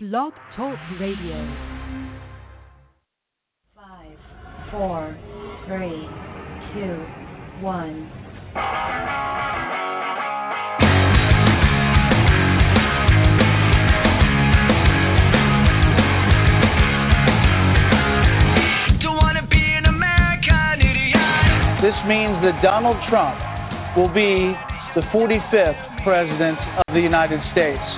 [0.00, 1.42] Blog Talk Radio.
[3.74, 4.16] Five,
[4.70, 5.18] four,
[5.66, 6.06] three,
[6.72, 7.02] two,
[7.60, 8.08] one.
[21.82, 23.36] This means that Donald Trump
[23.96, 24.54] will be
[24.94, 26.56] the 45th President
[26.86, 27.97] of the United States.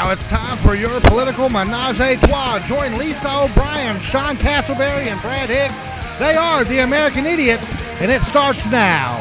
[0.00, 2.66] Now it's time for your political menage a trois.
[2.66, 5.76] Join Lisa O'Brien, Sean Castleberry, and Brad Hicks.
[6.18, 9.20] They are the American Idiots, and it starts now.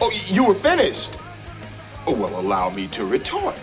[0.00, 1.16] Oh, you were finished.
[2.08, 3.54] Oh, well, allow me to retort.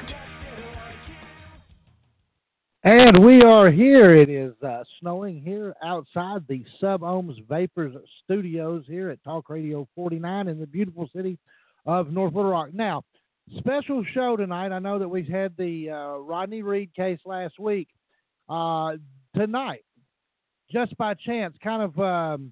[2.84, 4.12] And we are here.
[4.12, 9.86] It is uh, snowing here outside the Sub Ohms Vapors Studios here at Talk Radio
[9.96, 11.38] 49 in the beautiful city
[11.86, 12.70] of North Little Rock.
[12.74, 13.04] Now,
[13.58, 14.72] special show tonight.
[14.72, 17.90] I know that we've had the uh, Rodney Reed case last week.
[18.50, 18.94] Uh,
[19.36, 19.84] tonight,
[20.72, 22.52] just by chance, kind of, um,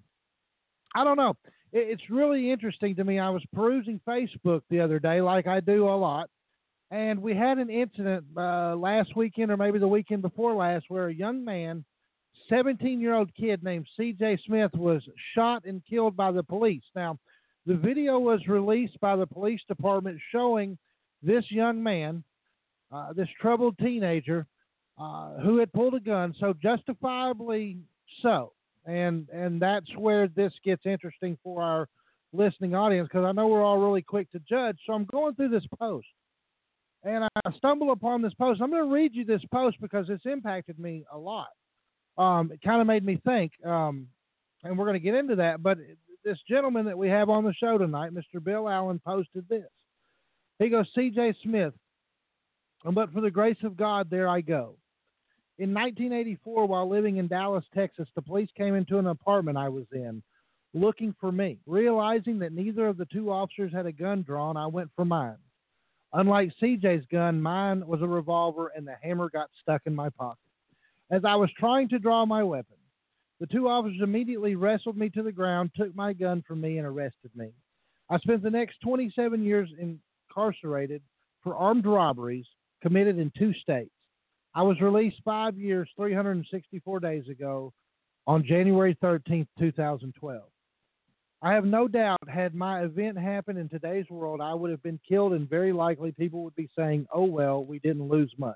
[0.96, 1.36] I don't know.
[1.72, 3.20] It, it's really interesting to me.
[3.20, 6.30] I was perusing Facebook the other day, like I do a lot,
[6.92, 11.08] and we had an incident uh, last weekend or maybe the weekend before last where
[11.08, 11.84] a young man,
[12.50, 15.02] 17 year old kid named CJ Smith, was
[15.36, 16.84] shot and killed by the police.
[16.96, 17.18] Now,
[17.66, 20.78] the video was released by the police department showing
[21.22, 22.24] this young man,
[22.92, 24.48] uh, this troubled teenager,
[25.00, 27.78] uh, who had pulled a gun, so justifiably
[28.22, 28.54] so.
[28.86, 31.88] And and that's where this gets interesting for our
[32.34, 34.78] listening audience because I know we're all really quick to judge.
[34.86, 36.08] So I'm going through this post
[37.04, 38.62] and I stumble upon this post.
[38.62, 41.50] I'm going to read you this post because it's impacted me a lot.
[42.18, 44.08] Um, it kind of made me think, um,
[44.64, 45.64] and we're going to get into that.
[45.64, 45.78] But
[46.24, 48.44] this gentleman that we have on the show tonight, Mr.
[48.44, 49.70] Bill Allen, posted this.
[50.60, 51.36] He goes, C.J.
[51.44, 51.74] Smith,
[52.84, 54.76] but for the grace of God, there I go.
[55.58, 59.86] In 1984, while living in Dallas, Texas, the police came into an apartment I was
[59.92, 60.24] in
[60.74, 61.60] looking for me.
[61.66, 65.38] Realizing that neither of the two officers had a gun drawn, I went for mine.
[66.14, 70.40] Unlike CJ's gun, mine was a revolver and the hammer got stuck in my pocket.
[71.10, 72.78] As I was trying to draw my weapon,
[73.42, 76.86] the two officers immediately wrestled me to the ground, took my gun from me, and
[76.86, 77.50] arrested me.
[78.08, 81.02] I spent the next 27 years incarcerated
[81.42, 82.46] for armed robberies
[82.84, 83.90] committed in two states.
[84.54, 87.74] I was released five years, 364 days ago
[88.28, 90.44] on January 13th, 2012.
[91.42, 95.00] I have no doubt, had my event happened in today's world, I would have been
[95.10, 98.56] killed, and very likely people would be saying, oh, well, we didn't lose much.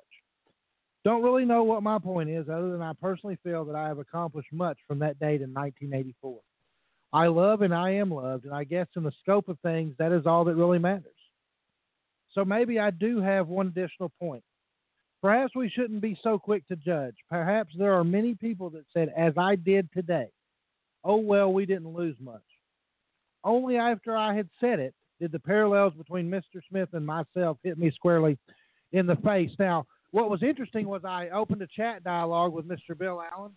[1.05, 3.99] Don't really know what my point is, other than I personally feel that I have
[3.99, 6.39] accomplished much from that date in 1984.
[7.13, 10.11] I love and I am loved, and I guess in the scope of things, that
[10.11, 11.11] is all that really matters.
[12.33, 14.43] So maybe I do have one additional point.
[15.21, 17.16] Perhaps we shouldn't be so quick to judge.
[17.29, 20.27] Perhaps there are many people that said, as I did today,
[21.03, 22.41] oh, well, we didn't lose much.
[23.43, 26.61] Only after I had said it did the parallels between Mr.
[26.67, 28.39] Smith and myself hit me squarely
[28.91, 29.51] in the face.
[29.59, 29.85] Now,
[30.16, 32.98] what was interesting was I opened a chat dialogue with Mr.
[32.98, 33.52] Bill Allen,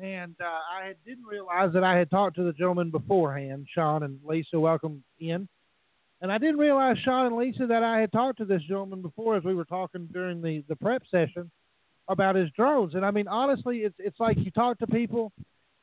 [0.00, 4.18] and uh, I didn't realize that I had talked to the gentleman beforehand, Sean and
[4.24, 4.58] Lisa.
[4.58, 5.48] Welcome in.
[6.20, 9.36] And I didn't realize, Sean and Lisa, that I had talked to this gentleman before
[9.36, 11.48] as we were talking during the, the prep session
[12.08, 12.96] about his drones.
[12.96, 15.30] And I mean, honestly, it's it's like you talk to people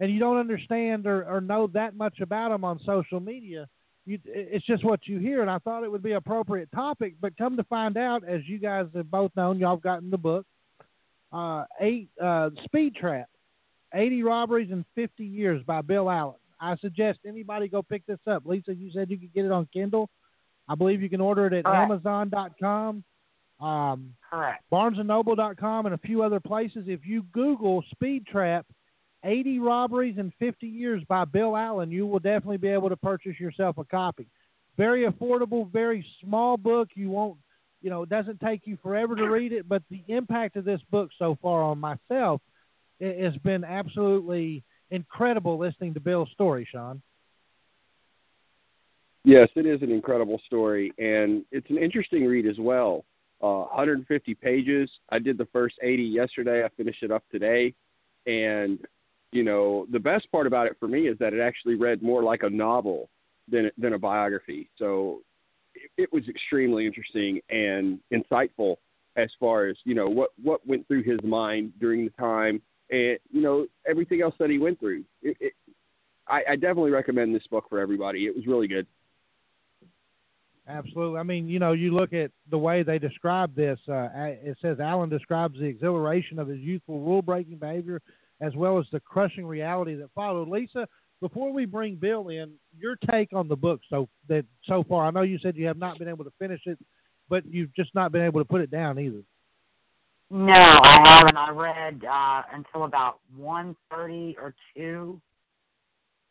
[0.02, 3.70] and you don't understand or, or know that much about them on social media.
[4.06, 7.16] You, it's just what you hear, and I thought it would be an appropriate topic.
[7.22, 10.18] But come to find out, as you guys have both known, y'all have gotten the
[10.18, 10.46] book,
[11.32, 13.30] uh, eight uh, Speed Trap,
[13.94, 16.36] eighty robberies in fifty years by Bill Allen.
[16.60, 18.46] I suggest anybody go pick this up.
[18.46, 20.10] Lisa, you said you could get it on Kindle.
[20.68, 21.92] I believe you can order it at Correct.
[21.92, 23.04] Amazon.com,
[23.60, 24.64] um, Correct.
[24.72, 26.86] BarnesandNoble.com, and a few other places.
[26.88, 28.66] If you Google Speed Trap,
[29.24, 33.40] 80 robberies in 50 years by Bill Allen, you will definitely be able to purchase
[33.40, 34.28] yourself a copy.
[34.78, 36.90] Very affordable, very small book.
[36.96, 37.38] You won't,
[37.82, 40.82] you know, it doesn't take you forever to read it, but the impact of this
[40.92, 42.42] book so far on myself
[43.02, 47.02] i- has been absolutely incredible listening to Bill's story, Sean.
[49.26, 53.06] Yes, it is an incredible story, and it's an interesting read as well.
[53.42, 54.90] Uh, 150 pages.
[55.10, 56.64] I did the first 80 yesterday.
[56.64, 57.74] I finished it up today,
[58.26, 58.80] and
[59.34, 62.24] you know the best part about it for me is that it actually read more
[62.24, 63.10] like a novel
[63.52, 64.70] than than a biography.
[64.78, 65.22] So
[65.76, 68.76] it, it was extremely interesting and insightful
[69.16, 73.18] as far as you know what what went through his mind during the time, and
[73.32, 75.04] you know everything else that he went through.
[75.22, 75.54] It, it,
[76.28, 78.26] I, I definitely recommend this book for everybody.
[78.26, 78.88] It was really good.
[80.68, 81.20] Absolutely.
[81.20, 83.78] I mean, you know, you look at the way they describe this.
[83.90, 88.02] Uh, it says Allen describes the exhilaration of his youthful rule-breaking behavior,
[88.42, 90.48] as well as the crushing reality that followed.
[90.48, 90.88] Lisa,
[91.22, 95.06] before we bring Bill in, your take on the book so that so far.
[95.06, 96.78] I know you said you have not been able to finish it,
[97.30, 99.24] but you've just not been able to put it down either.
[100.30, 101.38] No, I haven't.
[101.38, 105.22] I read uh, until about one thirty or two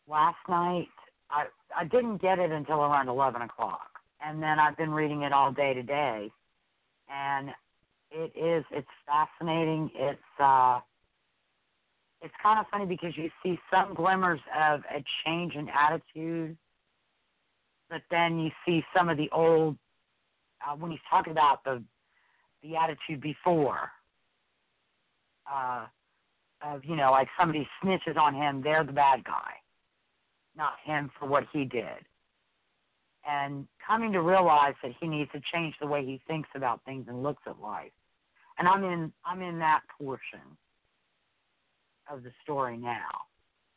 [0.09, 0.89] last night.
[1.31, 1.47] I
[1.77, 3.93] I didn't get it until around eleven o'clock
[4.25, 6.31] and then I've been reading it all day today,
[7.09, 7.51] and
[8.11, 9.91] it is it's fascinating.
[9.95, 10.81] It's uh,
[12.23, 16.57] it's kind of funny because you see some glimmers of a change in attitude,
[17.91, 19.77] but then you see some of the old
[20.67, 21.83] uh, when he's talking about the
[22.63, 23.91] the attitude before.
[25.53, 25.87] Uh,
[26.65, 29.55] of you know, like somebody snitches on him, they're the bad guy,
[30.57, 32.07] not him for what he did
[33.29, 37.07] and coming to realize that he needs to change the way he thinks about things
[37.09, 37.93] and looks at life.
[38.59, 40.41] And I'm in I'm in that portion
[42.11, 43.09] of the story now.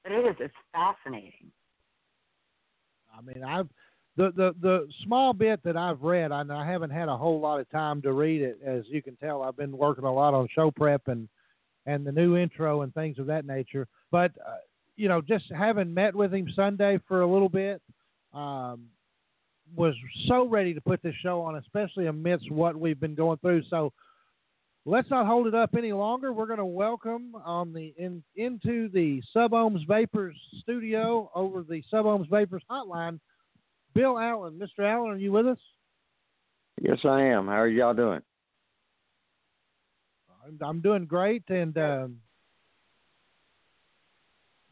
[0.04, 1.52] But it is it's fascinating.
[3.18, 3.68] I mean, I've
[4.18, 7.60] the the the small bit that I've read, I, I haven't had a whole lot
[7.60, 8.60] of time to read it.
[8.66, 11.28] As you can tell, I've been working a lot on show prep and
[11.86, 13.88] and the new intro and things of that nature.
[14.12, 14.58] But uh,
[14.96, 17.82] you know, just having met with him Sunday for a little bit,
[18.34, 18.86] um,
[19.76, 19.96] was
[20.28, 23.64] so ready to put this show on, especially amidst what we've been going through.
[23.70, 23.92] So
[24.86, 26.32] let's not hold it up any longer.
[26.32, 31.84] We're going to welcome on the in, into the Sub Ohms Vapors studio over the
[31.90, 33.20] Sub Ohms Vapors hotline,
[33.94, 34.60] Bill Allen.
[34.60, 34.86] Mr.
[34.86, 35.58] Allen, are you with us?
[36.82, 37.48] Yes, I am.
[37.48, 38.22] How are y'all doing?
[40.62, 42.18] I'm doing great, and um,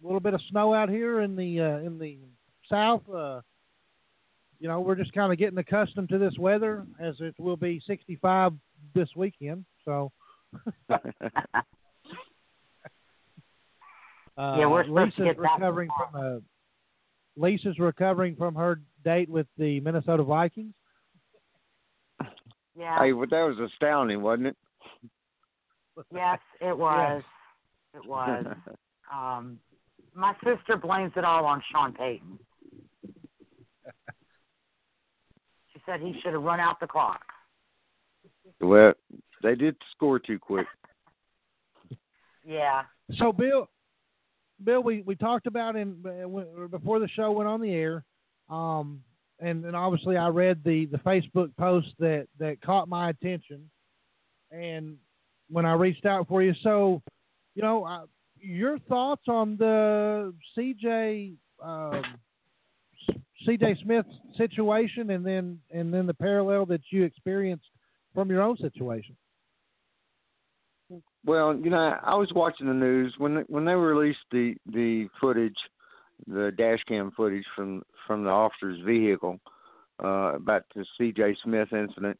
[0.03, 2.19] a little bit of snow out here in the uh, in the
[2.69, 3.01] south.
[3.09, 3.41] Uh,
[4.59, 7.81] you know, we're just kind of getting accustomed to this weather as it will be
[7.87, 8.53] 65
[8.93, 9.65] this weekend.
[9.85, 10.11] So.
[10.89, 10.97] uh,
[14.37, 16.39] yeah, we're supposed Lisa's to get recovering from a.
[17.35, 20.73] Lisa's recovering from her date with the Minnesota Vikings.
[22.77, 22.99] Yeah.
[22.99, 24.57] Hey, but that was astounding, wasn't it?
[26.13, 27.23] Yes, it was.
[27.93, 28.45] It was.
[29.13, 29.59] um,
[30.15, 32.39] my sister blames it all on Sean Payton.
[35.73, 37.23] She said he should have run out the clock.
[38.61, 38.93] Well,
[39.43, 40.65] they did score too quick.
[42.45, 42.83] yeah.
[43.17, 43.69] So Bill,
[44.63, 46.03] Bill, we, we talked about in
[46.71, 48.03] before the show went on the air,
[48.49, 49.01] um,
[49.39, 53.69] and and obviously I read the the Facebook post that that caught my attention,
[54.51, 54.97] and
[55.49, 57.01] when I reached out for you, so
[57.55, 58.03] you know, I,
[58.39, 62.03] your thoughts on the CJ um,
[63.45, 63.77] C.J.
[63.83, 64.05] Smith
[64.37, 67.65] situation, and then and then the parallel that you experienced
[68.13, 69.15] from your own situation.
[71.25, 75.57] Well, you know, I was watching the news when when they released the the footage,
[76.27, 79.39] the dash cam footage from from the officer's vehicle
[80.03, 81.37] uh, about the C.J.
[81.43, 82.19] Smith incident.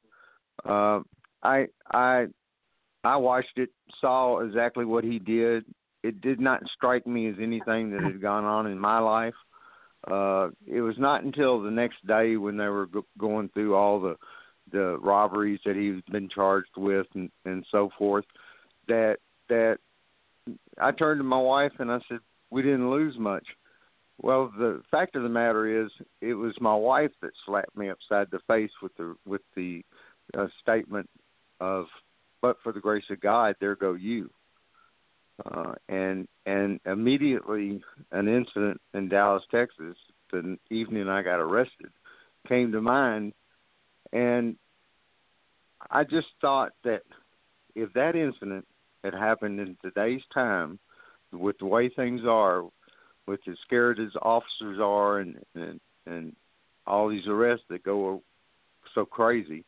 [0.63, 0.99] Uh,
[1.41, 2.27] I I
[3.03, 3.69] I watched it,
[3.99, 5.65] saw exactly what he did.
[6.03, 9.35] It did not strike me as anything that had gone on in my life.
[10.09, 13.99] Uh, it was not until the next day when they were go- going through all
[13.99, 14.15] the
[14.71, 18.23] the robberies that he's been charged with and, and so forth
[18.87, 19.17] that
[19.49, 19.77] that
[20.79, 23.45] I turned to my wife and I said, "We didn't lose much."
[24.21, 28.29] Well, the fact of the matter is, it was my wife that slapped me upside
[28.31, 29.83] the face with the with the
[30.37, 31.09] uh, statement
[31.59, 31.85] of,
[32.41, 34.29] "But for the grace of God, there go you."
[35.45, 39.95] uh, and and immediately an incident in Dallas, Texas,
[40.31, 41.91] the evening I got arrested,
[42.47, 43.33] came to mind,
[44.11, 44.55] and
[45.89, 47.03] I just thought that
[47.75, 48.65] if that incident
[49.03, 50.79] had happened in today's time,
[51.31, 52.63] with the way things are,
[53.27, 56.35] with as scared as officers are, and and and
[56.85, 58.21] all these arrests that go
[58.93, 59.65] so crazy,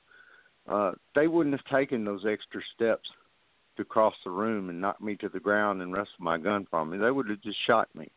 [0.67, 3.09] uh, they wouldn't have taken those extra steps
[3.77, 6.89] to cross the room and knock me to the ground and wrestle my gun from
[6.89, 6.97] me.
[6.97, 8.09] They would have just shot me.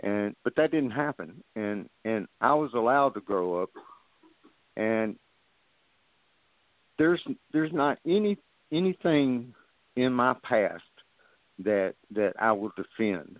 [0.00, 1.42] And but that didn't happen.
[1.56, 3.70] And and I was allowed to grow up.
[4.76, 5.16] And
[6.98, 8.38] there's there's not any
[8.72, 9.54] anything
[9.96, 10.82] in my past
[11.60, 13.38] that that I will defend.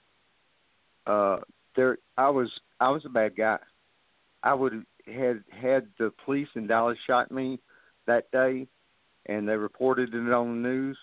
[1.06, 1.38] Uh
[1.76, 3.58] there I was I was a bad guy.
[4.42, 7.60] I would had had the police in Dallas shot me
[8.06, 8.66] that day,
[9.26, 10.98] and they reported it on the news,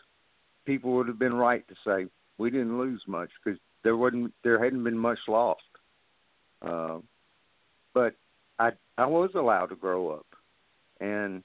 [0.65, 4.63] people would have been right to say we didn't lose much because there wasn't there
[4.63, 5.62] hadn't been much lost.
[6.62, 7.00] Uh,
[7.93, 8.15] but
[8.60, 10.27] I I was allowed to grow up,
[11.00, 11.43] and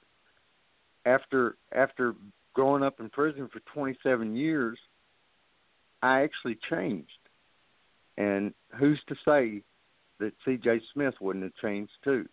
[1.05, 2.15] after after
[2.57, 4.79] growing up in prison for 27 years,
[6.01, 7.11] I actually changed.
[8.17, 9.61] And who's to say
[10.19, 10.81] that C.J.
[10.91, 12.27] Smith wouldn't have changed too?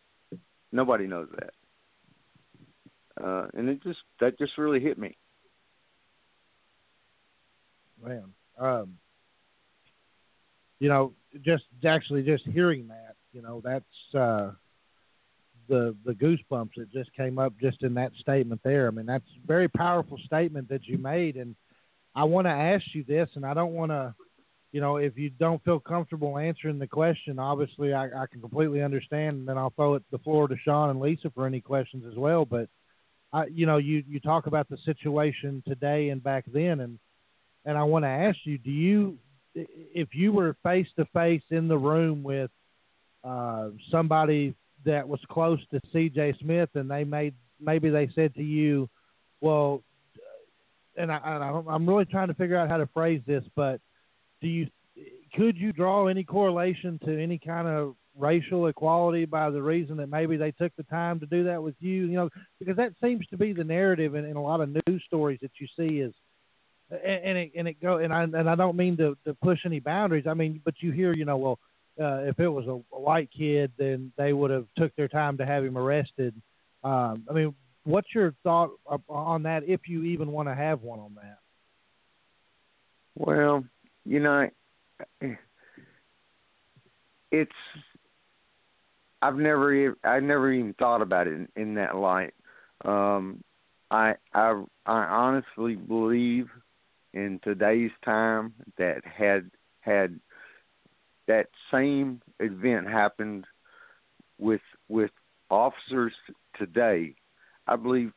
[0.72, 3.22] Nobody knows that.
[3.22, 5.14] Uh, and it just that just really hit me.
[8.02, 8.96] Man, um,
[10.80, 11.12] you know,
[11.42, 13.84] just actually just hearing that, you know, that's
[14.18, 14.52] uh,
[15.68, 18.86] the the goosebumps that just came up just in that statement there.
[18.88, 21.54] I mean, that's a very powerful statement that you made, and
[22.14, 24.14] I want to ask you this, and I don't want to,
[24.72, 28.82] you know, if you don't feel comfortable answering the question, obviously I, I can completely
[28.82, 32.04] understand, and then I'll throw it the floor to Sean and Lisa for any questions
[32.10, 32.44] as well.
[32.44, 32.68] But
[33.32, 36.98] I, you know, you you talk about the situation today and back then, and
[37.64, 39.16] and I want to ask you, do you,
[39.54, 42.50] if you were face to face in the room with
[43.24, 44.54] uh, somebody
[44.84, 46.36] that was close to C.J.
[46.40, 48.88] Smith, and they made maybe they said to you,
[49.40, 49.82] well,
[50.96, 53.80] and I, I I'm really trying to figure out how to phrase this, but
[54.40, 54.68] do you
[55.34, 60.08] could you draw any correlation to any kind of racial equality by the reason that
[60.08, 62.06] maybe they took the time to do that with you?
[62.06, 65.02] You know, because that seems to be the narrative in, in a lot of news
[65.06, 66.14] stories that you see is.
[66.90, 69.60] And, and it and it go and I and I don't mean to, to push
[69.64, 70.26] any boundaries.
[70.28, 71.58] I mean, but you hear, you know, well,
[72.00, 75.36] uh, if it was a, a white kid, then they would have took their time
[75.38, 76.34] to have him arrested.
[76.82, 78.70] Um, I mean, what's your thought
[79.08, 81.38] on that, if you even want to have one on that?
[83.16, 83.64] Well,
[84.04, 84.50] you know,
[87.30, 87.52] it's
[89.22, 92.34] I've never I never even thought about it in, in that light.
[92.84, 93.42] Um,
[93.90, 96.48] I I I honestly believe
[97.12, 100.18] in today's time that had had
[101.26, 103.46] that same event happened
[104.38, 105.10] with with
[105.50, 106.12] officers
[106.58, 107.14] today,
[107.66, 108.12] I believe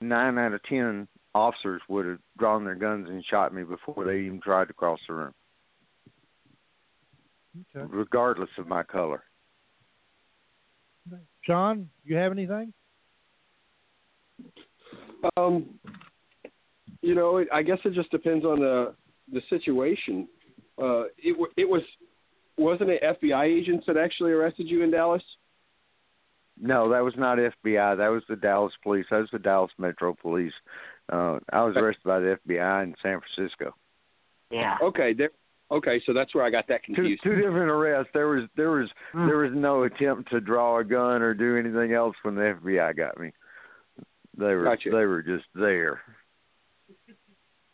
[0.00, 4.20] nine out of ten officers would have drawn their guns and shot me before they
[4.20, 5.34] even tried to cross the room.
[7.74, 7.86] Okay.
[7.90, 9.22] Regardless of my color.
[11.42, 12.72] Sean, you have anything?
[15.36, 15.78] Um,
[17.00, 18.94] you know, I guess it just depends on the
[19.32, 20.28] the situation.
[20.80, 21.82] Uh, it it was
[22.56, 25.22] wasn't it FBI agents that actually arrested you in Dallas?
[26.60, 27.96] No, that was not FBI.
[27.96, 29.06] That was the Dallas Police.
[29.10, 30.52] That was the Dallas Metro Police.
[31.10, 33.74] Uh, I was arrested by the FBI in San Francisco.
[34.50, 34.76] Yeah.
[34.82, 35.30] Okay, there.
[35.70, 37.22] Okay, so that's where I got that Two, confused.
[37.22, 38.10] two different arrests.
[38.12, 39.26] There was there was Hmm.
[39.26, 42.92] there was no attempt to draw a gun or do anything else when the FBI
[42.94, 43.32] got me.
[44.36, 44.90] They were Gotcha.
[44.90, 46.02] they were just there.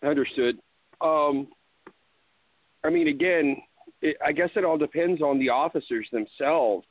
[0.04, 0.58] Understood.
[1.00, 1.48] Um,
[2.84, 3.56] I mean, again,
[4.02, 6.86] it, I guess it all depends on the officers themselves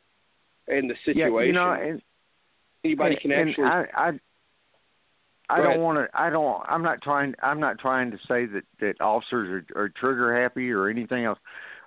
[0.68, 1.32] and the situation.
[1.32, 2.02] Yeah, you know, and,
[2.84, 3.66] Anybody and, can actually.
[3.66, 4.12] I I,
[5.50, 6.20] I don't want to.
[6.20, 6.62] I don't.
[6.68, 7.34] I'm not trying.
[7.42, 11.40] I'm not trying to say that that officers are, are trigger happy or anything else.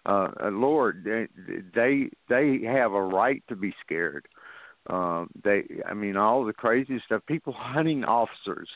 [0.07, 1.29] Uh, uh, Lord, they
[1.75, 4.27] they they have a right to be scared.
[4.89, 7.23] Um, they, I mean, all the crazy stuff.
[7.27, 8.69] People hunting officers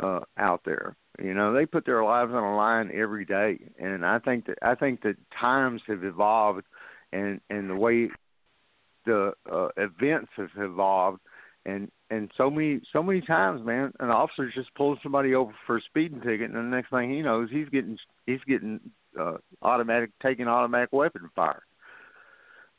[0.00, 0.96] uh, out there.
[1.22, 4.58] You know, they put their lives on the line every day, and I think that
[4.62, 6.62] I think that times have evolved,
[7.12, 8.08] and and the way
[9.04, 11.20] the uh, events have evolved,
[11.66, 15.78] and and so many so many times, man, an officer just pulls somebody over for
[15.78, 18.78] a speeding ticket, and the next thing he knows, he's getting he's getting
[19.18, 21.62] uh, automatic taking automatic weapon fire.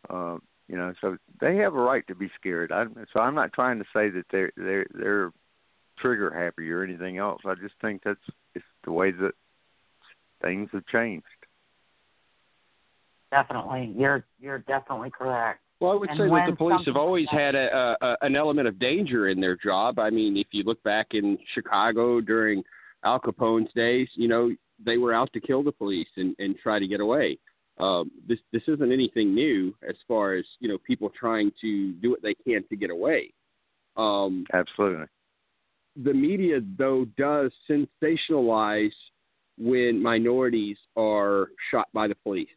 [0.10, 0.38] Uh,
[0.69, 2.72] you know, so they have a right to be scared.
[2.72, 5.31] I, so I'm not trying to say that they're they're they're
[6.01, 7.41] trigger happy or anything else.
[7.45, 8.19] I just think that's
[8.55, 9.31] it's the way that
[10.41, 11.25] things have changed.
[13.31, 13.93] Definitely.
[13.97, 15.61] You're you're definitely correct.
[15.79, 18.35] Well, I would And say that the police have always had a, a, a an
[18.35, 19.99] element of danger in their job.
[19.99, 22.63] I mean, if you look back in Chicago during
[23.05, 24.51] Al Capone's days, you know
[24.83, 27.37] they were out to kill the police and, and try to get away.
[27.79, 32.09] Um, this this isn't anything new as far as you know people trying to do
[32.09, 33.33] what they can to get away.
[33.95, 35.05] Um, Absolutely.
[36.03, 38.91] The media though does sensationalize
[39.57, 42.47] when minorities are shot by the police.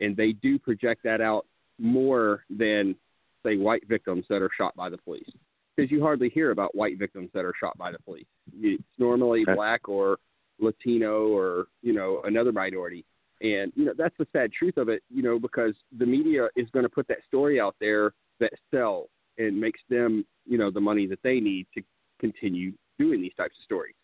[0.00, 1.46] And they do project that out
[1.78, 2.96] more than
[3.44, 5.28] say white victims that are shot by the police.
[5.76, 8.26] Because you hardly hear about white victims that are shot by the police.
[8.60, 9.54] It's normally Okay.
[9.54, 10.18] black or
[10.60, 13.04] latino or you know another minority.
[13.40, 16.68] And you know that's the sad truth of it you know because the media is
[16.70, 20.80] going to put that story out there that sells and makes them you know the
[20.80, 21.82] money that they need to
[22.18, 23.94] continue doing these types of stories.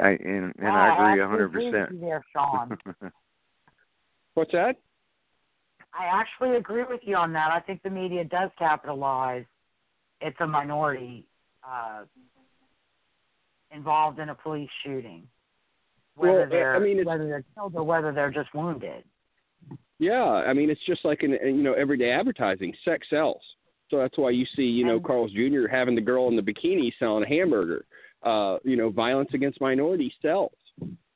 [0.00, 2.00] I, and and Wow, I agree a hundred percent.
[2.00, 2.76] there, Sean.
[4.34, 4.76] What's that?
[5.92, 7.50] I actually agree with you on that.
[7.50, 9.44] I think the media does capitalize.
[10.20, 11.26] It's a minority
[11.64, 12.02] uh,
[13.72, 15.26] involved in a police shooting,
[16.16, 19.02] whether Well, I- they're I mean, whether they're killed or whether they're just wounded.
[19.98, 22.72] Yeah, I mean it's just like in in, you know everyday advertising.
[22.84, 23.42] Sex sells,
[23.90, 25.66] so that's why you see you know Carl's Jr.
[25.70, 27.84] having the girl in the bikini selling a hamburger.
[28.22, 30.50] Uh, you know, violence against minorities sells.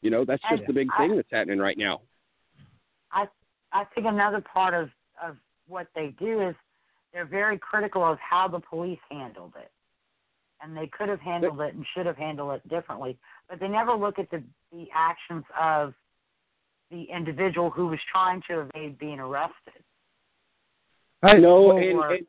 [0.02, 2.00] You know, that's just And the big I- thing that's happening right now.
[3.11, 3.26] I
[3.73, 4.91] I think another part of
[5.23, 5.37] of
[5.67, 6.55] what they do is
[7.12, 9.71] they're very critical of how the police handled it,
[10.62, 13.19] and they could have handled it and should have handled it differently.
[13.49, 15.95] But they never look at the the actions of
[16.91, 19.83] the individual who was trying to evade being arrested.
[21.26, 22.26] Hey, no, well, and, and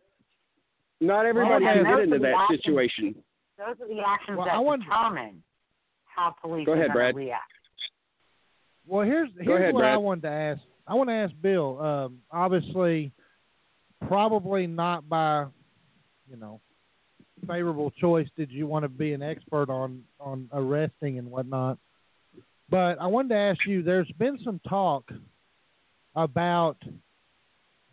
[1.01, 3.23] not everybody Well, can get into that actions- situation.
[3.57, 5.43] Those are the actions Well, that I wonder- determine
[6.05, 7.13] how police Go ahead, going Brad.
[7.15, 7.51] to react.
[8.85, 10.61] Well, here's here's ahead, what I wanted to ask.
[10.85, 11.79] I want to ask Bill.
[11.81, 13.11] Um, obviously,
[14.07, 15.45] probably not by,
[16.29, 16.59] you know,
[17.47, 21.77] favorable choice did you want to be an expert on on arresting and whatnot.
[22.69, 23.81] But I wanted to ask you.
[23.83, 25.11] There's been some talk
[26.15, 26.77] about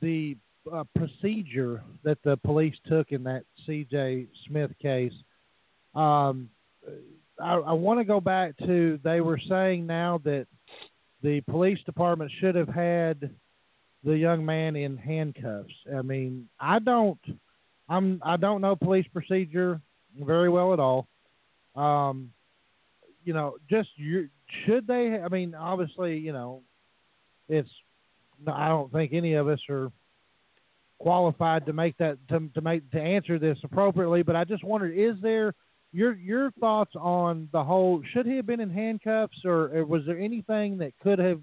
[0.01, 0.37] the
[0.73, 4.27] uh, procedure that the police took in that C.J.
[4.47, 5.13] Smith case.
[5.95, 6.51] Um,
[7.43, 10.47] I, I want to go back to they were saying now that
[11.23, 13.31] the police department should have had
[14.05, 15.75] the young man in handcuffs.
[15.95, 17.19] I mean, I don't,
[17.89, 19.81] I'm, I don't know police procedure
[20.19, 21.07] very well at all.
[21.77, 22.33] Um,
[23.25, 23.91] you know, just
[24.65, 25.21] should they?
[25.23, 26.63] I mean, obviously, you know,
[27.49, 27.69] it's.
[28.47, 29.93] I don't think any of us are
[31.01, 34.23] qualified to make that to to make to answer this appropriately.
[34.23, 35.55] But I just wondered, is there
[35.93, 38.03] your your thoughts on the whole?
[38.13, 41.41] Should he have been in handcuffs, or, or was there anything that could have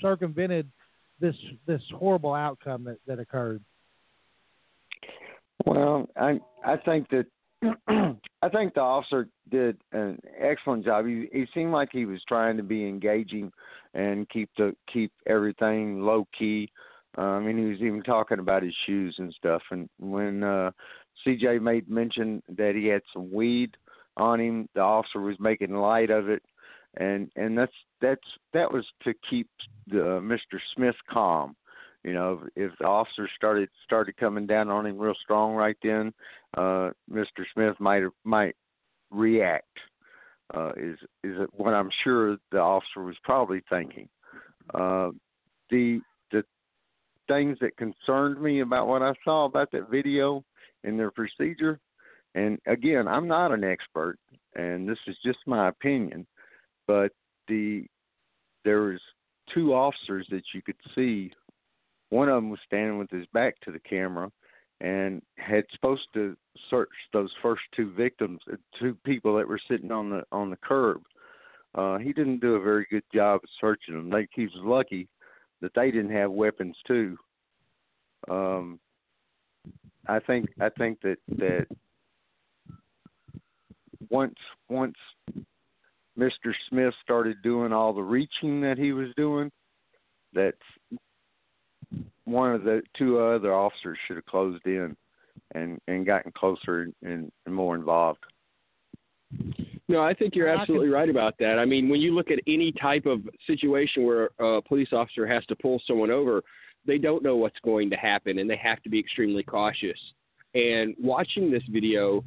[0.00, 0.68] circumvented
[1.20, 3.62] this this horrible outcome that that occurred?
[5.64, 7.26] Well, I I think that
[8.42, 11.06] I think the officer did an excellent job.
[11.06, 13.52] He he seemed like he was trying to be engaging
[13.94, 16.70] and keep the keep everything low key.
[17.16, 19.62] Um, and he was even talking about his shoes and stuff.
[19.70, 20.70] And when uh,
[21.26, 23.76] CJ made mention that he had some weed
[24.16, 26.42] on him, the officer was making light of it,
[26.96, 28.20] and and that's that's
[28.52, 29.48] that was to keep
[29.86, 30.58] the, uh, Mr.
[30.74, 31.56] Smith calm.
[32.04, 36.12] You know, if, the officer started started coming down on him real strong right then,
[36.56, 37.44] uh, Mr.
[37.52, 38.56] Smith might might
[39.10, 39.78] react.
[40.54, 44.08] Uh, is is what I'm sure the officer was probably thinking.
[44.72, 45.10] Uh,
[45.70, 46.00] the
[47.28, 50.44] things that concerned me about what I saw about that video
[50.84, 51.78] and their procedure,
[52.34, 54.18] and again, I'm not an expert,
[54.54, 56.26] and this is just my opinion,
[56.86, 57.12] but
[57.48, 57.86] the
[58.64, 59.00] there was
[59.54, 61.32] two officers that you could see
[62.10, 64.30] one of them was standing with his back to the camera
[64.80, 66.36] and had supposed to
[66.70, 70.56] search those first two victims, uh, two people that were sitting on the on the
[70.56, 71.02] curb.
[71.74, 74.10] Uh, he didn't do a very good job of searching them.
[74.10, 75.08] Like he was lucky
[75.60, 77.16] that they didn't have weapons too.
[78.28, 78.78] Um,
[80.06, 81.66] I think I think that that
[84.10, 84.36] once
[84.68, 84.96] once
[86.18, 86.52] Mr.
[86.68, 89.50] Smith started doing all the reaching that he was doing,
[90.32, 90.54] that
[92.24, 94.96] one of the two other officers should have closed in
[95.54, 98.24] and and gotten closer and, and more involved.
[99.88, 101.58] No, I think you're absolutely right about that.
[101.58, 105.44] I mean, when you look at any type of situation where a police officer has
[105.46, 106.42] to pull someone over,
[106.86, 109.98] they don't know what's going to happen and they have to be extremely cautious.
[110.54, 112.22] And watching this video,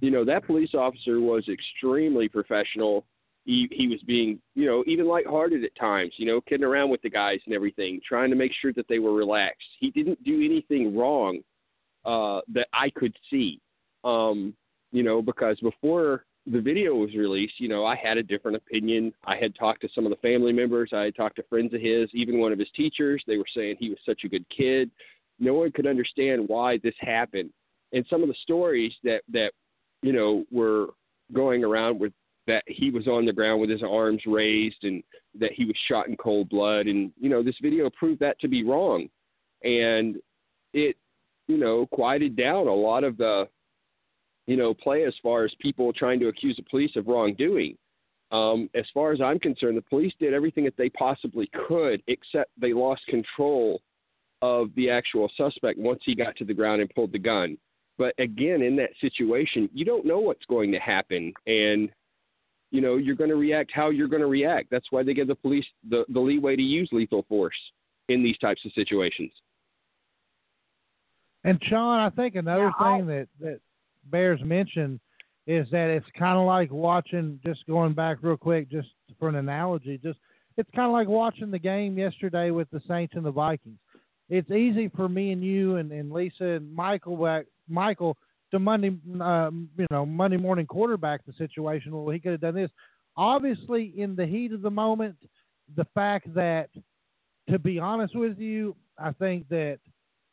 [0.00, 3.06] you know, that police officer was extremely professional.
[3.46, 7.00] He, he was being, you know, even lighthearted at times, you know, kidding around with
[7.00, 9.68] the guys and everything, trying to make sure that they were relaxed.
[9.78, 11.40] He didn't do anything wrong
[12.04, 13.60] uh, that I could see,
[14.04, 14.54] um,
[14.92, 19.12] you know, because before the video was released, you know, I had a different opinion.
[19.24, 20.90] I had talked to some of the family members.
[20.92, 23.22] I had talked to friends of his, even one of his teachers.
[23.26, 24.90] They were saying he was such a good kid.
[25.38, 27.50] No one could understand why this happened.
[27.92, 29.52] And some of the stories that that
[30.02, 30.88] you know were
[31.32, 32.12] going around with
[32.46, 35.02] that he was on the ground with his arms raised and
[35.38, 38.48] that he was shot in cold blood and you know this video proved that to
[38.48, 39.08] be wrong
[39.62, 40.16] and
[40.72, 40.96] it
[41.46, 43.46] you know quieted down a lot of the
[44.50, 47.76] you know play as far as people trying to accuse the police of wrongdoing
[48.32, 52.50] um, as far as i'm concerned the police did everything that they possibly could except
[52.60, 53.80] they lost control
[54.42, 57.58] of the actual suspect once he got to the ground and pulled the gun.
[57.98, 61.90] But again, in that situation, you don't know what's going to happen, and
[62.70, 64.70] you know you're going to react how you're going to react.
[64.70, 67.56] That's why they give the police the, the leeway to use lethal force
[68.08, 69.30] in these types of situations.
[71.44, 73.60] And Sean, I think another Yeah, thing that that
[74.04, 75.00] bears mention
[75.46, 77.40] is that it's kind of like watching.
[77.44, 80.18] Just going back real quick, just for an analogy, just
[80.56, 83.78] it's kind of like watching the game yesterday with the Saints and the Vikings.
[84.28, 88.16] It's easy for me and you and, and Lisa and Michael back Michael
[88.50, 91.92] to Monday, um, you know, Monday morning quarterback the situation.
[91.92, 92.70] Well, he could have done this.
[93.16, 95.16] Obviously, in the heat of the moment,
[95.76, 96.68] the fact that,
[97.48, 99.78] to be honest with you, I think that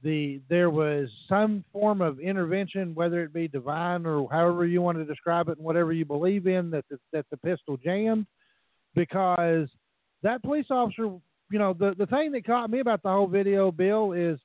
[0.04, 4.98] the there was some form of intervention, whether it be divine or however you want
[4.98, 8.28] to describe it, and whatever you believe in, that the, that the pistol jammed,
[8.96, 9.68] because
[10.24, 11.10] that police officer,
[11.52, 14.40] you know, the the thing that caught me about the whole video, Bill, is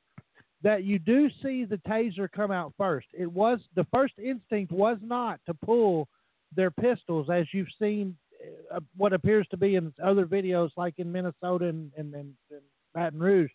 [0.62, 3.08] that you do see the taser come out first.
[3.12, 6.08] It was the first instinct was not to pull
[6.54, 8.16] their pistols, as you've seen
[8.74, 12.60] uh, what appears to be in other videos, like in Minnesota and, and, and, and
[12.94, 13.50] Baton Rouge.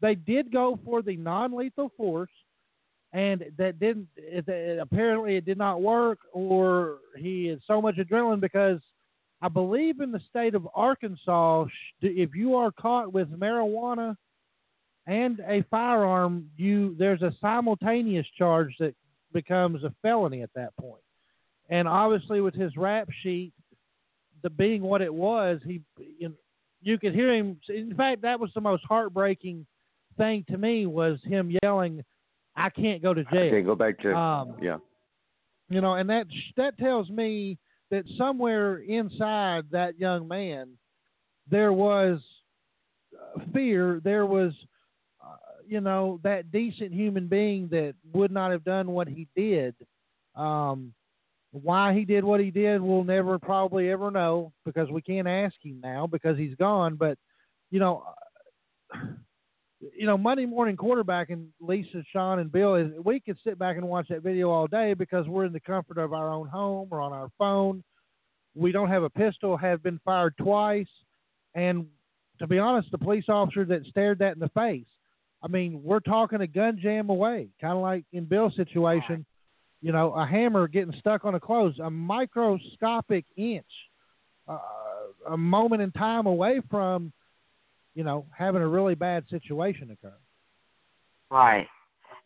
[0.00, 2.30] They did go for the non-lethal force,
[3.12, 4.08] and that didn't.
[4.16, 8.80] It, apparently, it did not work, or he had so much adrenaline because
[9.42, 11.66] I believe in the state of Arkansas,
[12.02, 14.16] if you are caught with marijuana
[15.06, 18.94] and a firearm, you there's a simultaneous charge that
[19.32, 21.02] becomes a felony at that point.
[21.68, 23.52] And obviously, with his rap sheet,
[24.42, 25.80] the being what it was, he
[26.18, 26.34] you, know,
[26.82, 27.58] you could hear him.
[27.68, 29.66] In fact, that was the most heartbreaking
[30.20, 32.04] thing to me was him yelling,
[32.56, 34.78] "I can't go to jail." Okay, go back to Um, yeah.
[35.68, 37.58] you know, and that that tells me
[37.90, 40.76] that somewhere inside that young man
[41.50, 42.20] there was
[43.14, 44.00] uh, fear.
[44.02, 44.52] There was,
[45.22, 49.74] uh, you know, that decent human being that would not have done what he did.
[50.36, 50.94] Um,
[51.52, 55.56] why he did what he did, we'll never probably ever know because we can't ask
[55.62, 56.94] him now because he's gone.
[56.94, 57.18] But
[57.70, 58.04] you know,
[59.96, 63.76] you know, Monday morning quarterback and Lisa, Sean, and Bill is we could sit back
[63.76, 66.88] and watch that video all day because we're in the comfort of our own home
[66.90, 67.82] or on our phone.
[68.54, 70.88] We don't have a pistol, have been fired twice,
[71.54, 71.86] and
[72.40, 74.86] to be honest, the police officer that stared that in the face.
[75.42, 79.24] I mean, we're talking a gun jam away, kind of like in Bill's situation.
[79.80, 83.64] You know, a hammer getting stuck on a clothes, a microscopic inch,
[84.46, 84.58] uh,
[85.30, 87.12] a moment in time away from
[87.94, 90.14] you know, having a really bad situation occur.
[91.30, 91.66] Right.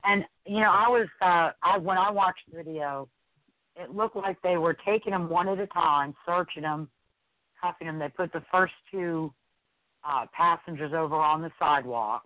[0.05, 3.09] And you know, I was uh I when I watched the video,
[3.77, 6.89] it looked like they were taking them one at a time, searching them,
[7.61, 7.99] cuffing them.
[7.99, 9.33] They put the first two
[10.05, 12.25] uh passengers over on the sidewalk,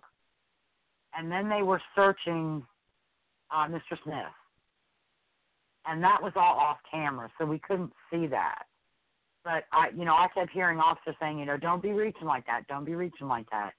[1.17, 2.65] and then they were searching
[3.51, 3.97] uh Mr.
[4.03, 4.33] Smith.
[5.85, 8.63] And that was all off camera, so we couldn't see that
[9.43, 12.45] but I, you know, I kept hearing officers saying, you know, don't be reaching like
[12.45, 12.67] that.
[12.67, 13.71] Don't be reaching like that.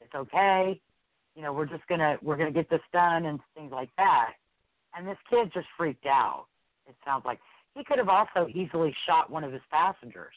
[0.00, 0.80] It's okay.
[1.34, 4.32] You know, we're just gonna we're gonna get this done and things like that.
[4.96, 6.46] And this kid just freaked out.
[6.86, 7.38] It sounds like
[7.74, 10.34] he could have also easily shot one of his passengers.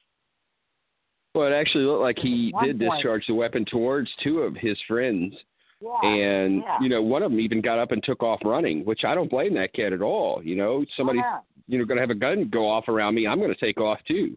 [1.36, 2.96] Well, it actually looked like he did point.
[2.96, 5.34] discharge the weapon towards two of his friends.
[5.82, 6.10] Yeah.
[6.10, 6.78] and yeah.
[6.82, 9.30] you know one of them even got up and took off running which i don't
[9.30, 12.16] blame that kid at all you know somebody's Oh, you know going to have a
[12.16, 14.36] gun go off around me i'm going to take off too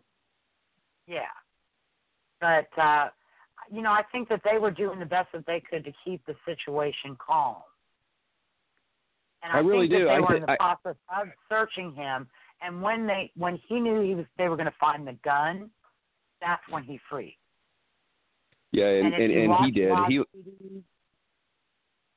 [1.13, 1.21] Yeah.
[2.41, 3.09] But uh
[3.71, 6.25] you know, I think that they were doing the best that they could to keep
[6.27, 7.57] the situation calm.
[9.43, 10.05] And I I, really think do.
[10.07, 12.29] that they I were in the I- process of searching him
[12.61, 15.71] and when they when he knew he was they were gonna find the gun,
[16.41, 17.37] that's when he freaked.
[18.73, 20.23] yeah and and, and, and watch he did he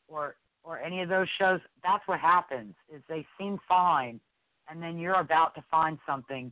[0.07, 2.73] or or any of those shows, that's what happens.
[2.93, 4.19] Is they seem fine,
[4.67, 6.51] and then you're about to find something,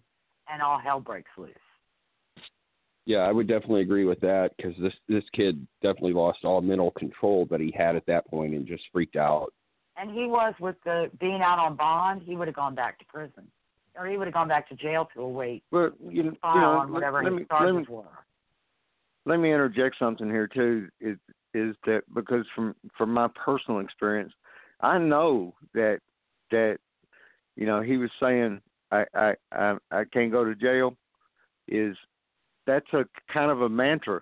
[0.52, 1.50] and all hell breaks loose.
[3.06, 6.92] Yeah i would definitely agree with that because this this kid definitely lost all mental
[6.92, 9.52] control that he had at that point and just freaked out
[9.98, 12.24] And he was with the being out on bond.
[12.26, 13.46] He would have gone back to prison,
[13.96, 16.80] or he would have gone back to jail to await Well, you, you trial know,
[16.80, 18.04] on whatever let, his me, charges let me were.
[19.26, 20.90] let me interject something here too.
[21.00, 21.18] Is
[21.54, 24.34] is that because from from my personal experience,
[24.82, 26.00] I know that
[26.50, 26.78] that
[27.56, 28.62] you know he was saying
[28.92, 30.96] I I I, I can't go to jail.
[31.68, 31.96] Is
[32.66, 34.22] that's a kind of a mantra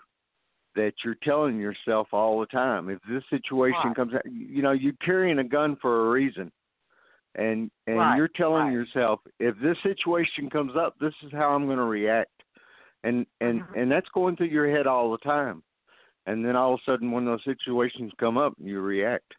[0.76, 2.90] that you're telling yourself all the time.
[2.90, 3.96] If this situation Right.
[3.96, 6.52] comes out, you know you're carrying a gun for a reason.
[7.36, 8.74] And and Right, you're telling right.
[8.74, 12.44] yourself if this situation comes up, this is how I'm going to react
[13.04, 13.82] and and Mhm.
[13.82, 15.64] and that's going through your head all the time
[16.26, 19.34] and then all of a sudden, when those situations come up, you react.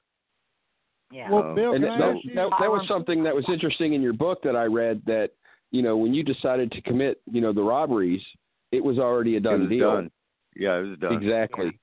[1.11, 1.31] Yeah.
[1.31, 4.15] Well, Um, Bill, and that, that, that, that was something that was interesting in your
[4.15, 5.31] book that I read that
[5.71, 8.23] you know when you decided to commit you know the robberies
[8.73, 10.11] it was already a it done was deal done.
[10.57, 11.13] Yeah, it was done.
[11.23, 11.79] exactly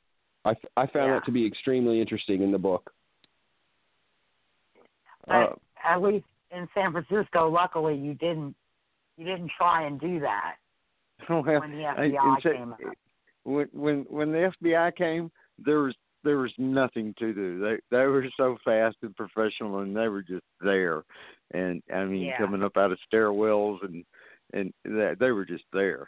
[0.46, 1.14] I I found Yeah.
[1.16, 2.92] that to be extremely interesting in the book
[5.28, 8.56] But Uh, at least in San Francisco, luckily you didn't
[9.18, 10.56] you didn't try and do that
[11.30, 12.80] well, when the FBI in Sa- came up.
[13.44, 17.60] when when when the FBI came, there was there was nothing to do.
[17.60, 21.04] They they were so fast and professional, and they were just there.
[21.52, 22.38] And I mean, Yeah.
[22.38, 24.04] coming up out of stairwells, and
[24.54, 26.08] and they, they were just there.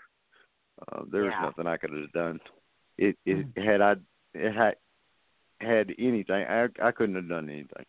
[0.92, 1.46] Uh, there was Yeah.
[1.46, 2.40] nothing I could have done.
[2.98, 3.96] It it had I
[4.34, 4.76] it had
[5.60, 7.86] had anything, I I couldn't have done anything.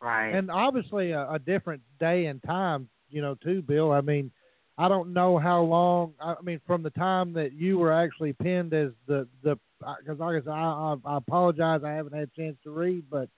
[0.00, 0.32] Right.
[0.32, 3.90] and obviously a, a different day and time, you know, too, Bill.
[3.90, 4.30] I mean,
[4.76, 6.12] I don't know how long.
[6.20, 10.42] I mean, from the time that you were actually pinned as the the because like
[10.42, 13.28] I said, I, I, I apologize, I haven't had a chance to read, but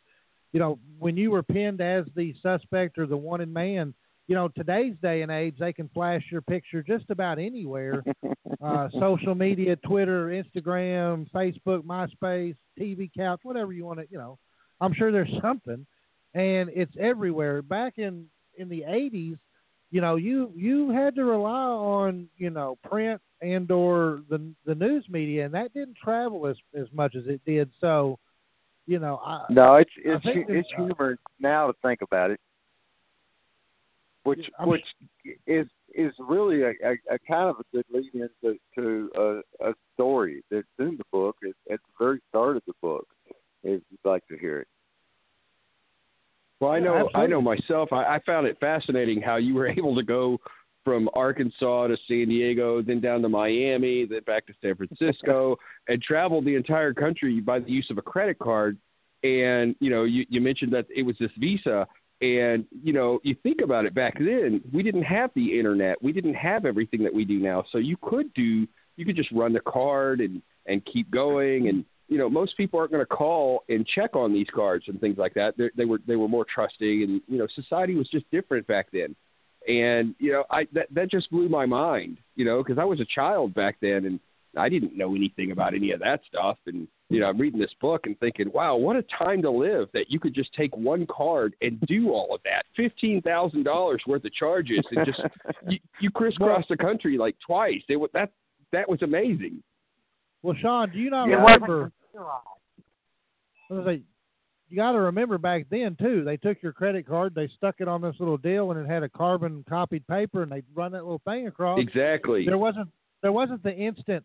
[0.52, 3.94] you know, when you were pinned as the suspect or the wanted man,
[4.28, 8.02] you know, today's day and age, they can flash your picture just about anywhere.
[8.64, 14.38] uh, social media, Twitter, Instagram, Facebook, MySpace, TV couch, whatever you want to, you know.
[14.80, 15.86] I'm sure there's something,
[16.34, 17.62] and it's everywhere.
[17.62, 18.26] Back in
[18.58, 19.38] in the '80s,
[19.90, 24.74] you know, you you had to rely on you know print and or the the
[24.74, 27.70] news media, and that didn't travel as as much as it did.
[27.80, 28.18] So,
[28.86, 32.40] you know, I, No, it's it's it's that, uh, humor now to think about it,
[34.26, 34.84] which I'm which
[35.46, 39.74] is is really a, a, a kind of a good lead into to a, a
[39.94, 43.06] story that's in the book at, at the very start of the book.
[43.62, 44.68] If you'd like to hear it.
[46.60, 47.92] Well, I Yeah, know, I know myself.
[47.92, 50.38] I, I found it fascinating how you were able to go
[50.84, 55.56] from Arkansas to San Diego, then down to Miami, then back to San Francisco,
[55.88, 58.78] and travel the entire country by the use of a credit card.
[59.24, 61.86] And you know, you, you mentioned that it was this Visa,
[62.20, 63.94] and you know, you think about it.
[63.94, 66.02] Back then, we didn't have the internet.
[66.02, 67.64] We didn't have everything that we do now.
[67.72, 71.84] So you could do, you could just run the card and and keep going and
[72.08, 75.18] you know most people aren't going to call and check on these cards and things
[75.18, 78.30] like that They're, they were they were more trusting and you know society was just
[78.30, 79.14] different back then
[79.68, 83.00] and you know i that that just blew my mind you know because i was
[83.00, 84.20] a child back then and
[84.56, 87.74] i didn't know anything about any of that stuff and you know i'm reading this
[87.80, 91.06] book and thinking wow what a time to live that you could just take one
[91.06, 95.20] card and do all of that fifteen thousand dollars worth of charges and just
[95.68, 98.30] you, you crisscross the country like twice it was that
[98.72, 99.62] that was amazing
[100.46, 101.76] well, Sean, do you not it remember?
[101.78, 103.70] wasn't computerized.
[103.70, 104.02] I was like,
[104.68, 106.22] you got to remember back then too.
[106.24, 109.02] They took your credit card, they stuck it on this little deal, and it had
[109.02, 111.80] a carbon copied paper, and they run that little thing across.
[111.80, 112.88] exactly There wasn't
[113.22, 114.24] there wasn't the instant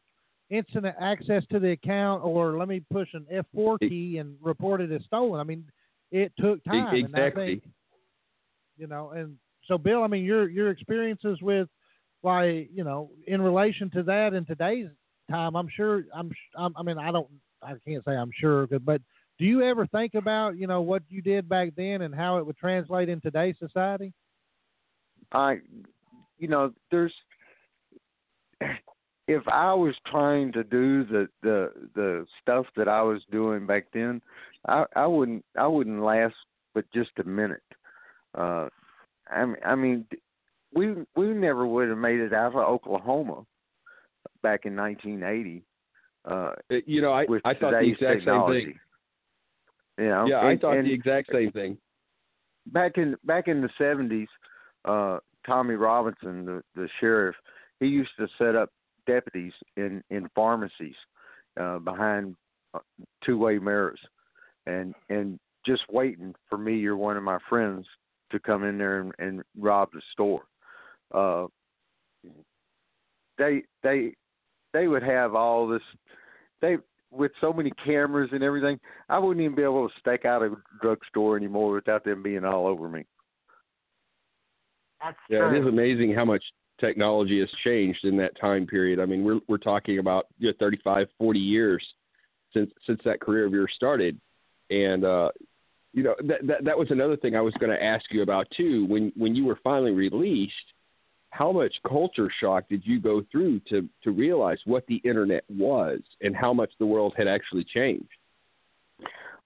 [0.52, 4.36] instant access to the account, or let me push an F four E- key and
[4.42, 5.40] report it as stolen.
[5.40, 5.66] I mean,
[6.12, 7.06] it took time.
[7.06, 7.46] And I exactly.
[7.46, 7.64] think,
[8.78, 9.38] you know, and
[9.68, 11.68] so Bill, I mean, your your experiences with
[12.22, 14.88] why you know in relation to that in today's
[15.30, 17.28] time, I'm sure I'm, I'm I mean, I don't
[17.64, 19.02] I can't say I'm sure, but
[19.40, 22.46] do you ever think about you know what you did back then and how it
[22.46, 24.14] would translate in today's society?
[25.32, 25.60] I,
[26.38, 27.14] you know, there's.
[29.36, 33.88] If I was trying to do the the the stuff that I was doing back
[33.94, 34.22] then,
[34.68, 36.36] I I wouldn't I wouldn't last
[36.74, 37.62] but just a minute.
[38.38, 38.70] Uh,
[39.30, 40.06] I mean, I mean,
[40.74, 43.46] we we never would have made it out of Oklahoma
[44.42, 45.64] back in 1980.
[46.24, 46.52] Uh,
[46.86, 48.60] you know i i thought the exact technology.
[48.60, 48.80] same thing
[49.98, 51.80] You know, yeah i thought the exact same thing
[52.68, 54.28] back in back in the seventies,
[54.86, 57.36] uh, Tommy Robinson, the the sheriff,
[57.80, 58.72] he used to set up
[59.06, 60.96] deputies in in pharmacies
[61.60, 62.36] uh, behind
[63.24, 64.00] two way mirrors,
[64.66, 67.86] and and just waiting for me or one of my friends
[68.32, 70.44] to come in there and, and rob the store.
[71.14, 71.48] Uh,
[73.38, 74.14] they they
[74.74, 75.82] they would have all this.
[76.62, 76.78] They
[77.12, 80.56] with so many cameras and everything, I wouldn't even be able to stake out a
[80.82, 83.06] drugstore anymore without them being all over me.
[85.04, 86.44] That's Yeah, it is amazing how much
[86.82, 89.00] technology has changed in that time period.
[89.00, 91.86] I mean, we're we're talking about you know, 35, 40 years
[92.54, 94.20] since since that career of yours started,
[94.70, 95.30] and uh,
[95.94, 98.48] you know that, that that was another thing I was going to ask you about
[98.56, 98.86] too.
[98.88, 100.54] When when you were finally released,
[101.30, 106.00] how much culture shock did you go through to to realize what the internet was
[106.22, 108.10] and how much the world had actually changed?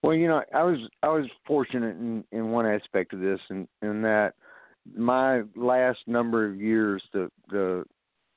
[0.01, 3.67] Well, you know, I was I was fortunate in in one aspect of this, in
[3.81, 4.33] in that
[4.93, 7.85] my last number of years, the the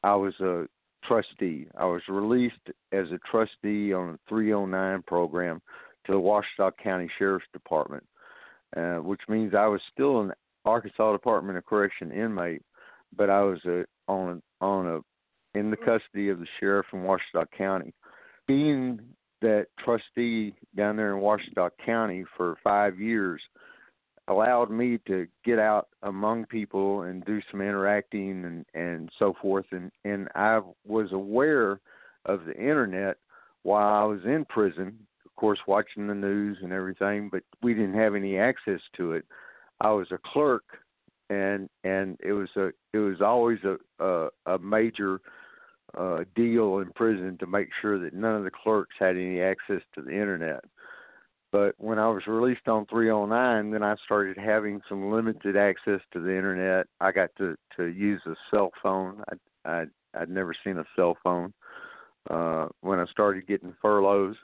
[0.03, 0.67] I was a
[1.05, 1.67] trustee.
[1.77, 2.57] I was released
[2.93, 5.61] as a trustee on a 309 program
[6.07, 8.05] to the Ouachita County Sheriff's Department,
[8.77, 10.33] uh, which means I was still an
[10.65, 12.63] Arkansas Department of Correction inmate,
[13.17, 17.47] but I was a, on on a in the custody of the sheriff in Ouachita
[17.57, 17.95] County.
[18.47, 19.01] Being
[19.41, 23.41] that trustee down there in Ouachita County for five years
[24.29, 29.67] allowed me to get out among people and do some interacting and and so forth.
[29.73, 31.81] And and I was aware
[32.27, 33.17] of the internet
[33.63, 37.95] while I was in prison of course watching the news and everything but we didn't
[37.95, 39.25] have any access to it.
[39.81, 40.65] I was a clerk
[41.31, 45.21] and and it was a it was always a a, a major
[45.97, 49.81] uh deal in prison to make sure that none of the clerks had any access
[49.95, 50.63] to the internet
[51.51, 56.21] but when I was released on 309, then I started having some limited access to
[56.21, 56.87] the internet.
[57.01, 59.23] I got to to use a cell phone.
[59.65, 59.85] I I
[60.15, 61.53] I'd never seen a cell phone.
[62.29, 64.37] Uh, when I started getting furloughs,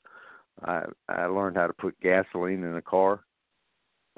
[0.65, 3.25] I I learned how to put gasoline in a car.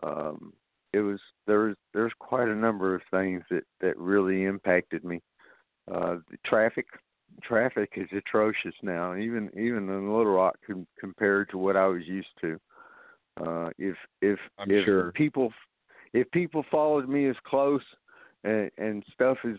[0.03, 0.53] Um,
[0.92, 5.20] it was there was there's quite a number of things that that really impacted me.
[5.90, 6.87] Uh, the traffic
[7.42, 12.07] traffic is atrocious now, even even in Little Rock com- compared to what I was
[12.07, 12.61] used to.
[13.40, 15.12] Uh, if if I'm if sure.
[15.12, 15.53] people
[16.12, 17.83] if people followed me as close
[18.44, 19.57] and, and stuff as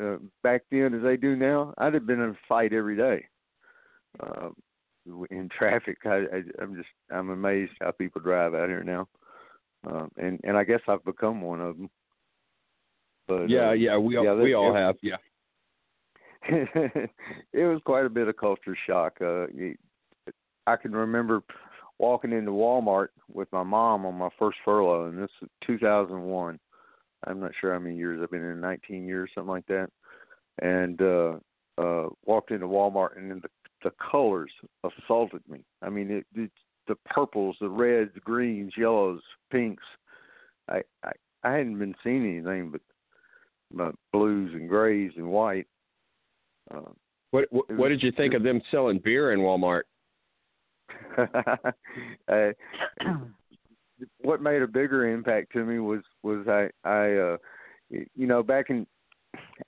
[0.00, 3.26] uh, back then as they do now, I'd have been in a fight every day.
[4.18, 4.50] Uh,
[5.30, 9.08] in traffic, I, I, I'm just I'm amazed how people drive out here now,
[9.88, 11.90] uh, and and I guess I've become one of them.
[13.28, 14.96] But yeah, uh, yeah, we all yeah, we all have.
[15.02, 15.16] Yeah.
[16.48, 17.10] it
[17.52, 19.18] was quite a bit of culture shock.
[19.20, 19.46] Uh,
[20.66, 21.42] I can remember
[22.00, 26.58] walking into Walmart with my mom on my first furlough, and this is 2001.
[27.26, 29.90] I'm not sure how many years I've been in, 19 years, something like that.
[30.62, 31.34] And uh,
[31.76, 33.50] uh, walked into Walmart, and then the,
[33.84, 34.50] the colors
[34.82, 35.60] assaulted me.
[35.82, 36.50] I mean, it, it
[36.88, 39.20] the purples, the reds, the greens, yellows,
[39.52, 39.84] pinks.
[40.68, 41.12] I I,
[41.44, 42.80] I hadn't been seeing anything but,
[43.70, 45.66] but blues and grays and white.
[46.74, 46.90] Uh,
[47.30, 49.82] What what, what did you think of them selling beer in Walmart?
[54.22, 57.36] what made a bigger impact to me was was I I uh
[57.90, 58.86] you know back in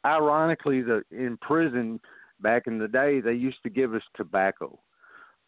[0.05, 2.01] ironically the in prison
[2.41, 4.79] back in the day they used to give us tobacco.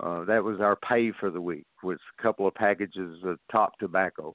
[0.01, 3.79] Uh that was our pay for the week was a couple of packages of top
[3.79, 4.35] tobacco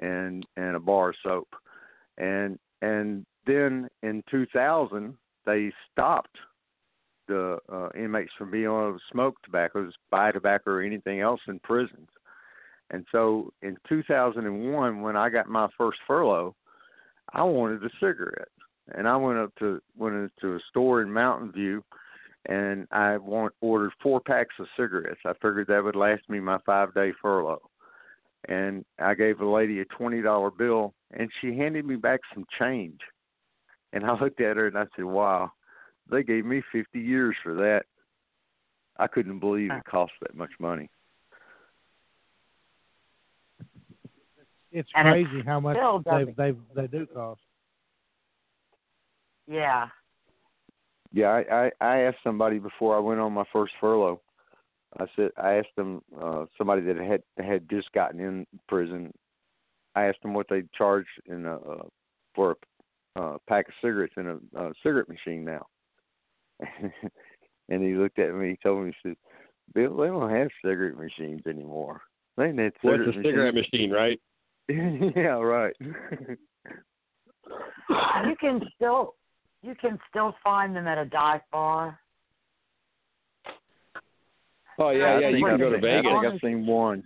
[0.00, 1.48] and and a bar of soap.
[2.18, 6.36] And and then in 2000 they stopped
[7.28, 11.58] the uh, inmates from being able to smoke tobacco, buy tobacco, or anything else in
[11.60, 12.08] prisons.
[12.90, 16.54] And so in 2001, when I got my first furlough,
[17.32, 18.48] I wanted a cigarette,
[18.94, 21.82] and I went up to went into a store in Mountain View,
[22.46, 25.20] and I want, ordered four packs of cigarettes.
[25.24, 27.62] I figured that would last me my five day furlough.
[28.48, 32.46] And I gave a lady a twenty dollar bill, and she handed me back some
[32.58, 33.00] change.
[33.92, 35.50] And I looked at her and I said, "Wow,
[36.10, 37.84] they gave me 50 years for that.
[38.98, 40.88] I couldn't believe it cost that much money.
[44.72, 47.40] It's And it crazy how much they they they do cost.
[49.46, 49.88] Yeah.
[51.12, 54.20] Yeah, I, I I asked somebody before I went on my first furlough.
[54.98, 59.12] I said I asked them uh somebody that had had just gotten in prison.
[59.94, 61.82] I asked them what they charge in a uh,
[62.34, 62.56] for
[63.16, 65.66] a uh, pack of cigarettes in a uh, cigarette machine now.
[67.68, 68.50] and he looked at me.
[68.50, 69.16] He told me, he said,
[69.74, 72.02] "Bill, they don't have cigarette machines anymore.
[72.36, 74.20] They ain't had What's cigarette a cigarette machine, right?
[74.68, 75.74] yeah, right.
[75.80, 76.36] You
[78.40, 79.14] can still
[79.62, 81.98] you can still find them at a dive bar.
[84.78, 85.28] Oh yeah, yeah.
[85.28, 85.78] You can go to?
[85.78, 86.12] Vegas.
[86.12, 87.04] I think I've seen one.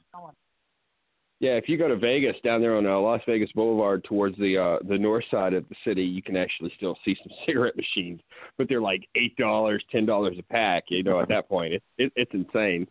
[1.40, 4.58] Yeah, if you go to Vegas down there on uh, Las Vegas Boulevard towards the
[4.58, 8.20] uh the north side of the city, you can actually still see some cigarette machines,
[8.58, 10.84] but they're like eight dollars, ten dollars a pack.
[10.88, 12.86] You know, at that point, it, it it's insane.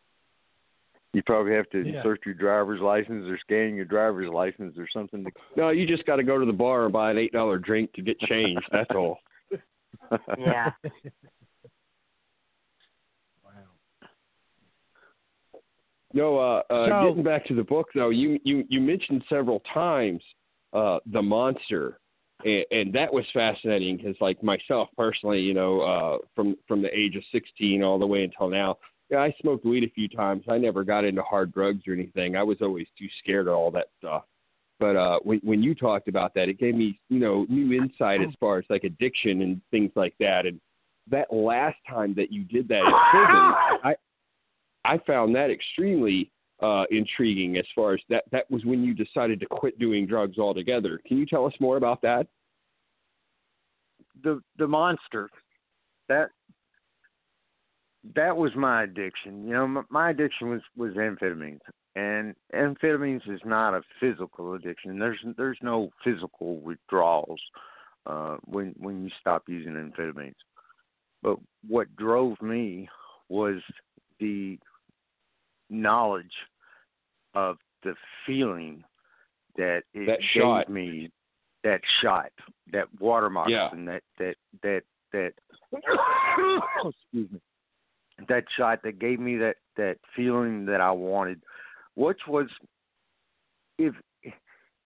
[1.13, 1.97] You probably have to Yeah.
[1.97, 5.23] insert your driver's license or scan your driver's license or something.
[5.23, 5.31] To...
[5.55, 7.93] No, you just got to go to the bar and buy an eight dollar drink
[7.93, 8.59] to get change.
[8.71, 9.19] That's all.
[10.37, 10.71] Yeah.
[16.13, 19.61] No, uh, uh, So- getting back to the book though, you you you mentioned several
[19.73, 20.23] times
[20.73, 21.99] uh, the monster,
[22.45, 26.95] and, and that was fascinating because, like myself personally, you know, uh, from from the
[26.97, 28.77] age of 16 all the way until now,
[29.09, 30.43] yeah, I smoked weed a few times.
[30.47, 32.35] I never got into hard drugs or anything.
[32.35, 34.23] I was always too scared of all that stuff.
[34.79, 38.21] But uh, when when you talked about that, it gave me you know new insight
[38.21, 40.59] as far as like addiction and things like that, and
[41.11, 43.53] that last time that you did that in prison,
[43.83, 43.95] I
[44.85, 47.57] I found that extremely uh, intriguing.
[47.57, 50.99] As far as that, that was when you decided to quit doing drugs altogether.
[51.05, 52.27] Can you tell us more about that?
[54.23, 55.29] The the monster
[56.09, 56.29] that
[58.15, 59.45] that was my addiction.
[59.45, 61.59] You know, my, my addiction was was amphetamines,
[61.95, 64.99] and amphetamines is not a physical addiction.
[64.99, 67.41] There's there's no physical withdrawals
[68.05, 70.35] uh, when when you stop using amphetamines.
[71.21, 72.89] But what drove me
[73.29, 73.61] was
[74.19, 74.57] the
[75.69, 76.33] knowledge
[77.33, 77.95] of the
[78.25, 78.83] feeling
[79.57, 80.69] that it That gave shot.
[80.69, 81.11] me
[81.63, 82.31] that shot,
[82.71, 83.63] that watermark, Yeah.
[83.65, 85.33] moccasin, that that that that
[86.85, 87.41] excuse me,
[88.27, 91.41] that shot that gave me that that feeling that I wanted,
[91.95, 92.47] which was
[93.77, 93.93] if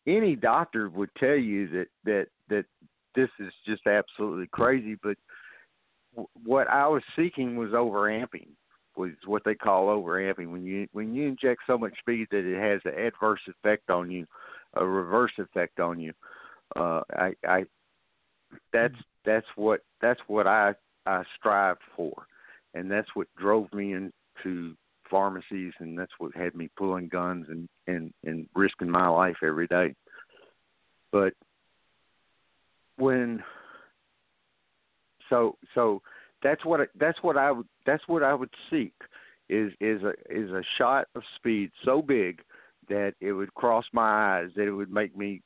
[0.05, 2.65] any doctor would tell you that that that
[3.15, 5.17] this is just absolutely crazy, but
[6.13, 8.47] w- what I was seeking was overamping,
[8.95, 10.51] was what they call overamping.
[10.51, 14.11] When you when you inject so much speed that it has an adverse effect on
[14.11, 14.25] you,
[14.75, 16.13] a reverse effect on you.
[16.75, 17.65] Uh, I, I
[18.71, 20.73] that's that's what that's what I
[21.05, 22.25] I strive for,
[22.73, 24.75] and that's what drove me into
[25.09, 29.67] pharmacies, and that's what had me pulling guns and and and risking my life every
[29.67, 29.95] day.
[31.11, 31.33] But
[32.97, 33.43] when
[35.29, 36.01] so so
[36.43, 38.93] that's what I, that's what I would that's what I would seek
[39.49, 42.41] is is a is a shot of speed so big
[42.89, 45.41] that it would cross my eyes that it would make me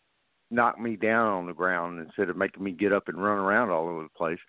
[0.50, 3.70] knock me down on the ground instead of making me get up and run around
[3.70, 4.40] all over the place.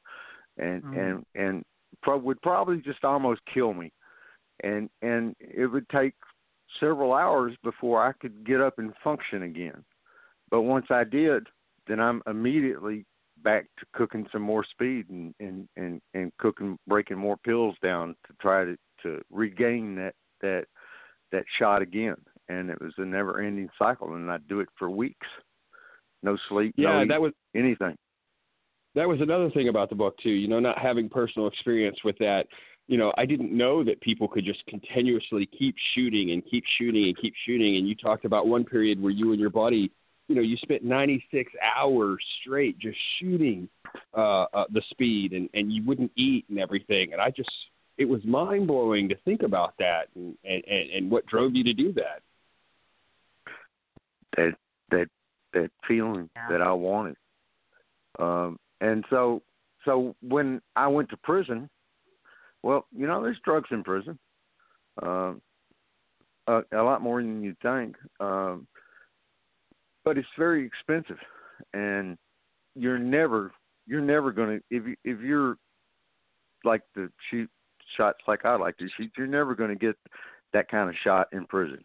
[0.57, 0.97] And Mhm.
[0.97, 1.65] and and
[2.03, 3.93] pro- would probably just almost kill me.
[4.65, 6.15] And and it would take
[6.81, 9.85] several hours before I could get up and function again.
[10.51, 11.47] But once I did
[11.87, 13.07] then I'm immediately
[13.43, 18.15] back to cooking some more speed and and and and cooking breaking more pills down
[18.27, 20.65] to try to to regain that that
[21.33, 22.17] that shot again
[22.49, 25.27] and it was a never ending cycle and I'd do it for weeks
[26.23, 27.97] no sleep Yeah, no that was anything
[28.99, 30.31] that was another thing about the book too.
[30.31, 32.47] You know, not having personal experience with that.
[32.89, 37.05] You know, I didn't know that people could just continuously keep shooting and keep shooting
[37.05, 37.77] and keep shooting.
[37.77, 39.93] And you talked about one period where you and your buddy,
[40.29, 43.69] you know, you spent 96 hours straight just shooting
[44.17, 47.13] uh, uh, the speed, and and you wouldn't eat and everything.
[47.13, 47.51] And I just,
[47.97, 51.65] it was mind blowing to think about that and, and and and what drove you
[51.65, 52.21] to do that.
[54.37, 54.55] that
[54.91, 55.09] that
[55.55, 56.49] that feeling Yeah.
[56.51, 57.17] that I wanted.
[58.19, 59.43] Um and so
[59.85, 61.71] so when I went to prison,
[62.63, 64.19] well, you know, there's drugs in prison.
[65.03, 65.41] Um
[66.47, 67.97] a, a lot more than you'd think.
[68.21, 68.67] Um
[70.09, 71.19] but it's very expensive
[71.75, 72.17] and
[72.75, 73.53] you're never
[73.87, 75.59] you're never going to if you if you're
[76.65, 77.51] like to shoot
[77.95, 79.97] shots like I like to shoot, you're never going to get
[80.55, 81.85] that kind of shot in prison.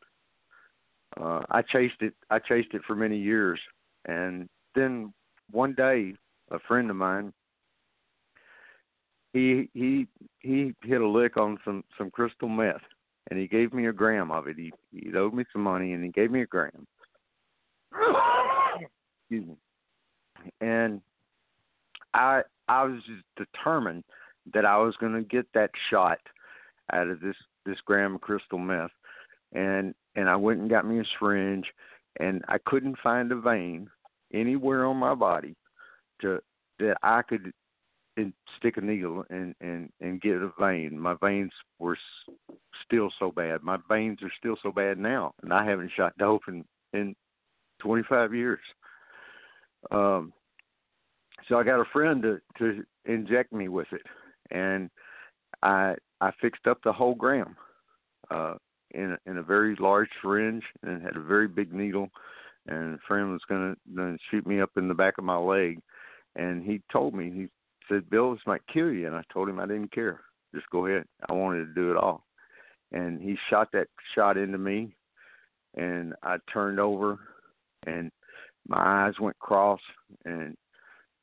[1.19, 2.13] Uh, I chased it.
[2.29, 3.59] I chased it for many years,
[4.05, 5.13] and then
[5.51, 6.13] one day,
[6.49, 7.33] a friend of mine,
[9.33, 10.07] he he
[10.39, 12.81] he hit a lick on some some crystal meth,
[13.29, 14.55] and he gave me a gram of it.
[14.55, 16.87] He he owed me some money, and he gave me a gram.
[19.29, 19.55] Excuse me.
[20.61, 21.01] And
[22.13, 24.03] I I was just determined
[24.53, 26.19] that I was going to get that shot
[26.91, 27.35] out of this
[27.65, 28.91] this gram of crystal meth,
[29.53, 31.65] and and I went and got me a syringe,
[32.19, 33.89] and I couldn't find a vein
[34.33, 35.55] anywhere on my body
[36.21, 36.39] to
[36.79, 37.53] that I could
[38.17, 40.99] and stick a needle and and and get a vein.
[40.99, 43.63] My veins were s- still so bad.
[43.63, 47.15] My veins are still so bad now, and I haven't shot dope in in
[47.83, 48.59] 25 years.
[49.91, 50.33] Um,
[51.47, 54.01] so I got a friend to to inject me with it,
[54.51, 54.89] and
[55.61, 57.55] I I fixed up the whole gram
[58.31, 58.55] uh,
[58.91, 62.09] in a, in a very large syringe and had a very big needle.
[62.65, 65.79] And a friend was gonna, gonna shoot me up in the back of my leg,
[66.37, 67.47] and he told me he
[67.89, 70.21] said, "Bill, this might kill you," and I told him I didn't care.
[70.55, 71.03] Just go ahead.
[71.29, 72.23] I wanted to do it all.
[72.93, 74.95] And he shot that shot into me,
[75.75, 77.19] and I turned over,
[77.85, 78.11] and
[78.67, 79.81] my eyes went cross,
[80.25, 80.55] and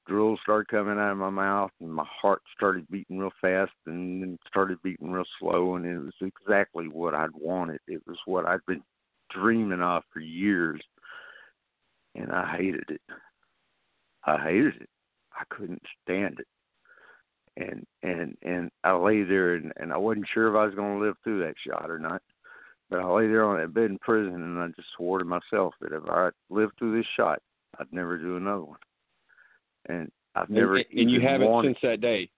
[0.07, 4.23] drills started coming out of my mouth, and my heart started beating real fast, and
[4.23, 7.81] then started beating real slow, and it was exactly what I'd wanted.
[7.87, 8.83] It was what I'd been
[9.31, 10.81] dreaming of for years,
[12.15, 13.03] and I hated it.
[14.25, 14.89] I hated it.
[15.33, 16.47] I couldn't stand it.
[17.57, 21.01] And and and I lay there and, and I wasn't sure if I was gonna
[21.01, 22.23] live through that shot or not.
[22.91, 25.75] But I lay there on that bed in prison and I just swore to myself
[25.81, 27.41] that if I lived through this shot,
[27.79, 28.79] I'd never do another one.
[29.89, 32.29] And I've never and, and you haven't wanted, since that day.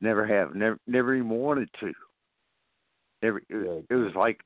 [0.00, 0.54] Never have.
[0.54, 1.92] Never never even wanted to.
[3.22, 3.38] Never.
[3.48, 4.40] It, it was like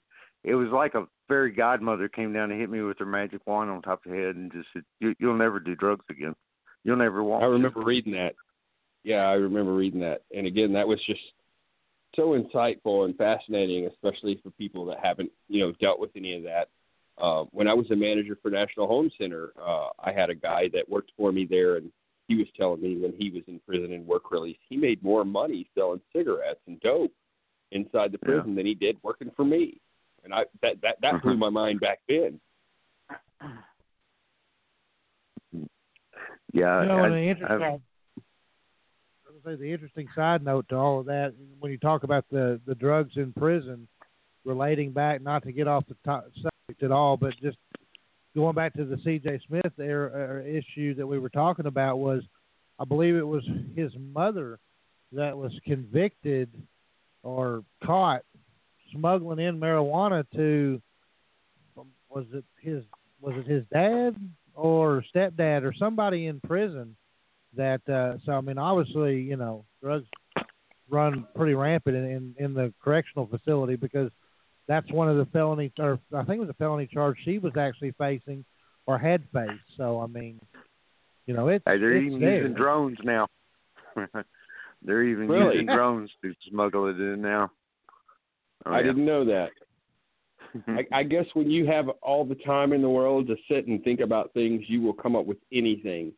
[0.45, 3.71] it was like a fairy godmother came down and hit me with her magic wand
[3.71, 6.35] on top of the head and just said, you, "You'll never do drugs again.
[6.85, 8.35] You'll never want." I remember reading that.
[9.05, 11.21] Yeah, I remember reading that, and again, that was just
[12.15, 16.43] so insightful and fascinating, especially for people that haven't, you know, dealt with any of
[16.43, 16.69] that.
[17.19, 20.69] Uh, when I was a manager for National Home Center, uh, I had a guy
[20.73, 21.91] that worked for me there, and
[22.29, 25.25] he was telling me when he was in prison and work release, he made more
[25.25, 27.13] money selling cigarettes and dope
[27.71, 28.57] inside the prison Yeah.
[28.57, 29.79] than he did working for me.
[30.25, 32.41] And I that that that blew my mind back then.
[36.53, 36.83] Yeah.
[36.83, 37.83] You know, I, and the interesting, I, I would
[39.45, 42.75] say the interesting side note to all of that, when you talk about the the
[42.75, 43.87] drugs in prison,
[44.45, 47.59] relating back, not to get off the top subject at all, but just
[48.35, 49.41] going back to the C.J.
[49.47, 52.23] Smith era, uh, issue that we were talking about was,
[52.79, 53.45] I believe it was
[53.77, 54.59] his mother
[55.13, 56.49] that was convicted
[57.23, 58.23] or caught
[58.93, 60.81] smuggling in marijuana to
[62.09, 62.83] was it his
[63.21, 64.15] was it his dad
[64.55, 66.95] or stepdad or somebody in prison
[67.57, 70.07] that uh so I mean obviously you know drugs
[70.91, 74.11] run pretty rampant in, in in the correctional facility because
[74.69, 77.53] that's one of the felony or I think it was a felony charge she was
[77.57, 78.45] actually facing
[78.87, 80.41] or had faced so I mean
[81.27, 82.39] you know it's hey, they're it's even there.
[82.39, 83.27] using drones now.
[84.83, 85.53] they're even Really?
[85.59, 87.51] using drones to smuggle it in now.
[88.67, 88.87] Oh, I yeah.
[88.87, 89.51] didn't know that.
[90.69, 93.83] I, I guess when you have all the time in the world to sit and
[93.85, 96.13] think about things, you will come up with anything.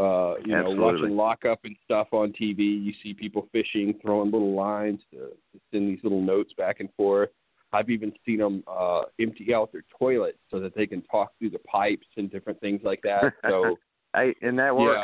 [0.00, 0.78] Uh, you know, Absolutely.
[0.78, 5.60] watching lockup and stuff on TV, you see people fishing, throwing little lines to, to
[5.70, 7.28] send these little notes back and forth.
[7.74, 11.50] I've even seen them uh, empty out their toilet so that they can talk through
[11.50, 13.34] the pipes and different things like that.
[13.46, 13.76] So,
[14.16, 14.98] hey, and that works.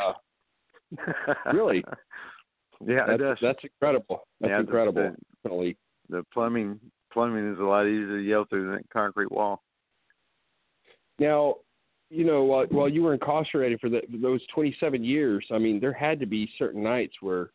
[0.97, 1.03] yeah,
[1.53, 1.83] really,
[2.83, 3.37] yeah, it that's, does.
[3.39, 4.27] that's incredible.
[4.41, 5.15] That's Yeah, incredible.
[5.43, 5.75] the-
[6.09, 6.79] the plumbing
[7.13, 9.61] plumbing is a lot easier to yell through than concrete wall.
[11.19, 11.55] Now,
[12.09, 15.93] you know, while, while you were incarcerated for the, those 27 years, I mean, there
[15.93, 17.51] had to be certain nights where,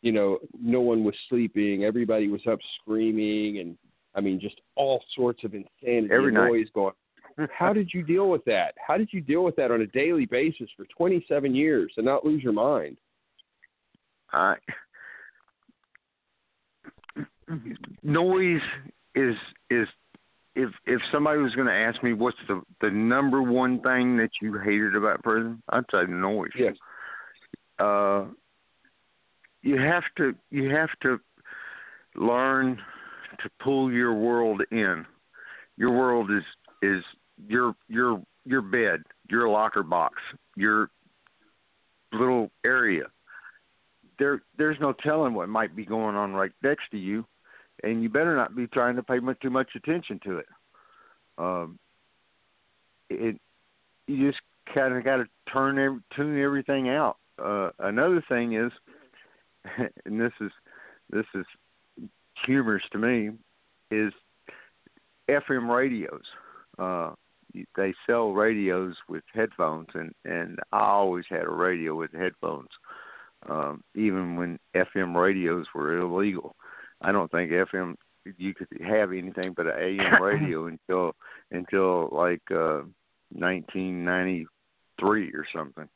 [0.00, 3.76] you know, no one was sleeping, everybody was up screaming, and
[4.14, 6.48] I mean, just all sorts of insanity Every and night.
[6.48, 6.94] noise going.
[7.56, 8.74] How did you deal with that?
[8.84, 12.24] How did you deal with that on a daily basis for 27 years and not
[12.24, 12.96] lose your mind?
[14.32, 14.56] I
[18.02, 18.60] noise
[19.14, 19.34] is
[19.70, 19.86] is
[20.54, 24.30] if if somebody was going to ask me what's the the number one thing that
[24.40, 26.50] you hated about prison, I'd say noise.
[26.56, 26.74] Yes.
[27.78, 28.26] Uh,
[29.62, 31.18] you have to you have to
[32.14, 32.78] learn
[33.42, 35.06] to pull your world in.
[35.76, 36.44] Your world is
[36.82, 37.02] is
[37.48, 40.16] your your your bed, your locker box,
[40.56, 40.90] your
[42.12, 43.04] little area.
[44.18, 47.24] There there's no telling what might be going on right next to you,
[47.82, 50.46] and you better not be trying to pay much too much attention to it.
[51.38, 51.78] Um,
[53.10, 53.36] it
[54.06, 54.42] you just
[54.74, 57.16] kind of got to turn every, tune everything out.
[57.42, 58.72] Uh, another thing is,
[60.04, 60.50] and this is
[61.10, 61.44] this is
[62.46, 63.30] humorous to me,
[63.90, 64.12] is
[65.28, 66.22] FM radios.
[66.78, 67.12] Uh,
[67.76, 72.70] they sell radios with headphones, and and I always had a radio with headphones,
[73.48, 76.56] um, even when FM radios were illegal.
[77.02, 77.96] I don't think FM
[78.36, 81.14] you could have anything but an AM radio until
[81.50, 82.82] until like uh,
[83.30, 85.88] 1993 or something.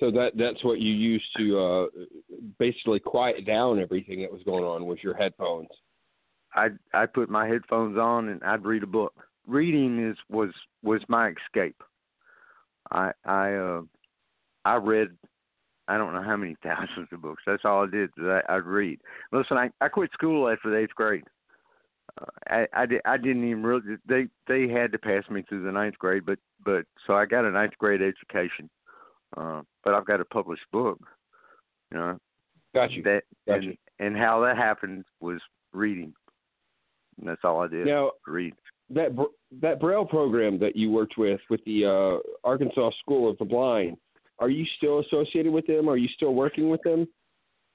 [0.00, 1.86] So that that's what you used to uh,
[2.58, 5.68] basically quiet down everything that was going on was your headphones.
[6.54, 9.14] I I put my headphones on and I'd read a book.
[9.46, 10.50] Reading is was
[10.82, 11.82] was my escape.
[12.90, 13.82] I I uh
[14.64, 15.16] I read
[15.88, 17.42] I don't know how many thousands of books.
[17.46, 18.10] That's all I did.
[18.18, 19.00] I, I'd read.
[19.32, 21.24] Listen, I I quit school after the eighth grade.
[22.20, 23.96] Uh, I I, did, I didn't even really.
[24.06, 27.44] They they had to pass me through the ninth grade, but but so I got
[27.44, 28.68] a ninth grade education.
[29.36, 30.98] Uh, but I've got a published book.
[31.90, 32.18] You know
[32.74, 33.02] Got you.
[33.04, 33.76] that Got and you.
[33.98, 35.40] and how that happened was
[35.72, 36.12] reading.
[37.18, 37.86] And that's all I did.
[37.86, 38.54] Now read.
[38.90, 43.38] that Br- that Braille program that you worked with with the uh, Arkansas School of
[43.38, 43.96] the Blind,
[44.38, 45.88] are you still associated with them?
[45.88, 47.06] Are you still working with them?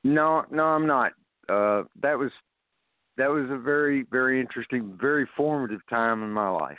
[0.04, 1.14] No, no, I'm not.
[1.50, 2.32] Uh, that was
[3.18, 6.78] that was a very, very interesting, very formative time in my life.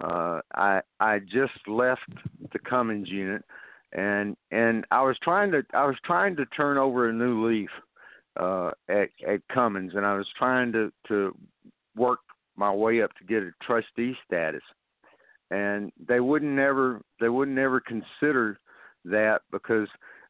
[0.00, 2.08] Uh, I I just left
[2.52, 3.44] the Cummins unit,
[3.92, 7.70] and and I was trying to I was trying to turn over a new leaf
[8.38, 11.36] uh, at at Cummins, and I was trying to to
[11.96, 12.20] work
[12.56, 14.62] my way up to get a trustee status,
[15.50, 18.60] and they wouldn't ever they wouldn't ever consider
[19.04, 19.88] that because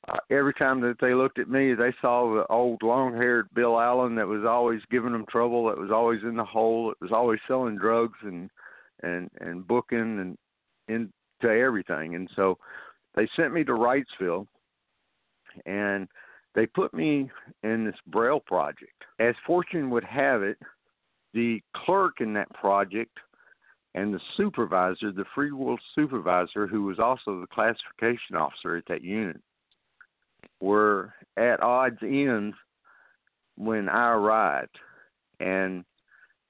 [0.08, 4.14] uh, every time that they looked at me, they saw the old long-haired Bill Allen
[4.14, 7.40] that was always giving them trouble, that was always in the hole, that was always
[7.46, 8.50] selling drugs and
[9.02, 10.38] and and booking and
[10.88, 12.14] into everything.
[12.14, 12.58] And so
[13.14, 14.46] they sent me to Wrightsville,
[15.66, 16.08] and
[16.54, 17.30] they put me
[17.62, 19.04] in this Braille project.
[19.18, 20.58] As fortune would have it,
[21.34, 23.16] the clerk in that project
[23.94, 29.02] and the supervisor, the free will supervisor, who was also the classification officer at that
[29.02, 29.40] unit,
[30.60, 32.54] were at odds ends
[33.56, 34.78] when I arrived.
[35.40, 35.84] And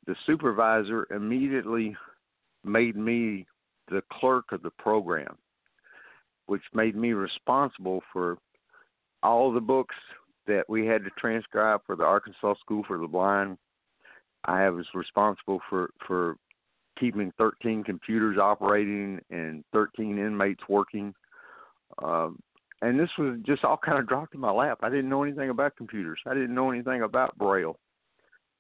[0.07, 1.97] the supervisor immediately
[2.65, 3.47] made me
[3.89, 5.37] the clerk of the program,
[6.47, 8.37] which made me responsible for
[9.23, 9.97] all the books
[10.47, 13.57] that we had to transcribe for the Arkansas School for the Blind.
[14.45, 16.37] I was responsible for for
[17.01, 21.15] keeping 13 computers operating and 13 inmates working.
[22.03, 22.39] Um,
[22.83, 24.79] and this was just all kind of dropped in my lap.
[24.83, 26.21] I didn't know anything about computers.
[26.27, 27.79] I didn't know anything about Braille.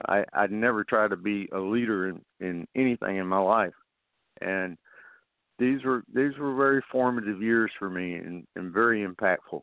[0.09, 3.75] I I'd never tried to be a leader in in anything in my life,
[4.41, 4.77] and
[5.59, 9.61] these were these were very formative years for me and, and very impactful.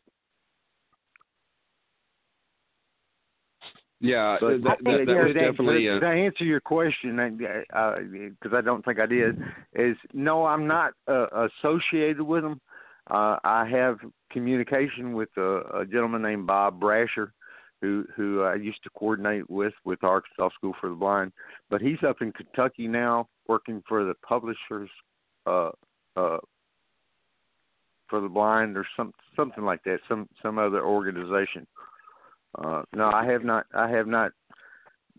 [4.00, 8.60] Yeah, But that, that, that was definitely to, to answer your question, because uh, I
[8.60, 9.40] don't think I did.
[9.74, 12.60] Is no, I'm not uh, associated with them.
[13.10, 13.98] Uh, I have
[14.30, 17.32] communication with a, a gentleman named Bob Brasher,
[17.80, 21.32] who who I used to coordinate with with Arkansas School for the Blind,
[21.68, 24.90] but he's up in Kentucky now, working for the publishers
[25.46, 25.70] uh,
[26.16, 26.38] uh,
[28.08, 31.66] for the blind or some something like that, some some other organization.
[32.56, 33.66] Uh, no, I have not.
[33.74, 34.32] I have not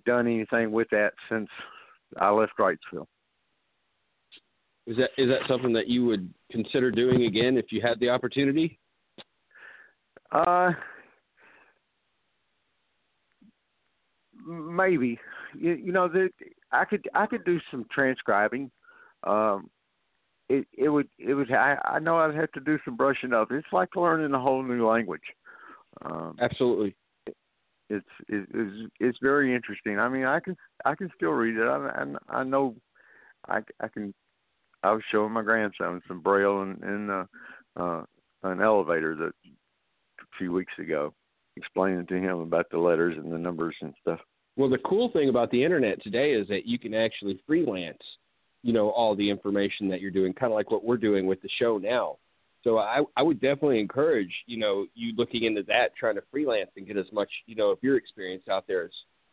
[0.05, 1.49] done anything with that since
[2.17, 3.05] I left Wrightsville.
[4.87, 8.09] is that is that something that you would consider doing again if you had the
[8.09, 8.79] opportunity?
[10.31, 10.71] Uh,
[14.45, 15.19] maybe.
[15.57, 16.29] You, you know, the,
[16.71, 18.71] I could I could do some transcribing.
[19.23, 19.69] Um,
[20.49, 23.51] it it would it would I, I know I'd have to do some brushing up.
[23.51, 25.21] It's like learning a whole new language.
[26.03, 26.95] Um, Absolutely.
[27.89, 29.99] It's it's it's very interesting.
[29.99, 31.67] I mean, I can I can still read it.
[31.67, 32.75] I I, I know
[33.47, 34.13] I I can.
[34.81, 37.25] I was showing my grandson some braille in, in uh,
[37.75, 38.03] uh,
[38.43, 41.13] an elevator that a few weeks ago,
[41.57, 44.19] explaining to him about the letters and the numbers and stuff.
[44.55, 48.01] Well, the cool thing about the internet today is that you can actually freelance,
[48.63, 51.41] you know, all the information that you're doing, kind of like what we're doing with
[51.41, 52.17] the show now.
[52.63, 56.69] So I, I would definitely encourage, you know, you looking into that, trying to freelance
[56.75, 58.91] and get as much, you know, of your experience out there as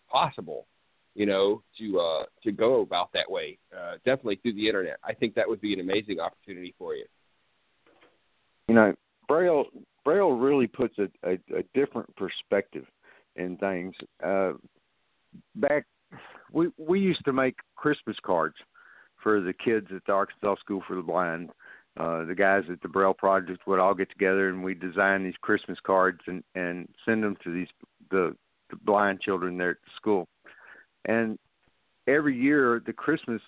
[0.08, 0.66] possible,
[1.14, 3.58] you know, to uh, to go about that way.
[3.76, 4.98] Uh, definitely through the internet.
[5.04, 7.04] I think that would be an amazing opportunity for you.
[8.68, 8.94] You know,
[9.26, 9.66] braille
[10.04, 12.84] braille really puts a, a, a different perspective
[13.34, 13.94] in things.
[14.24, 14.52] Uh,
[15.56, 15.84] back,
[16.52, 18.54] we we used to make Christmas cards
[19.20, 21.50] for the kids at the Arkansas School for the Blind.
[21.96, 25.36] Uh, the guys at the Braille Project would all get together and we design these
[25.40, 27.68] Christmas cards and and send them to these
[28.10, 28.36] the,
[28.70, 30.28] the blind children there at the school.
[31.06, 31.38] And
[32.06, 33.40] every year, the Christmas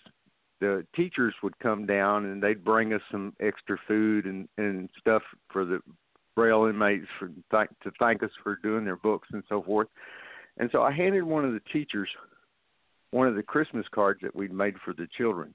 [0.61, 5.23] the teachers would come down and they'd bring us some extra food and and stuff
[5.53, 5.81] for the
[6.35, 9.89] braille inmates for thank to thank us for doing their books and so forth
[10.59, 12.09] and so i handed one of the teachers
[13.11, 15.55] one of the christmas cards that we'd made for the children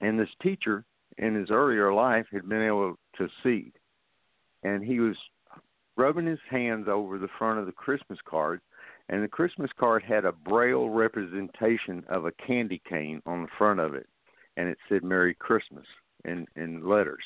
[0.00, 0.84] and this teacher
[1.18, 3.72] in his earlier life had been able to see
[4.62, 5.16] and he was
[5.96, 8.60] rubbing his hands over the front of the christmas card
[9.08, 13.80] and the Christmas card had a braille representation of a candy cane on the front
[13.80, 14.08] of it,
[14.56, 15.86] and it said "Merry Christmas"
[16.24, 17.24] in in letters,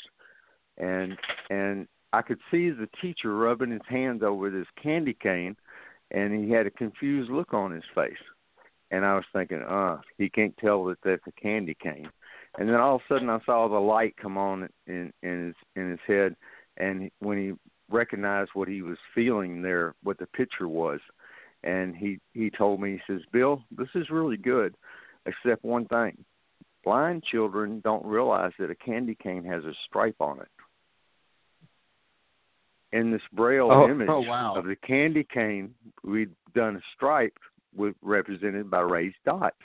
[0.76, 1.16] and
[1.48, 5.56] and I could see the teacher rubbing his hands over this candy cane,
[6.10, 8.22] and he had a confused look on his face,
[8.90, 12.10] and I was thinking, uh, he can't tell that that's a candy cane,
[12.58, 15.54] and then all of a sudden I saw the light come on in in his
[15.76, 16.36] in his head,
[16.76, 17.52] and when he
[17.90, 21.00] recognized what he was feeling there, what the picture was
[21.62, 24.74] and he he told me he says bill this is really good
[25.26, 26.24] except one thing.
[26.82, 30.48] Blind children don't realize that a candy cane has a stripe on it.
[32.92, 34.54] In this braille Oh, image oh, wow.
[34.56, 37.36] of the candy cane we'd done a stripe
[37.76, 39.56] with represented by raised dots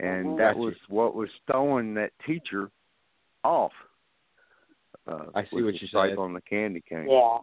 [0.00, 0.58] and Oh, that gotcha.
[0.60, 2.70] was what was throwing that teacher
[3.44, 3.72] off
[5.06, 6.18] uh, I see what you stripe said.
[6.18, 7.38] on the candy cane Yeah.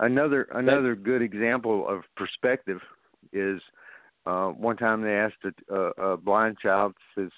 [0.00, 2.80] Another another good example of perspective
[3.32, 3.60] is
[4.26, 7.30] uh, one time they asked a, a, a blind child says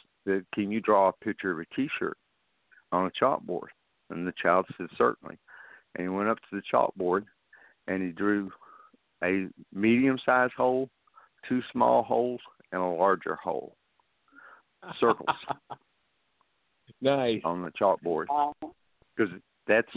[0.54, 2.16] can you draw a picture of a T-shirt
[2.92, 3.68] on a chalkboard,
[4.10, 5.38] and the child said certainly,
[5.94, 7.24] and he went up to the chalkboard
[7.88, 8.50] and he drew
[9.24, 10.90] a medium sized hole,
[11.48, 12.40] two small holes,
[12.72, 13.74] and a larger hole.
[14.98, 15.28] Circles
[17.00, 17.40] nice.
[17.44, 18.26] on the chalkboard
[19.16, 19.32] because
[19.66, 19.88] that's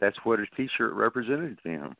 [0.00, 1.96] that's what his T-shirt represented to him.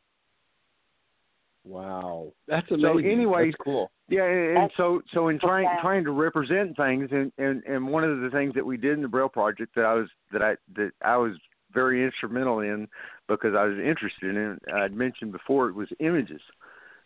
[1.65, 3.09] Wow, that's So amazing.
[3.11, 3.89] anyway- That's cool.
[4.09, 5.81] Yeah, and and so so in trying Okay.
[5.81, 9.01] trying to represent things, and, and and one of the things that we did in
[9.01, 11.37] the Braille project that I was that I that I was
[11.73, 12.87] very instrumental in
[13.29, 14.59] because I was interested in.
[14.75, 16.41] I'd mentioned before it was images.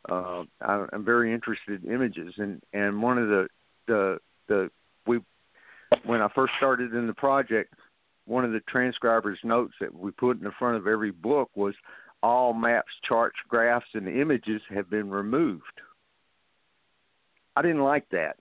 [0.10, 3.48] Uh, I, I'm very interested in images, and and one of the
[3.86, 4.18] the
[4.48, 4.72] the
[5.08, 5.20] we
[6.06, 7.74] when I first started in the project,
[8.26, 11.74] one of the transcribers' notes that we put in the front of every book was
[12.22, 15.64] all maps, charts, graphs, and images have been removed.
[17.56, 18.38] I didn't like that.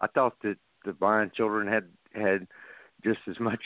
[0.00, 2.46] I thought that the blind children had had
[3.04, 3.60] just as much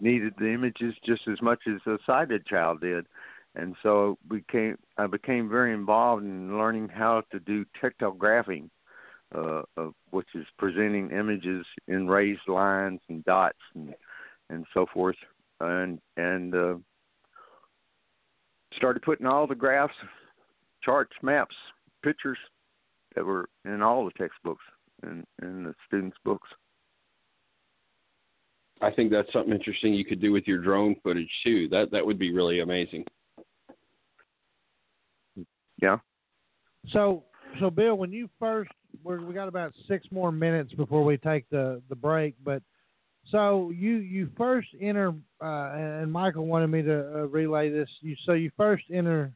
[0.00, 3.06] needed the images just as much as a sighted child did,
[3.54, 8.70] and so became I became very involved in learning how to do tactile graphing,
[9.34, 13.94] uh, uh, which is presenting images in raised lines and dots and
[14.50, 15.16] and so forth,
[15.60, 16.74] and and uh,
[18.76, 19.94] started putting all the graphs,
[20.82, 21.54] charts, maps,
[22.02, 22.38] pictures
[23.14, 24.64] that were in all the textbooks
[25.02, 26.48] and in the students' books.
[28.80, 31.68] I think that's something interesting you could do with your drone footage too.
[31.68, 33.04] That that would be really amazing.
[35.80, 35.98] Yeah.
[36.90, 37.24] So,
[37.60, 38.70] so Bill, when you first,
[39.02, 42.62] we're, we got about six more minutes before we take the the break, but
[43.30, 47.88] so you you first enter, uh, and Michael wanted me to uh, relay this.
[48.00, 49.32] You so you first enter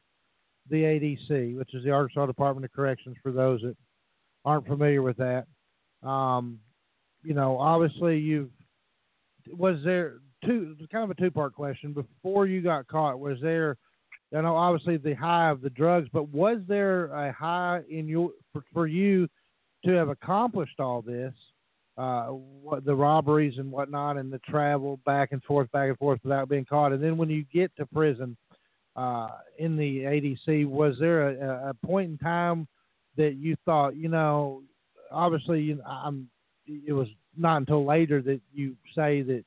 [0.69, 3.77] the ADC, which is the Arkansas Department of Corrections, for those that
[4.45, 5.47] aren't familiar with that.
[6.03, 6.59] Um,
[7.23, 8.51] you know, obviously you've
[9.53, 13.21] was there two kind of a two part question before you got caught.
[13.21, 13.77] Was there
[14.37, 18.31] I know obviously the high of the drugs, but was there a high in your
[18.53, 19.29] for, for you
[19.87, 21.33] to have accomplished all this,
[21.97, 26.19] uh, what the robberies and whatnot, and the travel back and forth, back and forth
[26.25, 28.37] without being caught, and then when you get to prison
[28.97, 29.29] uh,
[29.59, 32.67] in the ADC, was there a, a point in time
[33.17, 34.63] that you thought, you know,
[35.11, 36.29] obviously you, I'm,
[36.67, 39.45] it was not until later that you say that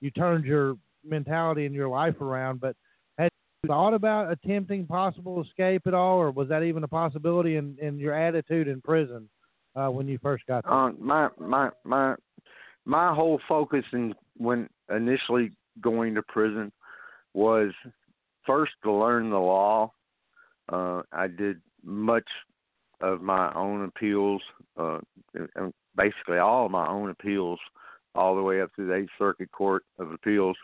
[0.00, 0.74] you turned your
[1.04, 2.76] mentality and your life around, but
[3.16, 3.30] had
[3.62, 7.76] you thought about attempting possible escape at all, or was that even a possibility in,
[7.80, 9.28] in your attitude in prison
[9.76, 10.72] uh, when you first got there?
[10.72, 12.14] Uh, my my my
[12.84, 16.72] my whole focus in when initially going to prison
[17.34, 17.70] was
[18.46, 19.92] first to learn the law.
[20.72, 22.28] Uh, I did much
[23.00, 24.42] of my own appeals,
[24.76, 24.98] uh,
[25.34, 27.58] and basically all of my own appeals,
[28.14, 30.56] all the way up to the Eighth Circuit Court of Appeals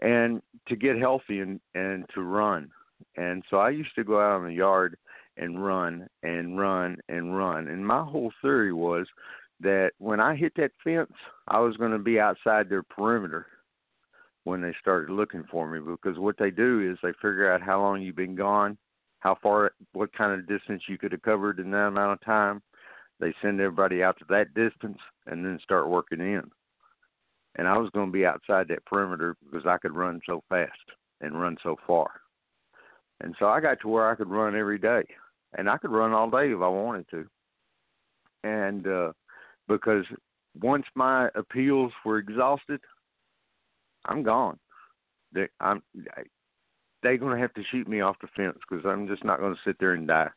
[0.00, 2.70] and to get healthy and and to run.
[3.16, 4.96] And so I used to go out in the yard
[5.36, 7.68] and run and run and run.
[7.68, 9.06] And my whole theory was
[9.60, 11.12] that when I hit that fence,
[11.48, 13.46] I was going to be outside their perimeter
[14.44, 17.80] when they started looking for me because what they do is they figure out how
[17.80, 18.76] long you've been gone,
[19.20, 22.62] how far what kind of distance you could have covered in that amount of time.
[23.20, 26.50] They send everybody out to that distance and then start working in
[27.56, 30.72] and I was going to be outside that perimeter because I could run so fast
[31.20, 32.10] and run so far.
[33.20, 35.04] And so I got to where I could run every day,
[35.56, 37.26] and I could run all day if I wanted to.
[38.42, 39.12] And uh,
[39.68, 40.04] because
[40.60, 42.80] once my appeals were exhausted,
[44.04, 44.58] I'm gone.
[45.32, 45.82] They, I'm
[47.02, 49.54] they're going to have to shoot me off the fence because I'm just not going
[49.54, 50.30] to sit there and die.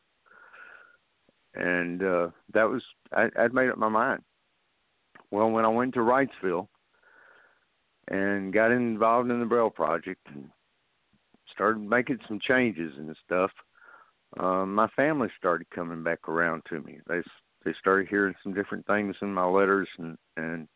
[1.54, 4.22] And uh, that was I, I'd made up my mind.
[5.30, 6.68] Well, when I went to Wrightsville,
[8.10, 10.48] and got involved in the Braille project and
[11.52, 13.50] started making some changes and stuff.
[14.38, 17.00] Um, my family started coming back around to me.
[17.08, 17.22] They
[17.64, 20.68] they started hearing some different things in my letters and and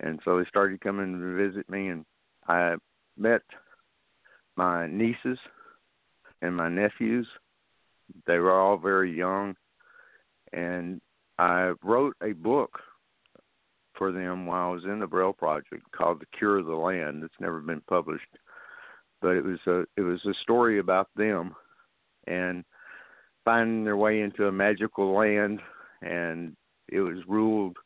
[0.00, 2.04] and so they started coming to visit me and
[2.46, 2.76] I
[3.16, 3.42] met
[4.56, 5.38] my nieces
[6.42, 7.26] and my nephews.
[8.26, 9.56] They were all very young
[10.52, 11.00] and
[11.38, 12.78] I wrote a book
[13.94, 17.22] for them while I was in the Braille project called The Cure of the Land.
[17.24, 18.38] It's never been published,
[19.20, 21.54] but it was a it was a story about them
[22.26, 22.64] and
[23.44, 25.60] finding their way into a magical land,
[26.02, 26.56] and
[26.88, 27.76] it was ruled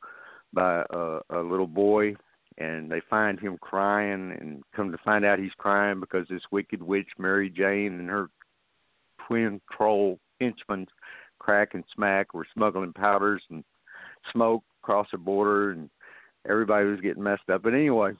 [0.53, 2.17] by a, a little boy.
[2.57, 6.81] And they find him crying, and come to find out he's crying because this wicked
[6.81, 8.29] witch Mary Jane and her
[9.27, 10.87] twin troll henchmen,
[11.41, 13.65] Crack and Smack, were smuggling powders and
[14.33, 15.91] smoke across the border, and
[16.49, 17.63] everybody was getting messed up.
[17.63, 18.13] But anyway,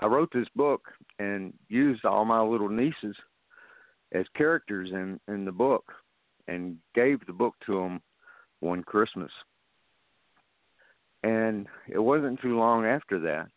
[0.00, 0.82] I wrote this book
[1.18, 3.16] and used all my little nieces
[4.12, 5.92] as characters in in the book,
[6.48, 8.00] and gave the book to him
[8.60, 9.30] one Christmas.
[11.22, 13.48] And it wasn't too long after that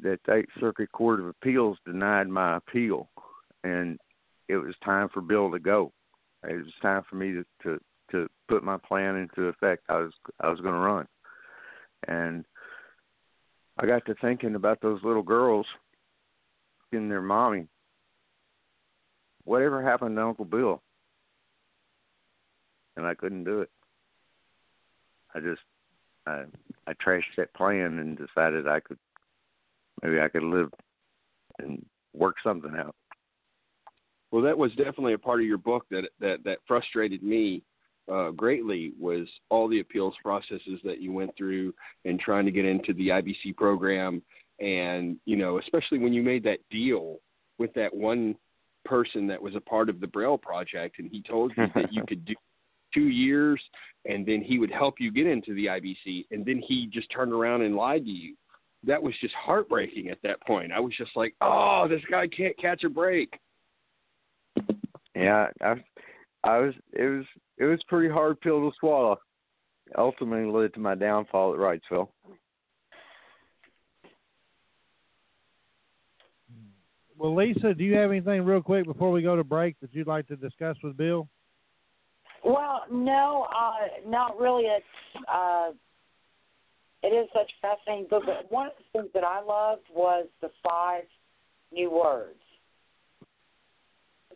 [0.00, 3.08] that the Eighth Circuit Court of Appeals denied my appeal,
[3.64, 3.98] and
[4.48, 5.92] it was time for Bill to go.
[6.48, 7.78] It was time for me to to,
[8.12, 9.84] to put my plan into effect.
[9.88, 11.06] I was I was going to run,
[12.06, 12.44] and
[13.78, 15.66] I got to thinking about those little girls
[16.92, 17.66] and their mommy.
[19.44, 20.82] Whatever happened to Uncle Bill?
[22.98, 23.70] And I couldn't do it.
[25.34, 25.60] I just
[26.26, 26.44] I
[26.86, 28.98] I trashed that plan and decided I could
[30.02, 30.70] maybe I could live
[31.60, 32.96] and work something out.
[34.32, 37.62] Well, that was definitely a part of your book that that that frustrated me
[38.12, 41.72] uh, greatly was all the appeals processes that you went through
[42.04, 44.22] and trying to get into the IBC program,
[44.58, 47.18] and you know, especially when you made that deal
[47.58, 48.34] with that one
[48.84, 52.02] person that was a part of the Braille project, and he told you that you
[52.08, 52.34] could do
[52.92, 53.60] two years,
[54.04, 57.32] and then he would help you get into the IBC, and then he just turned
[57.32, 58.34] around and lied to you.
[58.84, 60.72] That was just heartbreaking at that point.
[60.72, 63.38] I was just like, oh, this guy can't catch a break.
[65.14, 65.74] Yeah, I,
[66.44, 66.74] I was.
[66.92, 67.24] It was.
[67.58, 69.18] It was pretty hard pill to swallow.
[69.96, 72.08] Ultimately, led to my downfall at Wrightsville.
[77.18, 80.06] Well, Lisa, do you have anything real quick before we go to break that you'd
[80.06, 81.28] like to discuss with Bill?
[82.48, 84.64] Well, no, uh, not really.
[84.64, 85.70] It's uh,
[87.02, 88.22] it is such a fascinating book.
[88.26, 91.02] But one of the things that I loved was the five
[91.72, 92.38] new words,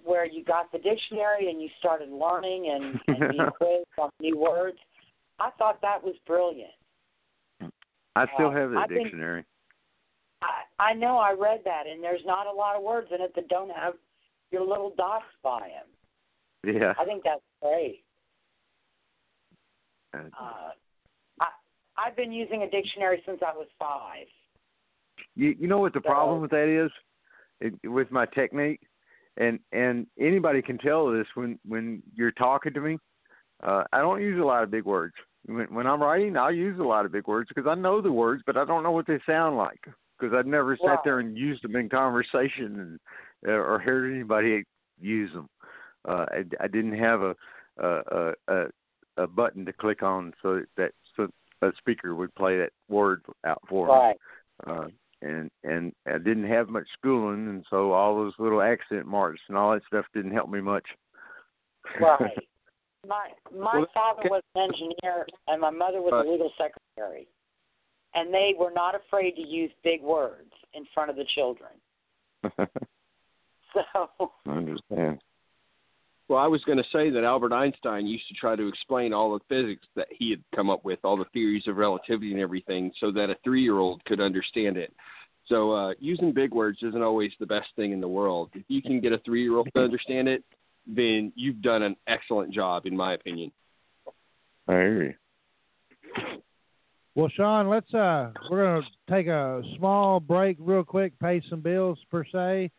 [0.04, 4.36] where you got the dictionary and you started learning and, and being quizzed on new
[4.38, 4.76] words.
[5.40, 6.70] I thought that was brilliant.
[8.14, 9.44] I still Uh, have the think- dictionary.
[10.42, 13.32] I, I know I read that, and there's not a lot of words in it
[13.36, 13.94] that don't have
[14.50, 16.74] your little dots by them.
[16.74, 16.94] Yeah.
[16.98, 18.04] I think that's great.
[20.14, 20.18] Uh,
[21.40, 21.46] I
[21.96, 24.26] I've been using a dictionary since I was five.
[25.34, 26.90] You you know what the problem with that is,
[27.60, 28.80] it, with my technique,
[29.36, 32.98] and and anybody can tell this when when you're talking to me.
[33.62, 35.14] Uh, I don't use a lot of big words.
[35.46, 38.12] When when I'm writing, I'll use a lot of big words because I know the
[38.12, 39.80] words, but I don't know what they sound like
[40.18, 40.98] because I've never sat Right.
[41.04, 43.00] there and used them in conversation and
[43.48, 44.64] uh, or heard anybody
[45.00, 45.48] use them.
[45.62, 45.66] Uh,
[46.06, 47.34] I, I didn't have a
[47.78, 48.64] a, a
[49.16, 51.28] a button to click on so that so
[51.62, 54.16] a speaker would play that word out for me Right.
[54.66, 54.88] uh,
[55.22, 59.56] and and I didn't have much schooling, and so all those little accent marks and
[59.56, 60.86] all that stuff didn't help me much.
[62.00, 62.18] Right.
[63.06, 64.28] My my Well, father okay.
[64.28, 66.24] was an engineer and my mother was Right.
[66.24, 67.26] a legal secretary.
[68.14, 71.70] And they were not afraid to use big words in front of the children.
[73.74, 75.20] So I understand.
[76.28, 79.32] Well, I was going to say that Albert Einstein used to try to explain all
[79.32, 82.92] the physics that he had come up with, all the theories of relativity and everything,
[83.00, 84.92] so that a three year old could understand it.
[85.46, 88.50] So uh, using big words isn't always the best thing in the world.
[88.54, 90.44] If you can get a three year old to understand it,
[90.86, 93.52] then you've done an excellent job, in my opinion.
[94.68, 95.14] I agree.
[97.14, 101.98] Well, Sean, let's uh, we're gonna take a small break real quick, pay some bills
[102.10, 102.70] per se.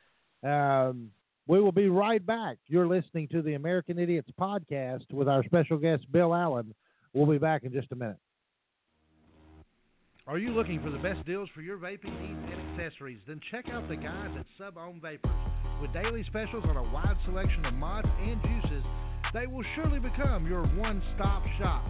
[0.43, 1.11] Um,
[1.47, 2.57] we will be right back.
[2.67, 6.73] You're listening to the American Idiots podcast with our special guest Bill Allen.
[7.13, 8.17] We'll be back in just a minute.
[10.25, 13.19] Are you looking for the best deals for your vaping needs and accessories?
[13.27, 15.31] Then check out the guys at Sub Ohm Vapors.
[15.81, 18.83] With daily specials on a wide selection of mods and juices,
[19.33, 21.83] they will surely become your one-stop shop.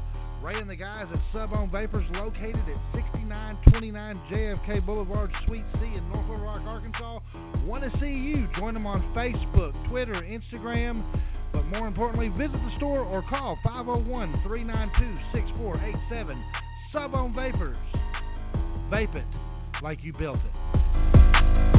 [0.43, 5.79] Ray and the guys at Sub Ohm Vapors, located at 6929 JFK Boulevard, Suite C
[5.85, 7.19] in North Little Rock, Arkansas,
[7.65, 8.49] want to see you.
[8.57, 11.01] Join them on Facebook, Twitter, Instagram,
[11.53, 16.43] but more importantly, visit the store or call 501 392 6487.
[16.91, 17.77] Sub Ohm Vapors.
[18.91, 19.25] Vape it
[19.81, 21.72] like you built it.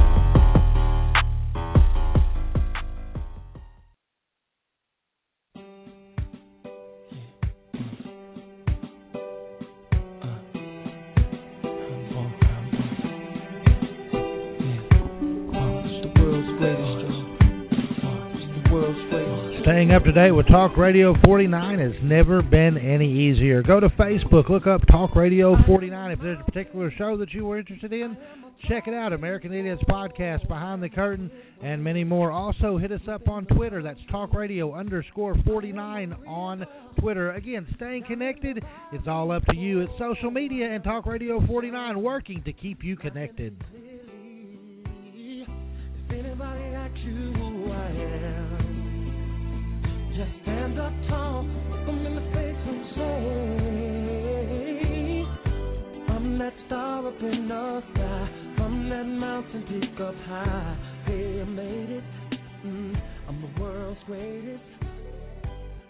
[19.84, 23.62] Staying up to date with Talk Radio 49 has never been any easier.
[23.62, 26.10] Go to Facebook, look up Talk Radio 49.
[26.10, 28.16] If there's a particular show that you were interested in,
[28.66, 29.12] check it out.
[29.12, 31.30] American Idiots Podcast, Behind the Curtain,
[31.62, 32.30] and many more.
[32.30, 33.82] Also, hit us up on Twitter.
[33.82, 36.66] That's Talk Radio underscore 49 on
[36.98, 37.32] Twitter.
[37.32, 39.80] Again, staying connected, it's all up to you.
[39.80, 43.62] It's social media and Talk Radio 49 working to keep you connected.
[59.42, 60.76] High.
[61.06, 62.04] Hey, I made it.
[62.64, 64.62] Mm, I'm the world's greatest.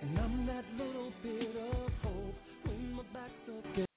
[0.02, 2.34] And I'm that little bit of hope
[2.64, 3.32] when my back's
[3.74, 3.88] against.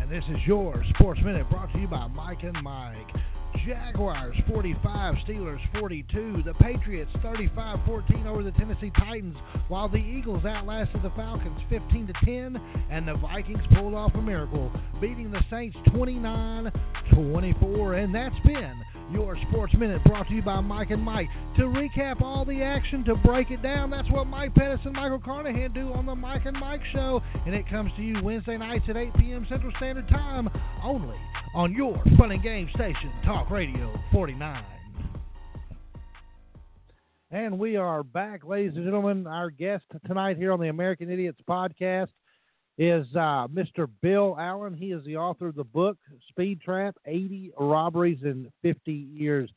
[0.00, 3.06] And this is your Sports Minute brought to you by Mike and Mike.
[3.66, 6.42] Jaguars 45, Steelers 42.
[6.44, 9.36] The Patriots 35 14 over the Tennessee Titans,
[9.68, 14.22] while the Eagles outlasted the Falcons 15 to 10, and the Vikings pulled off a
[14.22, 16.72] miracle, beating the Saints 29
[17.12, 17.94] 24.
[17.94, 18.74] And that's been
[19.10, 21.28] your Sports Minute brought to you by Mike and Mike.
[21.56, 25.20] To recap all the action, to break it down, that's what Mike Pettis and Michael
[25.20, 27.20] Carnahan do on the Mike and Mike Show.
[27.46, 29.46] And it comes to you Wednesday nights at 8 p.m.
[29.48, 30.48] Central Standard Time
[30.84, 31.16] only
[31.54, 34.64] on your fun and game station, Talk Radio 49.
[37.30, 39.26] And we are back, ladies and gentlemen.
[39.26, 42.08] Our guest tonight here on the American Idiots podcast
[42.78, 43.88] is uh, Mr.
[44.02, 44.72] Bill Allen.
[44.72, 45.98] He is the author of the book
[46.28, 49.50] Speed Trap 80 Robberies in 50 Years.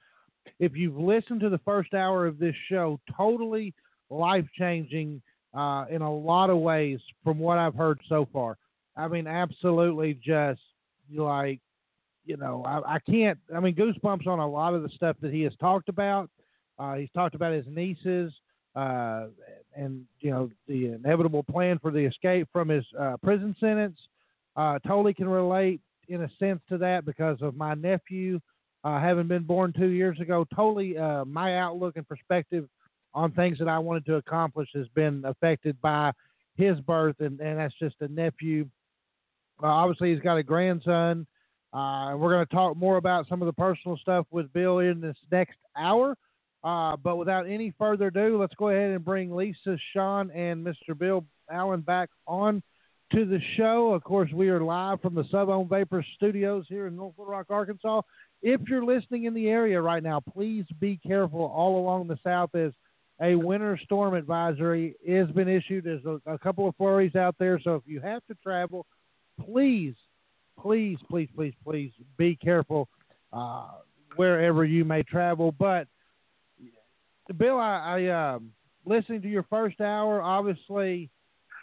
[0.59, 3.75] If you've listened to the first hour of this show, totally
[4.09, 5.21] life changing
[5.53, 8.57] uh, in a lot of ways from what I've heard so far.
[8.97, 10.61] I mean, absolutely just
[11.13, 11.59] like,
[12.25, 15.31] you know, I, I can't, I mean, goosebumps on a lot of the stuff that
[15.31, 16.29] he has talked about.
[16.79, 18.33] Uh, he's talked about his nieces
[18.75, 19.27] uh,
[19.75, 23.97] and you know the inevitable plan for the escape from his uh, prison sentence.
[24.55, 28.39] Uh, totally can relate in a sense to that because of my nephew
[28.83, 30.45] uh, having been born two years ago.
[30.55, 32.67] Totally, uh, my outlook and perspective
[33.13, 36.11] on things that I wanted to accomplish has been affected by
[36.55, 38.67] his birth, and, and that's just a nephew.
[39.61, 41.27] Obviously, he's got a grandson.
[41.73, 44.99] Uh, we're going to talk more about some of the personal stuff with Bill in
[44.99, 46.17] this next hour.
[46.63, 50.97] Uh, but without any further ado, let's go ahead and bring Lisa, Sean, and Mr.
[50.97, 52.61] Bill Allen back on
[53.13, 53.93] to the show.
[53.93, 57.47] Of course, we are live from the Sub-Ohm Vapor Studios here in North Little Rock,
[57.49, 58.01] Arkansas.
[58.41, 62.53] If you're listening in the area right now, please be careful all along the south
[62.55, 62.71] as
[63.21, 65.83] a winter storm advisory has been issued.
[65.83, 68.85] There's a, a couple of flurries out there, so if you have to travel,
[69.45, 69.93] please,
[70.59, 72.87] please, please, please, please be careful
[73.31, 73.67] uh,
[74.15, 75.51] wherever you may travel.
[75.51, 75.87] But
[77.37, 78.51] Bill, I, I um,
[78.85, 81.09] listening to your first hour, obviously,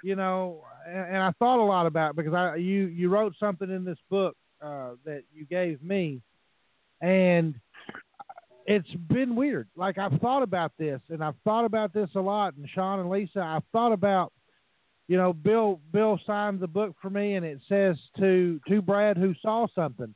[0.02, 3.34] you know, and, and, I thought a lot about it because I you you wrote
[3.38, 6.22] something in this book uh, that you gave me,
[7.00, 7.54] and
[8.66, 9.68] it's been weird.
[9.76, 12.54] Like I've thought about this, and I've thought about this a lot.
[12.54, 14.32] And Sean and Lisa, I've thought about,
[15.08, 19.16] you know, Bill Bill signed the book for me, and it says to to Brad
[19.16, 20.14] who saw something,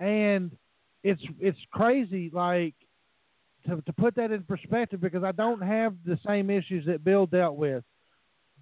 [0.00, 0.56] and
[1.04, 2.30] it's it's crazy.
[2.32, 2.74] Like
[3.68, 7.26] to, to put that in perspective because I don't have the same issues that Bill
[7.26, 7.84] dealt with.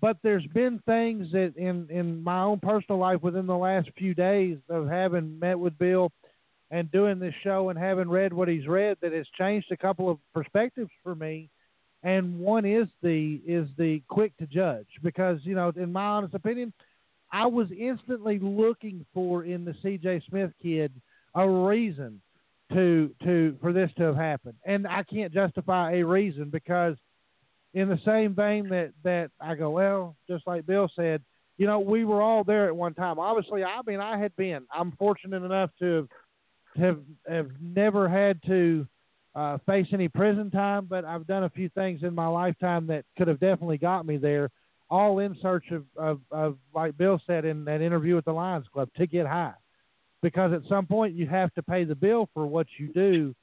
[0.00, 4.14] But there's been things that in, in my own personal life within the last few
[4.14, 6.10] days of having met with Bill
[6.70, 10.08] and doing this show and having read what he's read that has changed a couple
[10.08, 11.50] of perspectives for me.
[12.02, 16.32] And one is the is the quick to judge because you know in my honest
[16.32, 16.72] opinion,
[17.30, 20.22] I was instantly looking for in the C.J.
[20.30, 20.92] Smith kid
[21.34, 22.22] a reason
[22.72, 24.54] to to for this to have happened.
[24.64, 26.96] And I can't justify a reason because
[27.74, 31.22] in the same vein that that I go, well, just like Bill said,
[31.58, 33.18] you know, we were all there at one time.
[33.18, 34.62] Obviously, I mean, I had been.
[34.74, 36.08] I'm fortunate enough to have
[36.76, 38.86] have, have never had to
[39.34, 43.04] uh, face any prison time, but I've done a few things in my lifetime that
[43.16, 44.50] could have definitely got me there.
[44.88, 48.66] All in search of, of, of like Bill said in that interview with the Lions
[48.72, 49.54] Club, to get high
[50.22, 53.34] because at some point you have to pay the bill for what you do.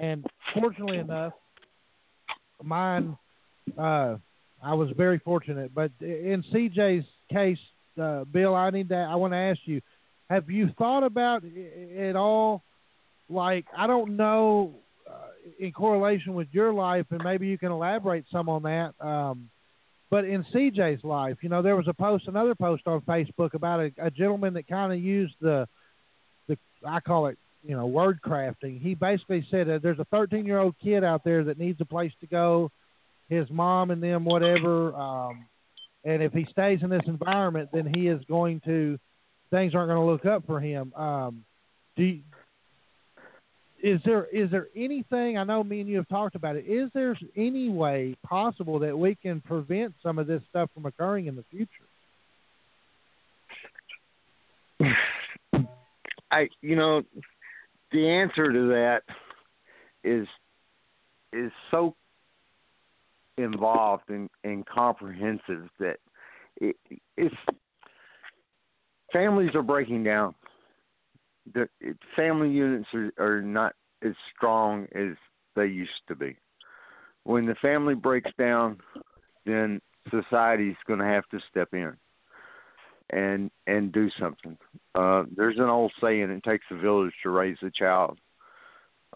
[0.00, 0.24] And
[0.54, 1.32] fortunately enough,
[2.62, 3.16] mine,
[3.78, 4.16] uh,
[4.62, 5.74] I was very fortunate.
[5.74, 7.58] But in CJ's case,
[8.00, 9.80] uh, Bill, I need to, I want to ask you,
[10.28, 12.62] have you thought about it all?
[13.28, 14.74] Like, I don't know,
[15.08, 15.12] uh,
[15.58, 18.94] in correlation with your life, and maybe you can elaborate some on that.
[19.04, 19.50] Um,
[20.10, 23.80] but in CJ's life, you know, there was a post, another post on Facebook about
[23.80, 25.68] a, a gentleman that kind of used the
[26.86, 28.80] I call it, you know, word crafting.
[28.80, 31.84] He basically said that there's a 13 year old kid out there that needs a
[31.84, 32.70] place to go,
[33.28, 34.94] his mom and them, whatever.
[34.94, 35.46] Um,
[36.04, 38.98] and if he stays in this environment, then he is going to,
[39.50, 40.92] things aren't going to look up for him.
[40.94, 41.44] Um,
[41.96, 42.20] do you,
[43.82, 46.66] is there is there anything I know me and you have talked about it?
[46.66, 51.26] Is there any way possible that we can prevent some of this stuff from occurring
[51.26, 51.68] in the future?
[56.30, 57.02] I you know
[57.92, 59.02] the answer to that
[60.04, 60.26] is
[61.32, 61.94] is so
[63.36, 65.98] involved and, and comprehensive that
[66.60, 66.76] it,
[67.16, 67.34] it's
[69.12, 70.34] families are breaking down.
[71.54, 75.16] The it, family units are, are not as strong as
[75.56, 76.36] they used to be.
[77.24, 78.78] When the family breaks down,
[79.46, 81.96] then society's going to have to step in
[83.12, 84.56] and and do something.
[84.94, 88.18] Uh, there's an old saying: "It takes a village to raise a child."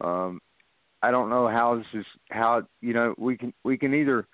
[0.01, 0.41] Um,
[1.03, 4.27] I don't know how this is how you know we can we can either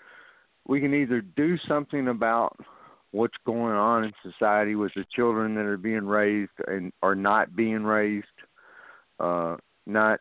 [0.66, 2.56] we can either do something about
[3.12, 7.56] what's going on in society with the children that are being raised and are not
[7.56, 8.26] being raised,
[9.18, 9.56] uh,
[9.86, 10.20] not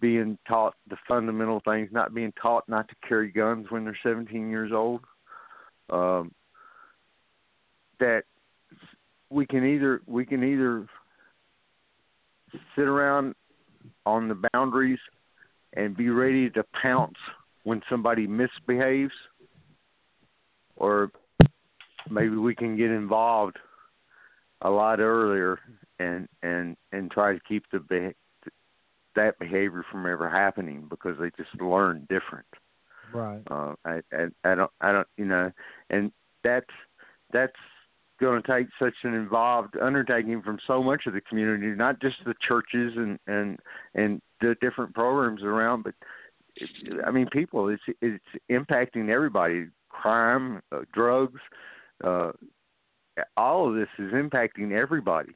[0.00, 4.48] being taught the fundamental things, not being taught not to carry guns when they're 17
[4.48, 5.00] years old.
[5.90, 6.32] Um,
[8.02, 8.24] that
[9.30, 10.86] we can either we can either
[12.74, 13.34] sit around
[14.04, 14.98] on the boundaries
[15.74, 17.16] and be ready to pounce
[17.62, 19.12] when somebody misbehaves
[20.76, 21.10] or
[22.10, 23.56] maybe we can get involved
[24.62, 25.60] a lot earlier
[26.00, 28.50] and and and try to keep the be-
[29.14, 32.46] that behavior from ever happening because they just learn different
[33.12, 33.42] Right.
[33.50, 35.52] uh I, I i don't i don't you know
[35.90, 36.10] and
[36.42, 36.66] that's
[37.32, 37.52] that's
[38.22, 42.16] going to take such an involved undertaking from so much of the community not just
[42.24, 43.58] the churches and and
[43.94, 45.94] and the different programs around but
[46.56, 46.70] it,
[47.06, 51.40] i mean people it's it's impacting everybody crime uh, drugs
[52.04, 52.32] uh
[53.36, 55.34] all of this is impacting everybody.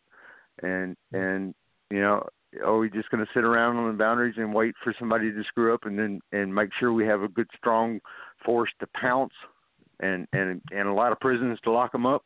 [0.63, 1.55] And and
[1.91, 2.27] you know
[2.65, 5.45] are we just going to sit around on the boundaries and wait for somebody to
[5.45, 8.01] screw up and then and make sure we have a good strong
[8.45, 9.35] force to pounce
[10.01, 12.25] and and and a lot of prisons to lock them up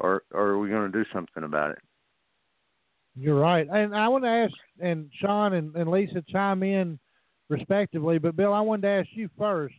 [0.00, 1.78] or or are we going to do something about it
[3.16, 3.66] You're right.
[3.70, 6.98] And I want to ask, and Sean and, and Lisa chime in
[7.48, 9.74] respectively, but Bill, I wanted to ask you first.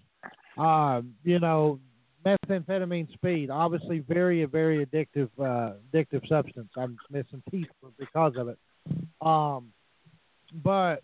[0.57, 1.79] Um, you know,
[2.25, 6.69] methamphetamine speed, obviously very, very addictive, uh, addictive substance.
[6.77, 7.67] I'm missing teeth
[7.99, 8.57] because of it.
[9.21, 9.73] Um,
[10.63, 11.03] but,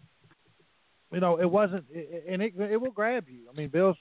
[1.11, 1.85] you know, it wasn't,
[2.27, 3.41] and it, it will grab you.
[3.51, 3.97] I mean, Bill's,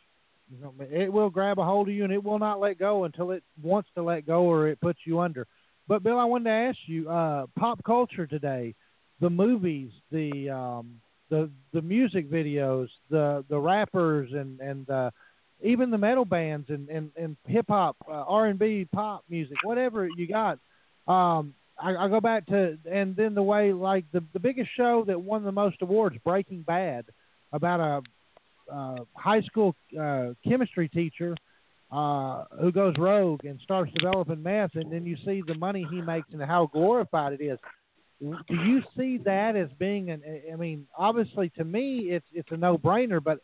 [0.50, 3.04] you know, it will grab a hold of you and it will not let go
[3.04, 5.46] until it wants to let go or it puts you under.
[5.86, 8.74] But Bill, I wanted to ask you, uh, pop culture today,
[9.20, 15.10] the movies, the um, the the music videos, the the rappers, and and uh,
[15.62, 19.56] even the metal bands and and, and hip hop, uh, R and B, pop music,
[19.62, 20.58] whatever you got.
[21.06, 25.04] Um, I, I go back to and then the way like the the biggest show
[25.06, 27.06] that won the most awards, Breaking Bad,
[27.52, 28.02] about a
[28.72, 31.36] uh, high school uh, chemistry teacher
[31.92, 36.00] uh, who goes rogue and starts developing meth, and then you see the money he
[36.00, 37.58] makes and how glorified it is.
[38.20, 40.22] Do you see that as being an?
[40.52, 43.40] I mean, obviously to me it's it's a no brainer, but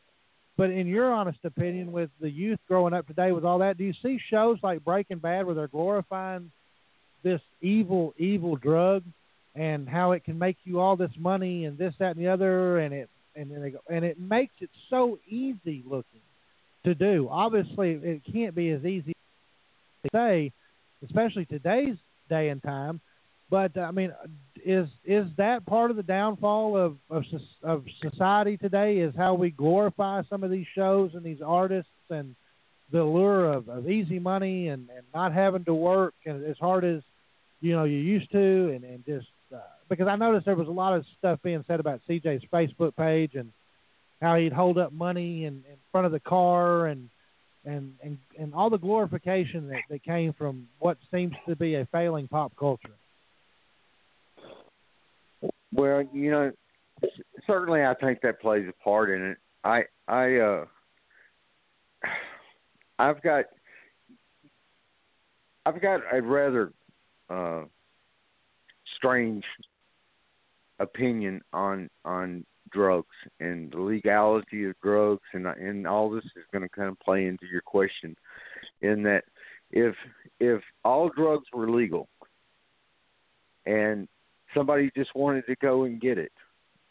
[0.56, 3.84] but in your honest opinion, with the youth growing up today with all that, do
[3.84, 6.50] you see shows like Breaking Bad where they're glorifying
[7.22, 9.02] this evil evil drug
[9.54, 12.78] and how it can make you all this money and this that and the other,
[12.78, 16.20] and it and then they go, and it makes it so easy looking
[16.84, 17.28] to do.
[17.30, 19.12] Obviously, it can't be as easy
[20.02, 20.52] to say,
[21.04, 21.96] especially today's
[22.28, 23.00] day and time.
[23.50, 24.12] But I mean,
[24.64, 27.24] is is that part of the downfall of of,
[27.62, 28.98] of society today?
[28.98, 32.34] Is how we glorify some of these shows and these artists and
[32.90, 36.84] the allure of, of easy money and, and not having to work and as hard
[36.84, 37.02] as
[37.60, 39.26] you know you used to, and and just
[39.88, 43.34] because I noticed there was a lot of stuff being said about CJ's Facebook page
[43.34, 43.52] and
[44.20, 47.08] how he'd hold up money in, in front of the car and
[47.64, 51.86] and and and all the glorification that, that came from what seems to be a
[51.92, 52.94] failing pop culture.
[55.72, 56.52] Well, you know,
[57.46, 59.38] certainly I think that plays a part in it.
[59.64, 60.64] I I uh
[62.98, 63.46] I've got
[65.66, 66.72] I've got a rather
[67.28, 67.62] uh
[68.96, 69.44] strange
[70.78, 76.62] opinion on on drugs and the legality of drugs and and all this is going
[76.62, 78.16] to kind of play into your question
[78.82, 79.24] in that
[79.70, 79.94] if
[80.40, 82.08] if all drugs were legal
[83.64, 84.08] and
[84.54, 86.32] somebody just wanted to go and get it,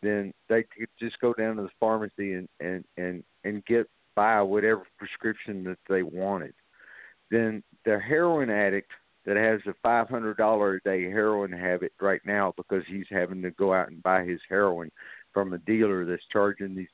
[0.02, 4.42] then they could just go down to the pharmacy and and and and get by
[4.42, 6.54] whatever prescription that they wanted.
[7.32, 8.92] Then the heroin addict
[9.26, 13.42] that has a five hundred dollar a day heroin habit right now because he's having
[13.42, 14.92] to go out and buy his heroin
[15.34, 16.88] from a dealer that's charging these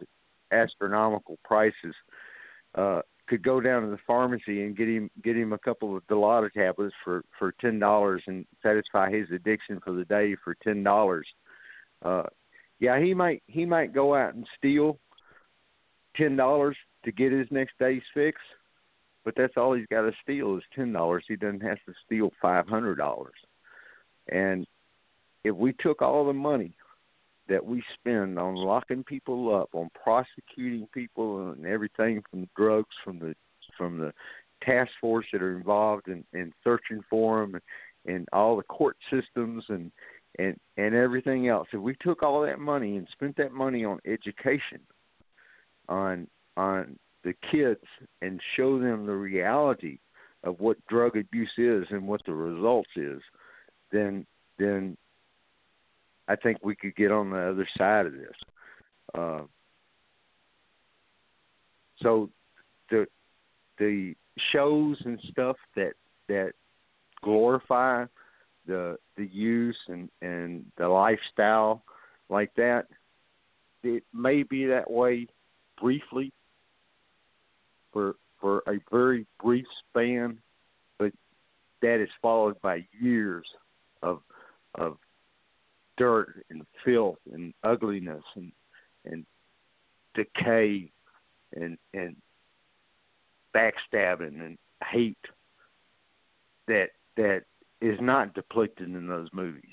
[0.52, 1.96] astronomical prices
[2.76, 3.02] uh
[3.32, 6.52] could go down to the pharmacy and get him get him a couple of Dilaudid
[6.52, 11.26] tablets for for ten dollars and satisfy his addiction for the day for ten dollars.
[12.04, 12.24] Uh,
[12.80, 15.00] yeah, he might he might go out and steal
[16.18, 16.76] ten dollars
[17.06, 18.38] to get his next day's fix,
[19.24, 21.24] but that's all he's got to steal is ten dollars.
[21.28, 23.36] He doesn't have to steal five hundred dollars.
[24.30, 24.66] And
[25.44, 26.76] if we took all the money
[27.50, 33.20] that we spend on locking people up, on prosecuting people, and everything from drugs, from
[33.20, 33.36] the
[33.78, 34.14] from the
[34.64, 38.96] task force that are involved in, in searching for them, and, and all the court
[39.10, 39.92] systems and
[40.40, 41.68] and and everything else.
[41.74, 44.80] If we took all that money and spent that money on education,
[45.90, 46.28] on
[46.58, 47.84] on the kids,
[48.22, 50.00] and show them the reality
[50.44, 53.22] of what drug abuse is and what the results is,
[53.92, 54.26] then
[54.58, 54.98] then
[56.28, 58.36] I think we could get on the other side of this.
[59.14, 59.42] Uh,
[62.02, 62.30] so
[62.90, 63.06] the
[63.78, 64.16] the
[64.52, 65.94] shows and stuff that
[66.28, 66.54] that
[67.22, 68.06] glorify
[68.66, 71.84] the the use and and the lifestyle
[72.30, 72.86] like that
[73.84, 75.28] it may be that way
[75.80, 76.32] briefly
[77.92, 80.38] for for a very brief span
[80.98, 81.12] but
[81.82, 83.46] that is followed by years
[84.02, 84.22] of
[84.76, 84.98] of
[85.98, 88.52] dirt and filth and ugliness and
[89.06, 89.26] and
[90.16, 90.92] decay
[91.56, 92.16] and and
[93.56, 95.18] backstabbing and hate
[96.68, 97.44] that that
[97.82, 99.64] is not depicted in those movies.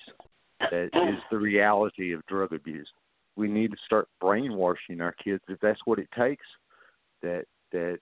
[0.60, 2.88] That is the reality of drug abuse.
[3.36, 6.46] We need to start brainwashing our kids if that's what it takes.
[7.22, 7.98] That that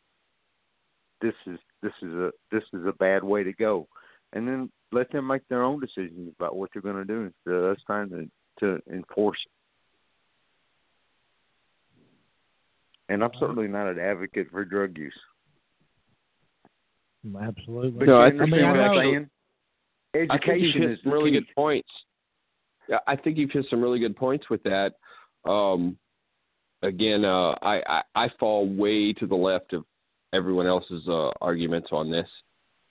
[1.21, 3.89] this is this is a this is a bad way to go,
[4.33, 7.55] and then let them make their own decisions about what they're going to do instead
[7.55, 8.29] of us trying to
[8.61, 9.53] to enforce it.
[13.13, 15.15] And I'm certainly not an advocate for drug use.
[17.41, 17.91] Absolutely.
[18.01, 19.31] But No, you I understand think what you're I'm actually- saying?
[20.15, 21.41] I Education is really key.
[21.41, 21.89] good points.
[22.89, 24.95] Yeah, I think you've hit some really good points with that.
[25.45, 25.99] Um,
[26.83, 29.85] again, uh, I, I I fall way to the left of
[30.33, 32.29] everyone else's uh, arguments on this,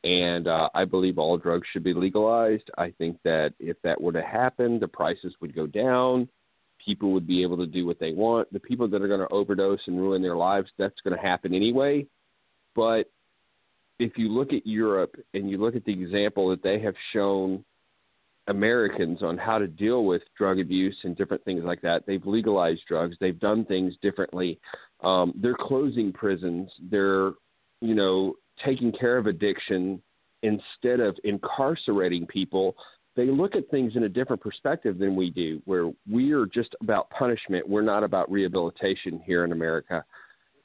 [0.03, 2.69] and uh, I believe all drugs should be legalized.
[2.77, 6.29] I think that if that were to happen, the prices would go down.
[6.83, 8.51] People would be able to do what they want.
[8.53, 11.53] The people that are going to overdose and ruin their lives, that's going to happen
[11.53, 12.05] anyway.
[12.75, 13.09] But
[13.97, 17.63] if you look at Europe and you look at the example that they have shown
[18.47, 22.81] Americans on how to deal with drug abuse and different things like that, they've legalized
[22.87, 23.15] drugs.
[23.19, 24.59] They've done things differently.
[25.05, 26.69] Um, they're closing prisons.
[26.89, 27.31] They're,
[27.81, 30.01] you know, taking care of addiction
[30.43, 32.75] instead of incarcerating people.
[33.15, 36.75] They look at things in a different perspective than we do, where we are just
[36.81, 37.67] about punishment.
[37.67, 40.03] We're not about rehabilitation here in America.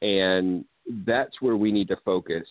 [0.03, 0.65] And
[1.05, 2.49] that's where we need to focus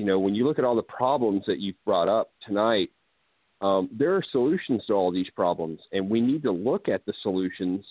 [0.00, 2.88] you know, when you look at all the problems that you've brought up tonight,
[3.60, 7.12] um, there are solutions to all these problems, and we need to look at the
[7.22, 7.84] solutions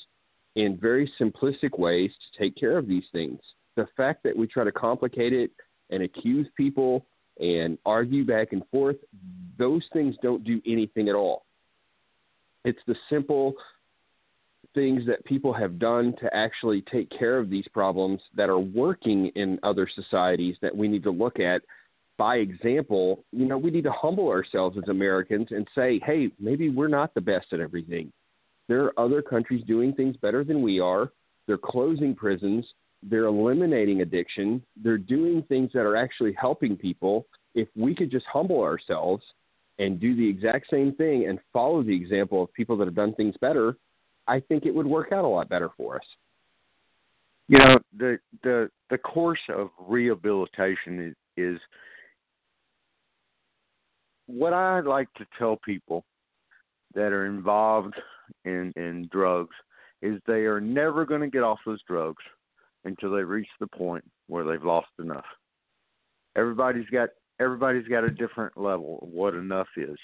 [0.56, 3.40] in very simplistic ways to take care of these things.
[3.76, 5.52] The fact that we try to complicate it
[5.90, 7.06] and accuse people
[7.40, 8.98] and argue back and forth,
[9.58, 11.46] those things don't do anything at all.
[12.66, 13.54] It's the simple
[14.76, 19.28] things that people have done to actually take care of these problems that are working
[19.36, 21.62] in other societies that we need to look at
[22.20, 26.70] by example, you know, we need to humble ourselves as Americans and say, hey, maybe
[26.70, 28.12] we're not the best at everything.
[28.70, 31.12] There are other countries doing things better than we are.
[31.48, 32.64] They're closing prisons.
[33.02, 34.64] They're eliminating addiction.
[34.82, 37.26] They're doing things that are actually helping people.
[37.56, 39.24] If we could just humble ourselves
[39.80, 43.16] and do the exact same thing and follow the example of people that have done
[43.16, 43.76] things better,
[44.28, 46.06] I think it would work out a lot better for us.
[47.48, 51.60] You know, the the the course of rehabilitation is, is
[54.28, 56.06] what I like to tell people
[56.94, 57.96] that are involved
[58.50, 59.56] in in drugs
[60.02, 62.24] is they are never going to get off those drugs
[62.86, 65.26] until they reach the point where they've lost enough.
[66.36, 67.10] Everybody's got
[67.40, 69.98] everybody's got a different level of what enough is.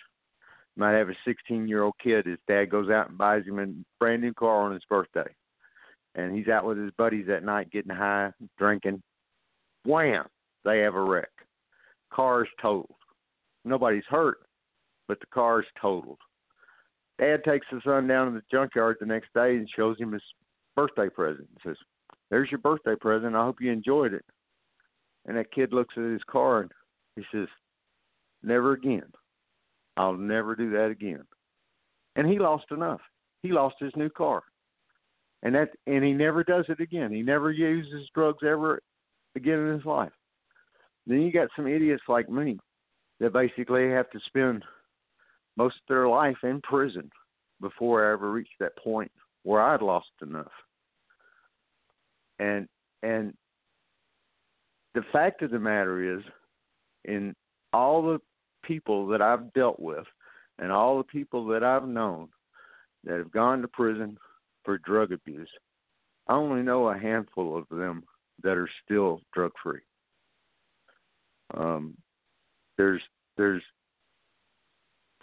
[0.77, 2.25] Might have a 16 year old kid.
[2.25, 3.67] His dad goes out and buys him a
[3.99, 5.33] brand new car on his birthday,
[6.15, 9.01] and he's out with his buddies that night getting high, drinking.
[9.85, 10.25] Wham!
[10.65, 11.29] They have a wreck.
[12.11, 12.95] Car's totaled.
[13.63, 14.39] Nobody's hurt,
[15.07, 16.19] but the car's totaled.
[17.19, 20.23] Dad takes the son down to the junkyard the next day and shows him his
[20.75, 21.47] birthday present.
[21.49, 21.77] And says,
[22.29, 23.35] "There's your birthday present.
[23.35, 24.25] I hope you enjoyed it."
[25.25, 26.71] And that kid looks at his car and
[27.15, 27.47] he says,
[28.43, 29.11] "Never again.
[29.97, 31.25] I'll never do that again."
[32.15, 33.01] And he lost enough.
[33.41, 34.43] He lost his new car,
[35.43, 37.11] and that and he never does it again.
[37.11, 38.81] He never uses drugs ever
[39.35, 40.13] again in his life.
[41.07, 42.59] Then you got some idiots like me
[43.19, 44.65] that basically have to spend
[45.57, 47.09] most of their life in prison
[47.61, 49.11] before I ever reached that point
[49.43, 50.51] where I'd lost enough.
[52.39, 52.67] And
[53.03, 53.33] and
[54.93, 56.23] the fact of the matter is,
[57.03, 57.35] in
[57.73, 58.19] all the
[58.63, 60.05] people that I've dealt with
[60.57, 62.29] and all the people that I've known
[63.03, 64.17] that have gone to prison
[64.63, 65.49] for drug abuse,
[66.27, 68.03] I only know a handful of them
[68.41, 69.81] that are still drug free.
[71.53, 71.95] Um,
[72.77, 73.01] there's
[73.37, 73.63] there's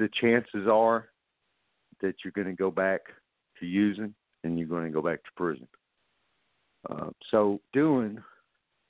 [0.03, 1.09] the chances are
[2.01, 3.03] that you're going to go back
[3.61, 4.13] to using
[4.43, 5.69] and you're going to go back to prison.
[6.91, 8.19] Uh, so doing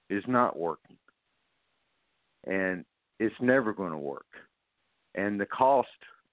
[0.09, 0.97] is not working,
[2.47, 2.87] and
[3.21, 4.25] it's never going to work.
[5.15, 5.89] And the cost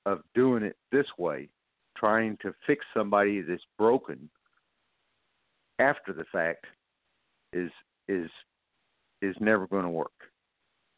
[0.06, 1.50] of doing it this way,
[1.98, 4.30] trying to fix somebody that's broken
[5.80, 6.66] after the fact,
[7.52, 7.72] is
[8.08, 8.30] is
[9.22, 10.32] is never going to work.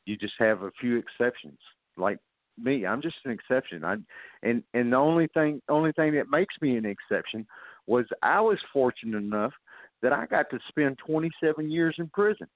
[0.05, 1.57] You just have a few exceptions,
[1.97, 2.19] like
[2.57, 2.85] me.
[2.85, 3.83] I'm just an exception.
[3.83, 3.97] I
[4.43, 7.45] and and the only thing only thing that makes me an exception
[7.87, 9.53] was I was fortunate enough
[10.01, 12.47] that I got to spend 27 years in prison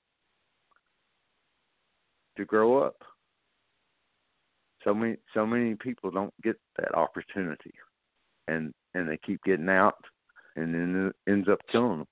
[2.37, 2.97] to grow up.
[4.83, 7.73] So many so many people don't get that opportunity,
[8.47, 9.95] and and they keep getting out,
[10.55, 12.07] and then it ends up killing them.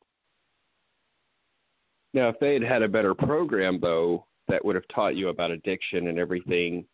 [2.13, 5.51] Now, if they had had a better program, though, that would have taught you about
[5.51, 6.85] addiction and everything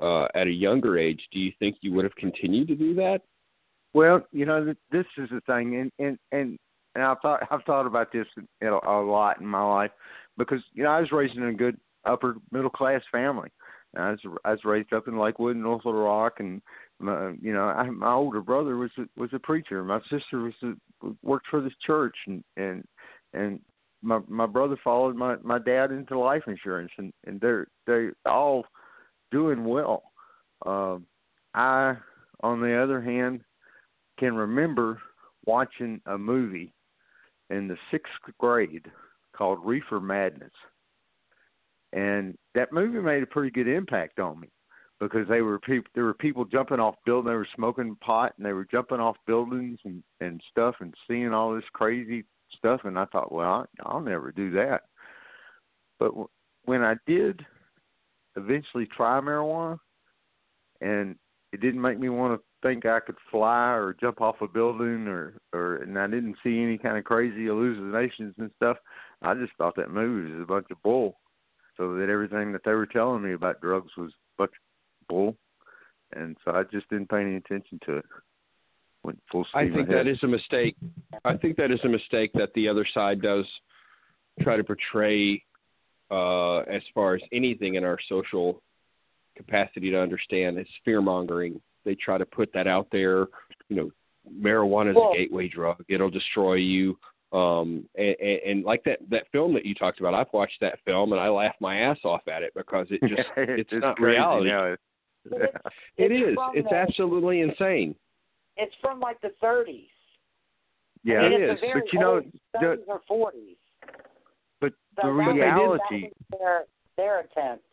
[0.00, 3.22] uh, at a younger age, do you think you would have continued to do that?
[3.94, 6.58] Well, you know, this is the thing, and and and
[6.94, 8.26] and I've thought I've thought about this
[8.62, 9.90] a, a lot in my life
[10.36, 13.50] because you know I was raised in a good upper middle class family.
[13.96, 16.60] I was I was raised up in Lakewood, North Little Rock, and
[16.98, 19.82] my, you know I, my older brother was a, was a preacher.
[19.82, 20.74] My sister was a,
[21.22, 22.84] worked for this church, and and
[23.32, 23.60] and
[24.02, 28.64] my my brother followed my my dad into life insurance, and and they're they all
[29.36, 30.02] doing well.
[30.64, 31.04] Um,
[31.54, 31.94] I,
[32.42, 33.42] on the other hand,
[34.18, 34.98] can remember
[35.44, 36.72] watching a movie
[37.50, 38.86] in the sixth grade
[39.36, 40.52] called Reefer Madness,
[41.92, 44.48] and that movie made a pretty good impact on me
[45.00, 48.46] because they were people there were people jumping off buildings they were smoking pot and
[48.46, 52.24] they were jumping off buildings and and stuff and seeing all this crazy
[52.56, 52.80] stuff.
[52.84, 54.84] And I thought well I, I'll never do that.
[55.98, 56.28] But w-
[56.64, 57.44] when I did
[58.36, 59.78] eventually try marijuana
[60.80, 61.16] and
[61.52, 65.06] it didn't make me want to think I could fly or jump off a building
[65.08, 68.76] or or and I didn't see any kind of crazy hallucinations and stuff
[69.22, 71.18] I just thought that movie was a bunch of bull
[71.76, 75.36] so that everything that they were telling me about drugs was a bunch of bull
[76.14, 78.04] and so I just didn't pay any attention to it
[79.06, 80.06] went full steam I think ahead.
[80.06, 80.76] that is a mistake.
[81.24, 83.46] I think that is a mistake that the other side does
[84.42, 85.42] try to portray
[86.10, 88.62] uh, as far as anything in our social
[89.36, 90.58] capacity to understand.
[90.58, 91.60] is fear mongering.
[91.84, 93.26] They try to put that out there.
[93.68, 93.90] You know,
[94.40, 95.84] marijuana is Well- a gateway drug.
[95.88, 96.98] It'll destroy you.
[97.32, 100.78] Um, and, and, and like that that film that you talked about, I've watched that
[100.84, 103.96] film and I laugh my ass off at it because it just it's, it's not
[103.96, 104.48] crazy reality.
[104.48, 104.76] now.
[105.28, 105.54] But it's,
[105.98, 107.94] It it's It's the- absolutely insane.
[108.56, 109.88] It's from like the 30s.
[111.04, 111.62] yeah, I mean, it's is.
[111.62, 112.24] A very but you know, old
[112.54, 113.56] the, 30s or 40s.
[114.60, 116.64] But So the reality, that was their
[116.96, 117.64] their attempt.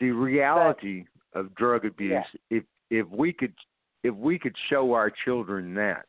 [0.00, 1.04] the reality
[1.34, 2.24] of drug abuse.
[2.50, 2.58] Yeah.
[2.58, 3.54] If if we could
[4.02, 6.06] if we could show our children that,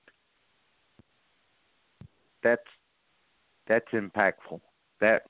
[2.44, 2.62] that's
[3.68, 4.62] that's impactful.
[5.02, 5.24] That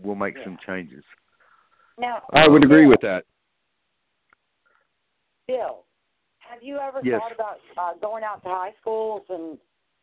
[0.00, 1.04] will make some changes.
[1.98, 3.24] Now, I would agree with that.
[5.46, 5.84] Bill,
[6.38, 7.20] have you ever Yes.
[7.20, 9.58] thought about uh, going out to high schools and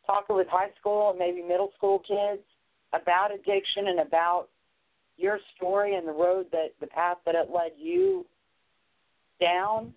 [0.06, 2.44] talking with high school and maybe middle school kids
[2.94, 4.48] about addiction and about
[5.18, 8.26] your story and the road that the path that it led you
[9.42, 9.94] down?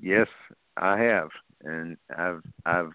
[0.00, 0.28] Yes,
[0.76, 1.28] I have,
[1.64, 2.92] and I've I've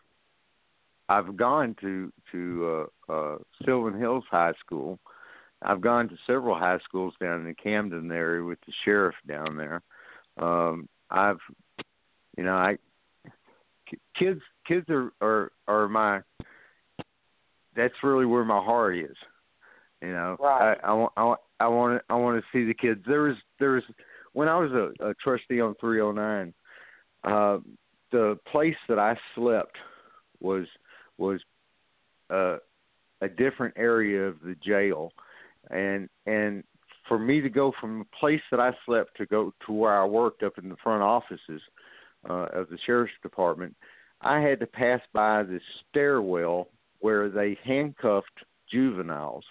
[1.10, 5.00] I've gone to to uh, uh, Sylvan Hills High School.
[5.62, 9.58] I've gone to several high schools down in the Camden area with the sheriff down
[9.58, 9.82] there.
[10.38, 11.40] Um, I've,
[12.38, 12.78] you know, I
[14.18, 16.22] kids kids are are are my.
[17.78, 19.16] That's really where my heart is.
[20.02, 20.78] You know, Right.
[20.84, 23.02] I I want I I want to I want to see the kids.
[23.08, 23.84] There was there was
[24.34, 26.54] when I was a, a trustee on 309
[27.24, 27.58] uh,
[28.12, 29.76] the place that I slept
[30.40, 30.66] was
[31.18, 31.42] was
[32.30, 32.58] uh,
[33.22, 35.12] a different area of the jail,
[35.70, 36.64] and and
[37.08, 40.06] for me to go from the place that I slept to go to where I
[40.06, 41.62] worked up in the front offices
[42.30, 43.76] uh, of the sheriff's department,
[44.22, 46.68] I had to pass by this stairwell
[47.00, 49.44] where they handcuffed juveniles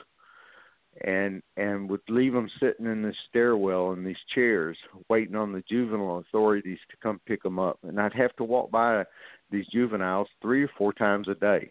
[1.04, 4.76] and and would leave them sitting in this stairwell in these chairs
[5.08, 7.78] waiting on the juvenile authorities to come pick them up.
[7.82, 9.04] And I'd have to walk by
[9.50, 11.70] these juveniles three or four times a day.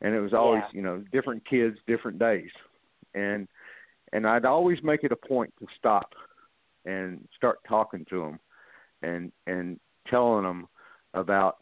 [0.00, 0.76] And it was always Yeah.
[0.76, 2.50] you know different kids different days.
[3.14, 3.48] And
[4.12, 6.14] and I'd always make it a point to stop
[6.86, 8.40] and start talking to them
[9.02, 9.78] and and
[10.08, 10.68] telling them
[11.12, 11.58] about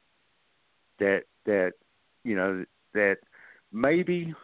[0.98, 1.72] that that
[2.22, 2.64] you know
[2.94, 3.16] that
[3.72, 4.34] maybe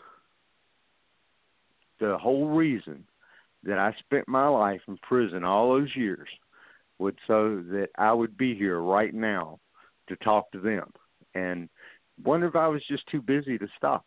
[2.00, 3.04] the whole reason
[3.64, 6.28] that I spent my life in prison all those years
[6.98, 9.58] was so that I would be here right now
[10.08, 10.92] to talk to them.
[11.34, 11.68] And
[12.24, 14.04] wonder if I was just too busy to stop.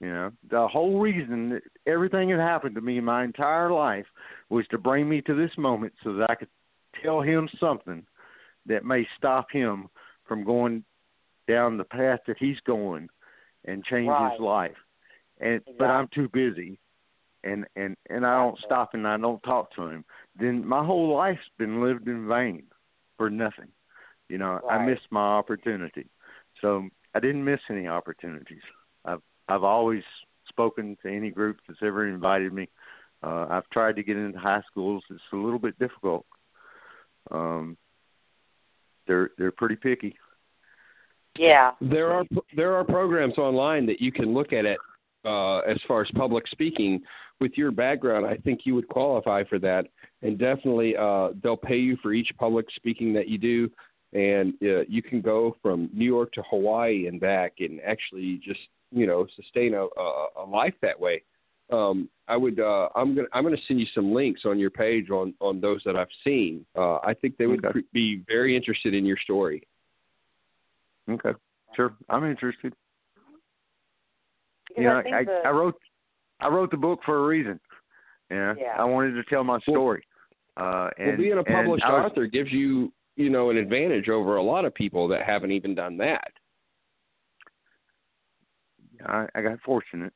[0.00, 4.06] You know, the whole reason that everything that happened to me in my entire life
[4.50, 6.48] was to bring me to this moment so that I could
[7.02, 8.04] tell him something
[8.66, 9.88] that may stop him
[10.26, 10.84] from going
[11.48, 13.08] down the path that he's going
[13.64, 14.32] and change Right.
[14.32, 14.76] his life.
[15.40, 16.78] And but I'm too busy
[17.44, 20.04] and and and I don't stop and I don't talk to him.
[20.38, 22.64] Then my whole life's been lived in vain
[23.16, 23.68] for nothing.
[24.28, 26.06] You know, I missed my opportunity.
[26.60, 28.62] So I didn't miss any opportunities.
[29.04, 30.02] I've I've always
[30.48, 32.68] spoken to any group that's ever invited me.
[33.22, 35.04] Uh, I've tried to get into high schools.
[35.10, 36.26] It's a little bit difficult.
[37.30, 37.76] Um,
[39.06, 40.16] they're they're pretty picky.
[41.38, 41.72] Yeah.
[41.80, 42.24] There are
[42.56, 44.78] there are programs online that you can look at it
[45.24, 47.02] uh, as far as public speaking.
[47.40, 49.86] With your background, I think you would qualify for that,
[50.22, 53.68] and definitely uh, they'll pay you for each public speaking that you do,
[54.12, 58.60] and uh, you can go from New York to Hawaii and back, and actually just
[58.92, 61.22] you know sustain a, a, a life that way.
[61.72, 65.10] Um, I would uh, I'm gonna I'm gonna send you some links on your page
[65.10, 66.64] on on those that I've seen.
[66.76, 67.80] Uh, I think they would Okay.
[67.92, 69.66] be very interested in your story.
[71.10, 71.32] Okay,
[71.76, 72.72] sure, I'm interested.
[74.68, 75.78] Because you know, I I, the- I wrote
[76.40, 77.60] I wrote the book for a reason.
[78.30, 78.74] Yeah, Yeah.
[78.78, 80.04] I wanted to tell my story.
[80.56, 84.36] Uh, and well, being a published was- author gives you, you know, an advantage over
[84.36, 86.28] a lot of people that haven't even done that.
[89.06, 90.12] I, I got fortunate,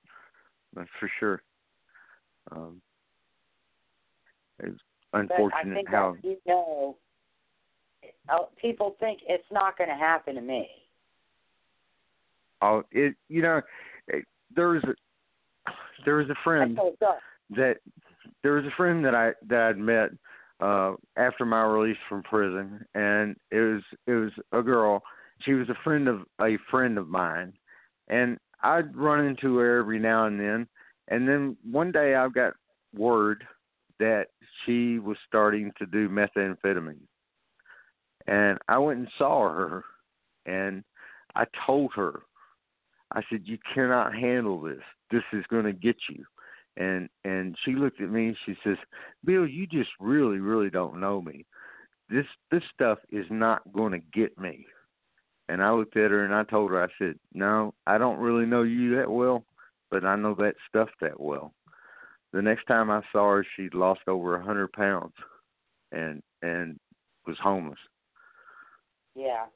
[0.75, 1.43] that's for sure.
[2.53, 2.81] Um,
[4.61, 4.79] it's
[5.13, 7.08] but I unfortunate think how that you know, uh,
[8.61, 10.69] people think it's not going to happen to me.
[12.63, 13.61] oh, it you know
[14.09, 14.95] it, there was a
[16.05, 17.57] there was a friend That's how it does.
[17.57, 17.77] that
[18.43, 20.11] there was a friend that I that I'd met
[20.61, 25.03] uh after my release from prison and it was it was a girl.
[25.43, 27.53] She was a friend of a friend of mine
[28.09, 30.67] and I'd run into her every now and then
[31.09, 32.55] and then one day I got
[32.95, 33.45] word
[33.99, 34.27] that
[34.65, 36.99] she was starting to do methamphetamine.
[38.29, 39.85] And I went and saw her
[40.45, 40.85] and
[41.35, 42.21] I told her
[43.13, 44.83] I said you cannot handle this.
[45.11, 46.25] This is going to get you.
[46.77, 48.77] And and she looked at me and she says
[49.25, 51.47] bill you just really really don't know me.
[52.11, 54.67] This this stuff is not going to get me.
[55.49, 58.45] And i looked at her and i told her i said no i don't really
[58.45, 59.45] know you that well
[59.91, 61.55] but i know that stuff that well.
[62.35, 65.15] The next time i saw her she'd lost over a hundred pounds
[65.91, 66.79] and and
[67.27, 67.79] was homeless
[69.19, 69.47] Yeah.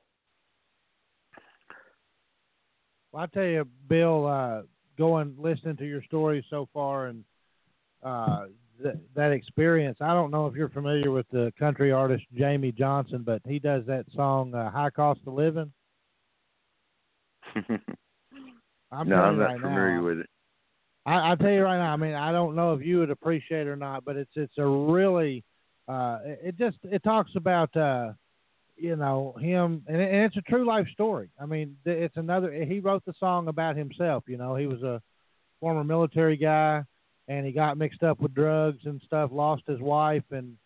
[3.13, 4.63] Well, I tell you, Bill, uh,
[4.99, 7.25] going listening to your story so far and
[8.03, 8.47] uh,
[8.83, 9.99] th- that experience.
[10.01, 13.87] I don't know if you're familiar with the country artist Jamey Johnson, but he does
[13.87, 15.73] that song uh, "High Cost of Living."
[18.91, 20.27] I'm no i'm not right familiar now, with it
[21.07, 21.93] I, I tell you right now.
[21.93, 24.57] I mean, I don't know if you would appreciate it or not, but it's it's
[24.59, 25.43] a really
[25.89, 28.13] uh, it it just it talks about uh,
[28.77, 31.29] you know him, and, and it's a true life story.
[31.41, 32.53] I mean, it's another.
[32.53, 34.25] He wrote the song about himself.
[34.27, 35.01] You know, he was a
[35.61, 36.83] former military guy,
[37.29, 40.57] and he got mixed up with drugs and stuff, lost his wife, and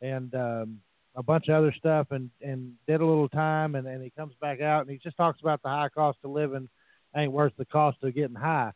[0.00, 0.80] and um,
[1.14, 4.34] a bunch of other stuff, and and did a little time, and and he comes
[4.40, 6.68] back out, and he just talks about the high cost of living
[7.16, 8.70] ain't worth the cost of getting high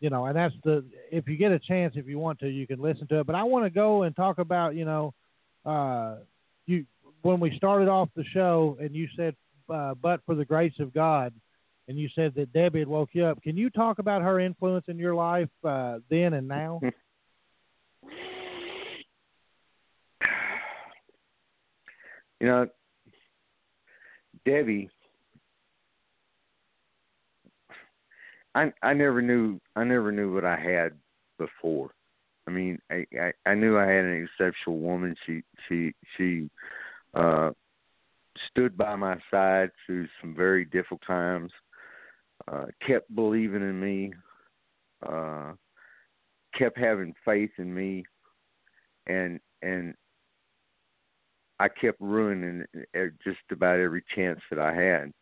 [0.00, 2.66] you know, and that's the if you get a chance, if you want to, you
[2.66, 3.26] can listen to it.
[3.26, 5.14] But I want to go and talk about, you know,
[5.64, 6.16] uh,
[6.66, 6.86] you
[7.22, 9.34] when we started off the show, and you said,
[9.68, 11.32] uh, "But for the grace of God,"
[11.88, 13.42] and you said that Debbie had woke you up.
[13.42, 16.80] Can you talk about her influence in your life uh, then and now?
[22.40, 22.66] you know
[24.46, 24.88] debbie
[28.54, 30.92] I I never knew I never knew what I had
[31.38, 31.90] before.
[32.46, 35.14] I mean, I I, I knew I had an exceptional woman.
[35.24, 36.50] She she she
[37.14, 37.50] uh
[38.50, 41.50] stood by my side through some very difficult times.
[42.50, 44.12] Uh kept believing in me.
[45.06, 45.52] Uh
[46.58, 48.04] kept having faith in me
[49.06, 49.94] and and
[51.58, 52.64] I kept ruining
[52.94, 55.12] it just about every chance that I had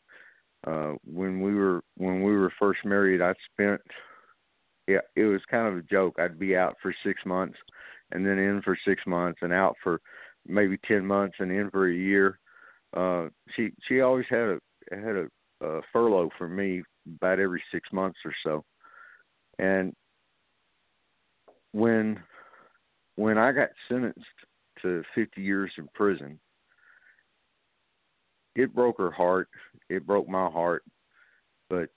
[0.66, 3.80] uh when we were when we were first married i spent
[4.88, 7.56] yeah it was kind of a joke i'd be out for six months
[8.10, 10.00] and then in for six months and out for
[10.48, 12.38] maybe ten months and in for a year.
[12.96, 14.58] Uh, she she always had a
[14.90, 15.28] had a,
[15.66, 16.82] a furlough for me
[17.16, 18.64] about every six months or so,
[19.58, 19.94] and
[21.72, 22.20] when
[23.16, 24.24] when I got sentenced
[24.82, 26.38] to 50 years in prison,
[28.54, 29.48] it broke her heart.
[29.88, 30.84] It broke my heart,
[31.68, 31.88] but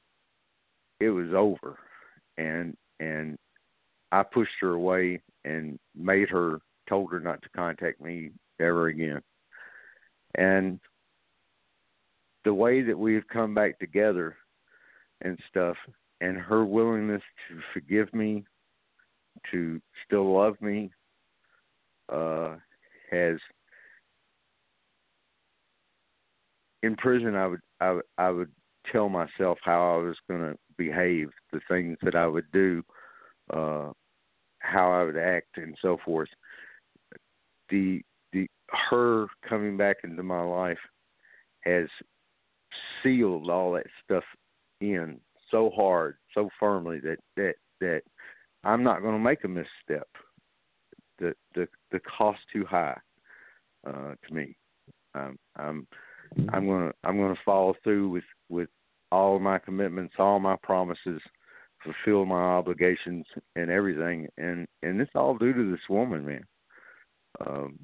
[0.99, 1.77] it was over,
[2.37, 3.37] and and
[4.11, 6.59] I pushed her away and made her
[6.91, 9.21] told her not to contact me ever again.
[10.35, 10.77] And
[12.43, 14.35] the way that we have come back together
[15.21, 15.77] and stuff,
[16.19, 18.43] and her willingness to forgive me,
[19.51, 20.91] to still love me,
[22.11, 22.55] uh,
[23.09, 23.37] has
[26.83, 28.51] in prison I would I would I would
[28.91, 32.83] tell myself how I was going to behave, the things that I would do,
[33.53, 33.91] uh,
[34.59, 36.29] how I would act, and so forth.
[37.71, 38.01] The
[38.33, 38.47] the
[38.89, 40.77] her coming back into my life
[41.61, 41.87] has
[43.01, 44.23] sealed all that stuff
[44.79, 45.19] in
[45.49, 48.01] so hard, so firmly that that that
[48.63, 50.07] I'm not going to make a misstep.
[51.19, 52.97] The the the cost too high
[53.85, 54.55] uh, to me.
[55.13, 55.87] Um, I'm
[56.53, 58.69] I'm gonna I'm gonna follow through with with
[59.11, 61.21] all my commitments, all my promises,
[61.83, 63.25] fulfill my obligations
[63.55, 66.43] and everything, and and it's all due to this woman, man.
[67.45, 67.79] Um,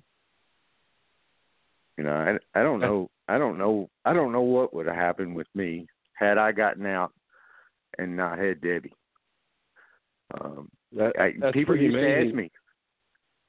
[1.97, 4.95] you know, I I don't know I don't know I don't know what would have
[4.95, 7.11] happened with me had I gotten out
[7.97, 8.93] and not had Debbie.
[10.39, 12.21] Um, that, I, people used amazing.
[12.21, 12.51] to ask me.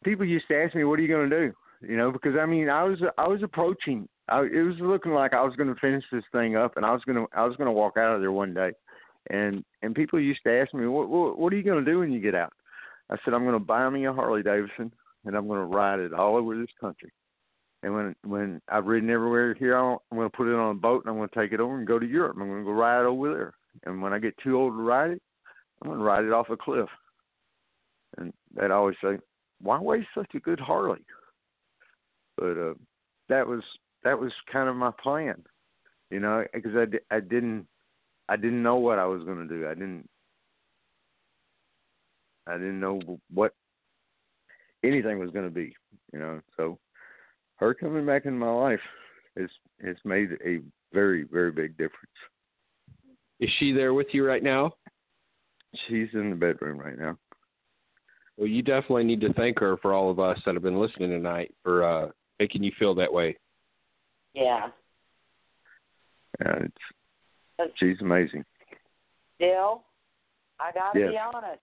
[0.05, 1.55] People used to ask me, "What are you going to do?"
[1.87, 4.09] You know, because I mean, I was I was approaching.
[4.29, 6.93] I, it was looking like I was going to finish this thing up, and I
[6.93, 8.73] was going to I was going to walk out of there one day,
[9.31, 11.99] and and people used to ask me, "What what, what are you going to do
[12.01, 12.53] when you get out?"
[13.11, 14.93] I said, "I'm going to buy me a Harley Davidson,
[15.25, 17.13] and I'm going to ride it all over this country."
[17.83, 21.05] And when when I've ridden everywhere here, I'm going to put it on a boat
[21.05, 22.37] and I'm going to take it over and go to Europe.
[22.41, 23.55] I'm going to go ride over there.
[23.85, 25.23] And when I get too old to ride it,
[25.81, 26.89] I'm going to ride it off a cliff.
[28.17, 29.19] And they'd always say,
[29.61, 31.05] "Why waste such a good Harley?"
[32.37, 32.75] But uh,
[33.29, 33.63] that was
[34.03, 35.45] that was kind of my plan,
[36.11, 37.67] you know, because I, I didn't
[38.29, 39.69] I didn't know what I was going to do.
[39.69, 40.09] I didn't
[42.47, 43.01] I didn't know
[43.33, 43.53] what
[44.89, 45.75] anything was going to be,
[46.13, 46.41] you know.
[46.57, 46.79] So
[47.57, 48.81] her coming back in my life
[49.37, 49.49] has
[49.85, 50.61] has made a
[50.93, 52.17] very very big difference.
[53.41, 54.73] Is she there with you right now?
[55.87, 57.17] She's in the bedroom right now.
[58.37, 61.11] Well, you definitely need to thank her for all of us that have been listening
[61.11, 62.09] tonight for uh,
[62.39, 63.37] making you feel that way.
[64.35, 64.69] Yeah.
[66.41, 66.59] Yeah,
[67.59, 68.45] it's she's amazing.
[69.37, 69.83] Still,
[70.61, 71.11] I gotta yes.
[71.11, 71.61] be honest.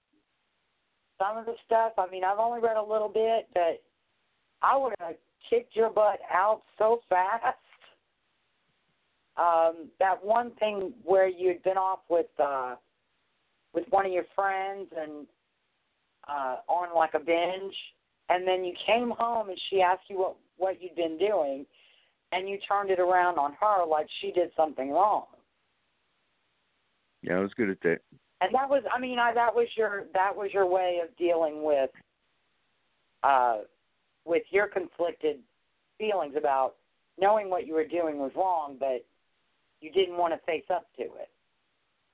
[1.19, 3.81] Some of the stuff, I mean, I've only read a little bit, but
[4.61, 5.15] I would have
[5.49, 7.57] kicked your butt out so fast.
[9.37, 12.75] Um, that one thing where you'd been off with uh
[13.73, 15.27] with one of your friends and
[16.29, 17.75] uh on like a binge
[18.29, 21.65] and then you came home and she asked you what what you'd been doing
[22.31, 25.25] and you turned it around on her like she did something wrong.
[27.21, 27.99] Yeah, I was good at that.
[28.41, 31.63] And that was I mean, I that was your that was your way of dealing
[31.63, 31.89] with
[33.23, 33.59] uh
[34.25, 35.37] with your conflicted
[35.97, 36.75] feelings about
[37.17, 39.05] knowing what you were doing was wrong, but
[39.81, 41.29] you didn't want to face up to it.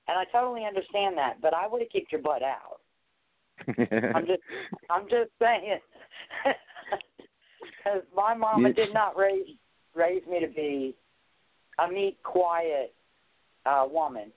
[0.07, 2.81] And I totally understand that, but I would have kicked your butt out.
[4.15, 4.41] I'm just,
[4.89, 5.80] I'm just saying,
[7.61, 8.76] because my mama Yes.
[8.76, 9.48] did not raise
[9.95, 10.95] raise me to be
[11.80, 12.93] a meek, quiet
[13.65, 14.31] uh, woman.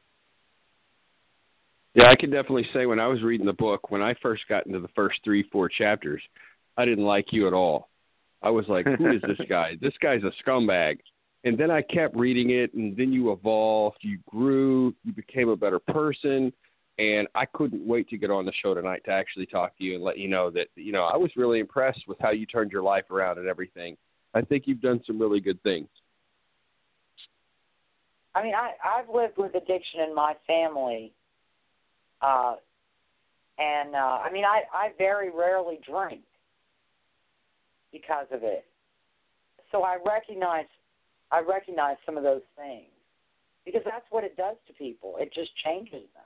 [1.95, 4.67] Yeah, I can definitely say when I was reading the book, when I first got
[4.67, 6.21] into the first three, four chapters,
[6.77, 7.89] I didn't like you at all.
[8.43, 9.77] I was like, who is this guy?
[9.81, 10.99] This guy's a scumbag.
[11.45, 15.57] And then I kept reading it, and then you evolved, you grew, you became a
[15.57, 16.53] better person.
[16.99, 19.95] And I couldn't wait to get on the show tonight to actually talk to you
[19.95, 22.73] and let you know that, you know, I was really impressed with how you turned
[22.73, 23.97] your life around and everything.
[24.33, 25.89] I think you've done some really good things.
[28.35, 31.13] I mean, I I've lived with addiction in my family,
[32.25, 32.57] uh,
[33.59, 36.23] and uh, I mean, I I very rarely drink
[37.93, 38.65] because of it.
[39.71, 40.67] So I recognize
[41.31, 42.91] I recognize some of those things
[43.65, 45.17] because that's what it does to people.
[45.19, 46.25] It just changes them.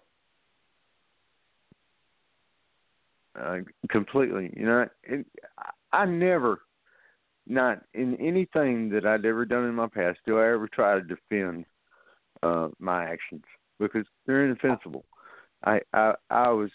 [3.41, 3.59] uh,
[3.89, 4.53] completely.
[4.57, 5.27] You know, it,
[5.93, 6.61] I never,
[7.47, 11.03] not in anything that I'd ever done in my past, do I ever try to
[11.03, 11.65] defend
[12.43, 13.45] uh, my actions
[13.79, 15.05] because they're indefensible.
[15.65, 16.71] I, I, I was,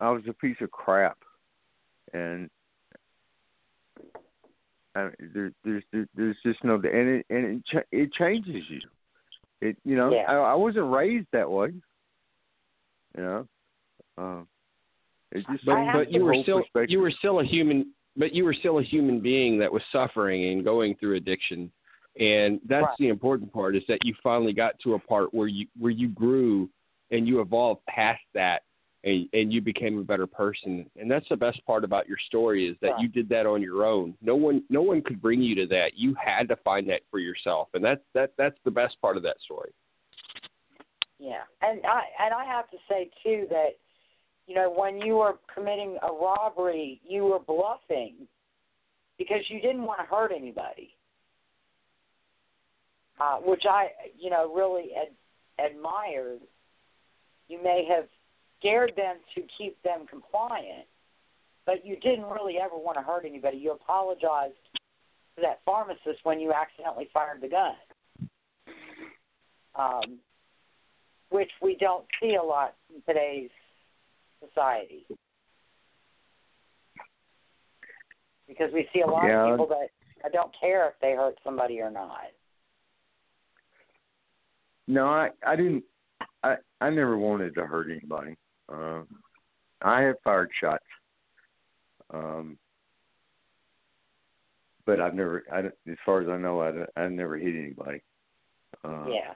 [0.00, 1.18] I was a piece of crap,
[2.12, 2.50] and
[4.94, 8.62] I mean, there, there's there, there's just no and it and it ch- it changes
[8.68, 8.80] you.
[9.60, 10.24] It you know Yeah.
[10.28, 11.68] I, I wasn't raised that way.
[13.16, 13.48] You know,
[14.18, 14.48] um,
[15.32, 18.54] it just But but you were still you were still a human but you were
[18.54, 21.70] still a human being that was suffering and going through addiction.
[22.18, 22.96] And that's Right.
[22.98, 26.08] the important part is that you finally got to a part where you where you
[26.08, 26.70] grew
[27.10, 28.62] and you evolved past that
[29.04, 30.90] and and you became a better person.
[30.96, 33.00] And that's the best part about your story is that Right.
[33.00, 34.16] you did that on your own.
[34.20, 35.96] No one no one could bring you to that.
[35.96, 37.68] You had to find that for yourself.
[37.74, 39.72] And that's that that's the best part of that story.
[41.18, 43.76] Yeah, and I and I have to say too that
[44.46, 48.26] you know when you were committing a robbery, you were bluffing
[49.18, 50.94] because you didn't want to hurt anybody,
[53.20, 56.40] uh, which I you know really ad- admired.
[57.48, 58.06] You may have
[58.58, 60.86] scared them to keep them compliant,
[61.64, 63.58] but you didn't really ever want to hurt anybody.
[63.58, 64.54] You apologized
[65.36, 67.74] to that pharmacist when you accidentally fired the gun.
[69.74, 70.18] Um,
[71.28, 73.50] which we don't see a lot in today's
[74.46, 75.06] society.
[78.48, 79.44] Because we see a lot Yeah.
[79.44, 79.90] of people that
[80.24, 82.30] I don't care if they hurt somebody or not.
[84.86, 85.84] No, I I didn't.
[86.46, 88.36] I I never wanted to hurt anybody.
[88.68, 89.06] Um,
[89.82, 90.84] I have fired shots,
[92.12, 92.56] um,
[94.84, 95.44] but I've never.
[95.52, 95.60] I
[95.90, 98.02] as far as I know, I I never hit anybody.
[98.84, 99.34] Uh, yeah.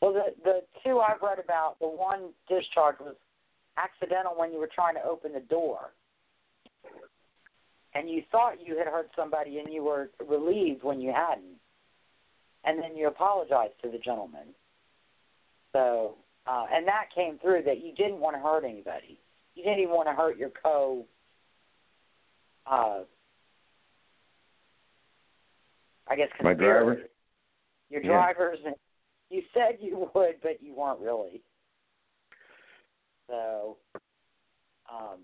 [0.00, 3.16] Well, the the two I've read about, the one discharge was
[3.76, 5.92] accidental when you were trying to open the door,
[7.94, 11.58] and you thought you had hurt somebody, and you were relieved when you hadn't,
[12.64, 14.54] and then you apologized to the gentleman.
[15.72, 16.16] So,
[16.46, 19.20] uh, and that came through that you didn't want to hurt anybody.
[19.54, 21.04] You didn't even want to hurt your co.
[22.66, 23.00] Uh,
[26.08, 27.02] I guess My driver?
[27.88, 28.08] Your Yeah.
[28.08, 28.74] drivers, and
[29.30, 31.42] you said you would, but you weren't really.
[33.28, 33.76] So,
[34.92, 35.20] um,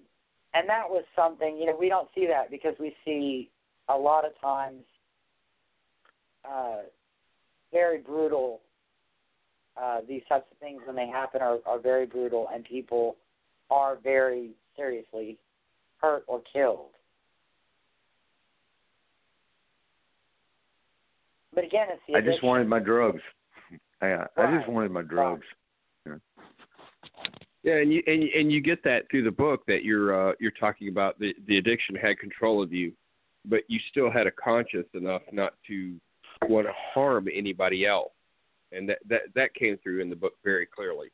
[0.54, 3.50] and that was something you know we don't see that because we see
[3.88, 4.84] a lot of times
[6.44, 6.82] uh,
[7.72, 8.60] very brutal.
[9.80, 13.16] Uh, these types of things when they happen are, are very brutal, and people
[13.70, 15.36] are very seriously
[16.00, 16.90] hurt or killed.
[21.54, 23.22] But again, it's the I just wanted my drugs.
[24.00, 25.44] I I just wanted my drugs.
[27.62, 30.34] Yeah, and you and you- and you get that through the book that you're uh,
[30.38, 32.92] you're talking about the the addiction had control of you,
[33.44, 35.96] but you still had a conscience enough not to
[36.48, 38.12] want to harm anybody else,
[38.72, 41.08] and that that that came through in the book very clearly.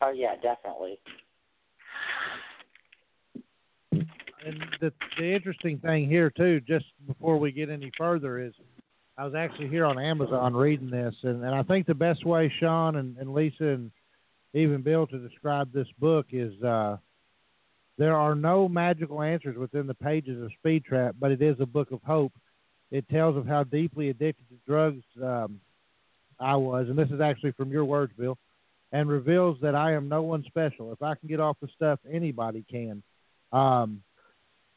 [0.00, 0.98] Oh yeah, definitely.
[4.48, 8.52] and the the interesting thing here too, just before we get any further, is
[9.16, 12.52] I was actually here on Amazon reading this, and, and I think the best way
[12.60, 13.90] Sean and, and Lisa and
[14.54, 16.96] even Bill to describe this book is uh,
[17.98, 21.66] there are no magical answers within the pages of Speed Trap, but it is a
[21.66, 22.32] book of hope.
[22.90, 25.60] It tells of how deeply addicted to drugs um,
[26.40, 28.38] I was, and this is actually from your words, Bill,
[28.92, 30.92] and reveals that I am no one special.
[30.92, 33.02] If I can get off the stuff, anybody can.
[33.52, 34.02] Um,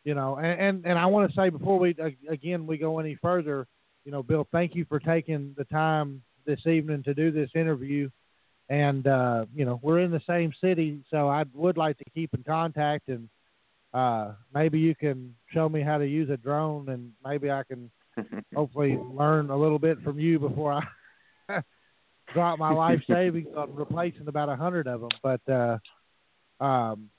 [0.03, 1.95] you know, and, and, and I want to say before we
[2.27, 3.68] again we go any further,
[4.03, 8.10] you know, Bill, thank you for taking the time this evening to do this interview.
[8.70, 12.34] And uh, you know, we're in the same city, so I would like to keep
[12.34, 13.28] in contact, and
[13.94, 17.92] uh, maybe you can show me how to use a drone, and maybe I can
[18.56, 20.82] hopefully learn a little bit from you before
[21.50, 21.62] I
[22.34, 25.10] drop my life savings on replacing about a hundred of them.
[25.22, 25.78] But uh,
[26.64, 27.10] um,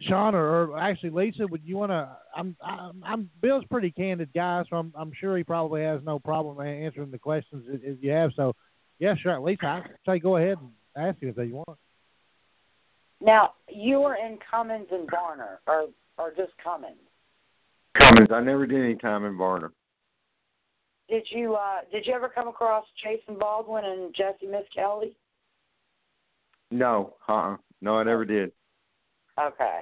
[0.00, 2.08] Sean or, or actually Lisa, would you want to?
[2.36, 6.18] I'm, I'm I'm Bill's pretty candid guy, so I'm I'm sure he probably has no
[6.18, 8.32] problem answering the questions that you have.
[8.36, 8.54] So,
[8.98, 9.38] yeah, sure.
[9.40, 11.78] Lisa, I say go ahead and ask you if you want.
[13.20, 15.86] Now you were in Cummins and Varner, or
[16.18, 16.96] or just Cummins.
[17.98, 18.28] Cummins.
[18.32, 19.72] I never did any time in Varner.
[21.08, 25.16] Did you uh did you ever come across Jason Baldwin and Jesse Miss Kelly?
[26.70, 28.52] No, uh, uh no, I never did.
[29.38, 29.80] Okay.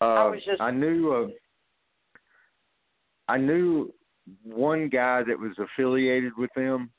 [0.00, 1.28] Uh, I was just- I knew uh,
[3.28, 3.92] I knew
[4.44, 6.90] one guy that was affiliated with them.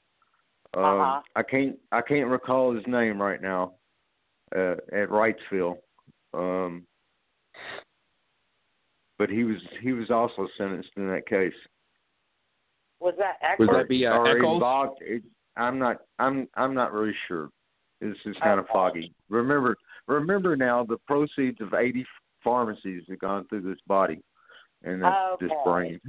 [0.75, 1.21] Uh, Uh-huh.
[1.35, 3.73] I can't I can't recall his name right now.
[4.55, 5.77] Uh, at Wrightsville,
[6.33, 6.85] um,
[9.19, 11.53] but he was he was also sentenced in that case.
[13.01, 13.59] Was that Eckert?
[13.67, 14.53] Was that be uh, or Echols?
[14.55, 14.99] involved.
[15.01, 15.23] It,
[15.57, 17.49] I'm not I'm I'm not really sure.
[17.99, 19.11] This is kind of foggy.
[19.29, 19.75] Remember
[20.07, 22.05] remember now the proceeds of 80
[22.43, 24.21] pharmacies have gone through this body
[24.83, 25.09] and this,
[25.41, 25.99] this Okay, brain.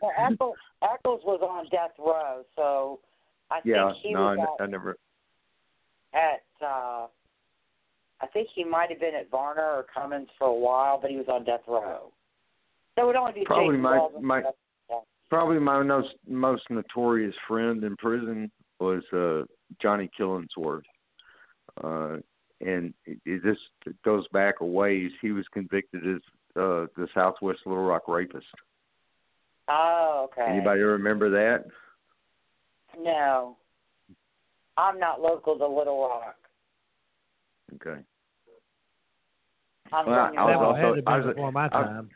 [0.00, 3.00] well, Echols, Echols was on death row, so
[3.50, 4.96] I yeah, think he no, I, was I never.
[6.14, 7.06] at, at uh
[8.22, 11.16] I think he might have been at Varner or Cummins for a while, but he
[11.16, 12.12] was on death row.
[12.96, 14.42] So it would only be Probably my- my-
[15.30, 18.50] Probably my most most notorious friend in prison
[18.80, 19.44] was uh
[19.80, 20.82] Johnny Killingsworth.
[21.82, 22.16] Uh
[22.60, 25.12] and it, it just goes back a ways.
[25.22, 26.20] He was convicted as
[26.56, 28.46] uh the Southwest Little Rock rapist.
[29.68, 30.50] Oh, okay.
[30.50, 31.64] Anybody remember that?
[32.98, 33.56] No.
[34.76, 36.36] I'm not local to Little Rock.
[37.74, 38.00] Okay.
[39.92, 42.10] I'm Well, from I was also- had to I was- before my I time.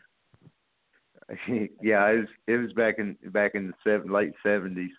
[1.82, 4.92] yeah, it was it was back in back in the seven, late seventies.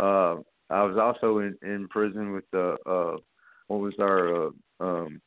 [0.00, 0.36] Uh,
[0.70, 3.16] I was also in in prison with uh, uh
[3.68, 5.20] what was our uh, um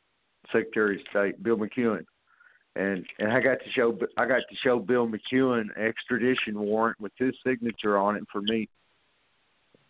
[0.51, 2.05] Secretary of State Bill McCuen,
[2.75, 7.13] and and I got to show I got to show Bill McCuen extradition warrant with
[7.17, 8.67] his signature on it for me.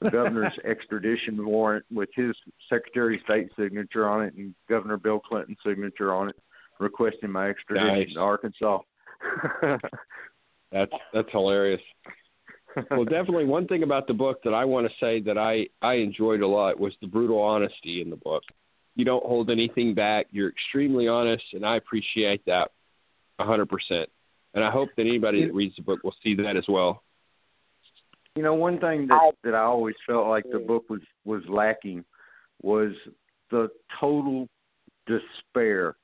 [0.02, 2.36] The governor's extradition warrant with his
[2.70, 6.36] Secretary of State signature on it and Governor Bill Clinton's signature on it,
[6.80, 8.14] requesting my extradition Nice.
[8.14, 8.80] to Arkansas.
[10.72, 11.82] That's that's hilarious.
[12.92, 15.94] well, definitely one thing about the book that I want to say that I I
[15.96, 18.44] enjoyed a lot was the brutal honesty in the book.
[18.96, 20.28] You don't hold anything back.
[20.32, 22.72] You're extremely honest, and I appreciate that
[23.40, 24.10] a hundred percent.
[24.54, 27.04] And I hope that anybody that reads the book will see that as well.
[28.36, 32.04] You know, one thing that that I always felt like the book was was lacking
[32.62, 32.92] was
[33.50, 34.48] the total
[35.08, 35.96] despair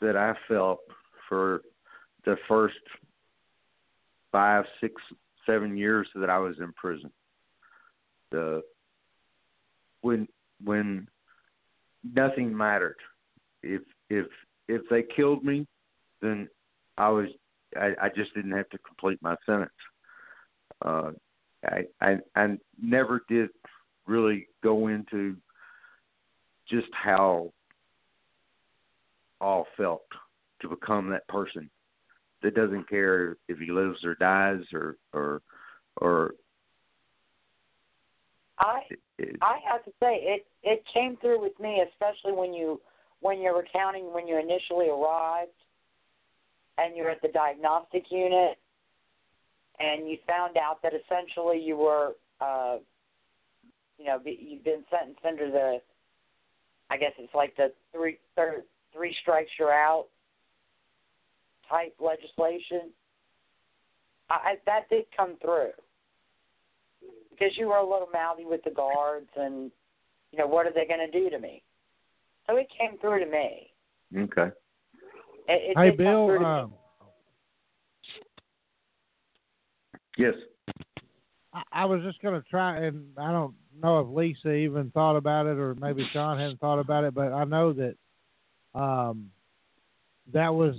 [0.00, 0.80] that I felt
[1.28, 1.62] for
[2.24, 2.74] the first
[4.32, 5.00] five, six,
[5.46, 7.10] seven years that I was in prison.
[8.32, 8.62] The
[10.00, 10.26] when
[10.64, 11.06] when
[12.14, 12.96] nothing mattered.
[13.62, 14.26] If if
[14.68, 15.66] if they killed me,
[16.20, 16.48] then
[16.98, 17.28] I was
[17.76, 19.70] I, I just didn't have to complete my sentence.
[20.84, 21.10] Uh,
[21.64, 23.50] I, I I never did
[24.06, 25.36] really go into
[26.68, 27.52] just how
[29.40, 30.02] all felt
[30.60, 31.70] to become that person
[32.42, 35.42] that doesn't care if he lives or dies or or
[36.00, 36.34] or
[38.58, 38.80] I
[39.18, 42.80] it, I have to say it it came through with me, especially when you
[43.20, 45.50] when you're recounting when you initially arrived
[46.78, 48.58] and you're at the diagnostic unit
[49.78, 52.76] and you found out that essentially you were uh
[53.98, 55.78] you know be- you've been sentenced under the
[56.90, 58.62] I guess it's like the three third,
[58.92, 60.06] three strikes you're out
[61.68, 62.90] type legislation.
[64.30, 65.70] I, I that did come through
[67.30, 69.70] because you were a little mouthy with the guards and
[70.32, 71.62] you know what are they going to do to me
[72.46, 73.70] so it came through to me
[74.16, 74.54] okay.
[75.48, 76.26] it, it Hey, Bill.
[76.26, 76.46] through to me.
[76.46, 76.72] Um,
[80.16, 80.34] Yes.
[81.52, 85.16] I, I was just going to try, and I don't know if Lisa even thought
[85.16, 87.96] about it, or maybe Sean hadn't thought about it, but I know that
[88.78, 89.30] um,
[90.32, 90.74] that was.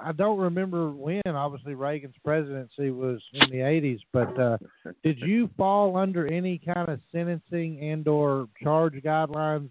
[0.00, 1.22] I don't remember when.
[1.26, 4.58] Obviously, Reagan's presidency was in the '80s, but uh,
[5.02, 9.70] did you fall under any kind of sentencing and/or charge guidelines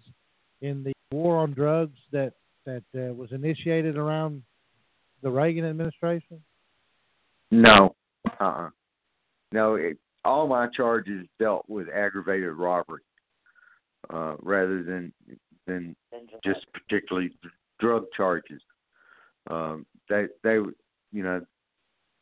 [0.60, 2.34] in the war on drugs that
[2.66, 4.42] that uh, was initiated around
[5.22, 6.42] the Reagan administration?
[7.50, 7.94] No.
[8.38, 8.68] Uh-uh.
[9.52, 13.02] No, it, all my charges dealt with aggravated robbery,
[14.12, 15.12] uh, rather than
[15.66, 15.96] than
[16.44, 17.30] just particularly
[17.80, 18.60] drug charges.
[19.50, 20.54] Um, they they
[21.12, 21.44] you know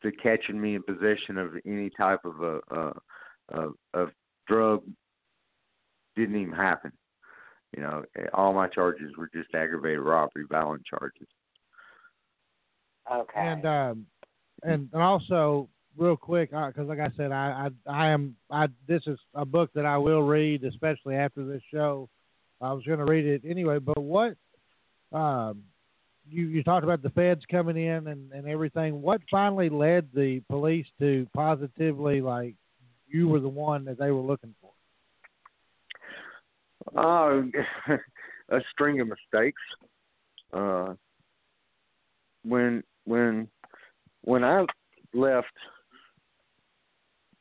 [0.03, 2.93] the catching me in possession of any type of a uh,
[3.49, 4.11] of, of
[4.47, 4.83] drug
[6.17, 6.93] didn't even happen.
[7.77, 11.29] You know, all my charges were just aggravated robbery, violent charges.
[13.13, 14.07] okay And um,
[14.63, 19.03] and and also real quick, because like I said, I, I I am I this
[19.07, 22.09] is a book that I will read, especially after this show.
[22.61, 24.37] I was going to read it anyway, but what
[25.13, 25.63] um
[26.29, 29.03] you you talked about the feds coming in and and everything.
[29.03, 32.55] What finally led the police to positively like
[33.09, 34.71] you were the one that they were looking for?
[36.97, 37.51] Oh,
[38.49, 39.63] a string of mistakes.
[40.53, 40.95] Uh,
[42.45, 43.49] when when
[44.23, 44.65] when I
[45.15, 45.47] left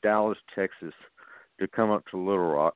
[0.06, 0.94] Dallas, Texas,
[1.60, 2.76] to come up to Little Rock,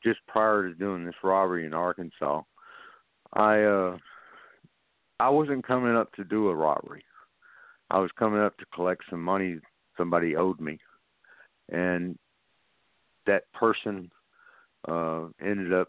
[0.00, 2.42] just prior to doing this robbery in Arkansas,
[3.32, 3.96] I uh,
[5.18, 7.04] I wasn't coming up to do a robbery.
[7.90, 9.58] I was coming up to collect some money
[9.96, 10.78] somebody owed me,
[11.68, 12.16] and
[13.26, 14.08] that person
[14.86, 15.88] uh, ended up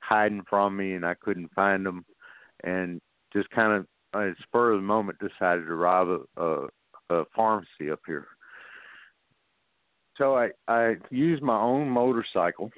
[0.00, 2.06] hiding from me, and I couldn't find them,
[2.64, 3.02] and
[3.34, 6.66] just kind of at spur of the moment decided to rob a, a,
[7.10, 8.26] a pharmacy up here.
[10.20, 12.70] So I I used my own motorcycle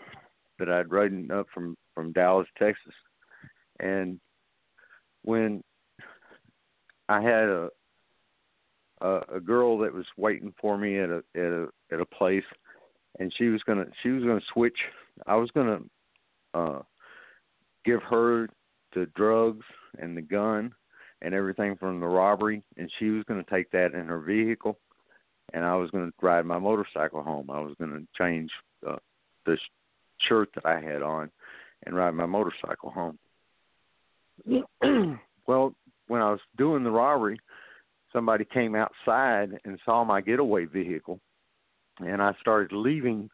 [0.60, 2.94] that I'd ridden up from from Dallas, Texas,
[3.80, 4.20] and
[5.22, 5.64] when
[7.08, 7.68] I had a
[9.00, 12.44] a, a girl that was waiting for me at a at a at a place,
[13.18, 14.78] and she was gonna she was gonna switch.
[15.26, 15.80] I was gonna
[16.54, 16.82] uh,
[17.84, 18.48] give her
[18.94, 19.66] the drugs
[19.98, 20.72] and the gun
[21.22, 24.78] and everything from the robbery, and she was gonna take that in her vehicle,
[25.52, 27.50] and I was gonna ride my motorcycle home.
[27.50, 28.50] I was gonna change
[28.86, 28.96] uh,
[29.46, 31.30] the sh- shirt that I had on
[31.84, 33.18] and ride my motorcycle home.
[35.46, 35.74] well,
[36.08, 37.38] when I was doing the robbery,
[38.12, 41.20] somebody came outside and saw my getaway vehicle,
[41.98, 43.28] and I started leaving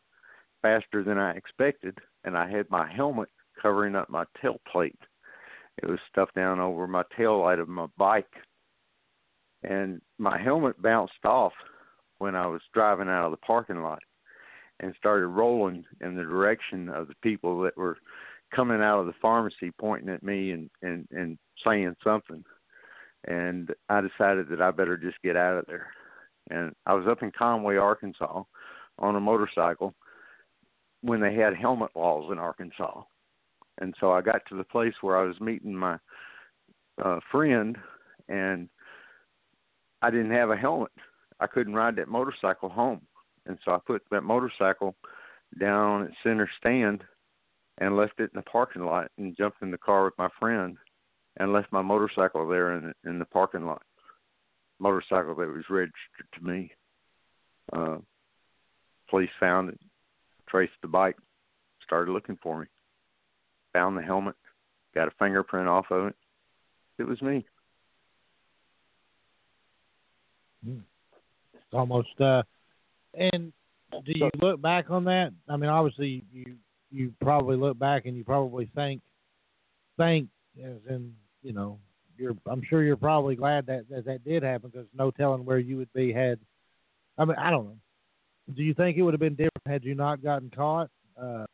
[0.62, 3.28] faster than I expected, and I had my helmet
[3.60, 4.96] covering up my tailplate.
[5.82, 8.32] It was stuffed down over my tail light of my bike,
[9.62, 11.52] and my helmet bounced off
[12.18, 14.00] when I was driving out of the parking lot
[14.80, 17.98] and started rolling in the direction of the people that were
[18.54, 22.44] coming out of the pharmacy pointing at me and and and saying something
[23.26, 25.88] and I decided that I better just get out of there.
[26.50, 28.42] And I was up in Conway, Arkansas,
[28.98, 29.94] on a motorcycle
[31.02, 33.02] when they had helmet laws in Arkansas.
[33.80, 35.98] And so I got to the place where I was meeting my
[37.04, 37.76] uh, friend,
[38.28, 38.68] and
[40.02, 40.90] I didn't have a helmet.
[41.40, 43.02] I couldn't ride that motorcycle home,
[43.46, 44.94] and so I put that motorcycle
[45.58, 47.02] down at center stand
[47.78, 50.76] and left it in the parking lot and jumped in the car with my friend
[51.36, 53.82] and left my motorcycle there in the, in the parking lot.
[54.80, 56.72] Motorcycle that was registered to me.
[57.72, 57.98] Uh,
[59.08, 59.80] police found it,
[60.48, 61.16] traced the bike,
[61.84, 62.66] started looking for me.
[63.72, 64.34] Found the helmet,
[64.94, 66.16] got a fingerprint off of it.
[66.98, 67.46] It was me.
[70.64, 70.78] Hmm.
[71.72, 72.20] Almost.
[72.20, 72.42] uh
[73.14, 73.52] And
[74.04, 75.32] do you look back on that?
[75.48, 76.56] I mean, obviously, you
[76.90, 79.02] you probably look back and you probably think
[79.96, 80.28] think
[80.62, 81.78] as in you know,
[82.16, 85.58] you're I'm sure you're probably glad that that, that did happen because no telling where
[85.58, 86.38] you would be had.
[87.16, 87.76] I mean, I don't know.
[88.54, 90.88] Do you think it would have been different had you not gotten caught?
[91.20, 91.44] Uh,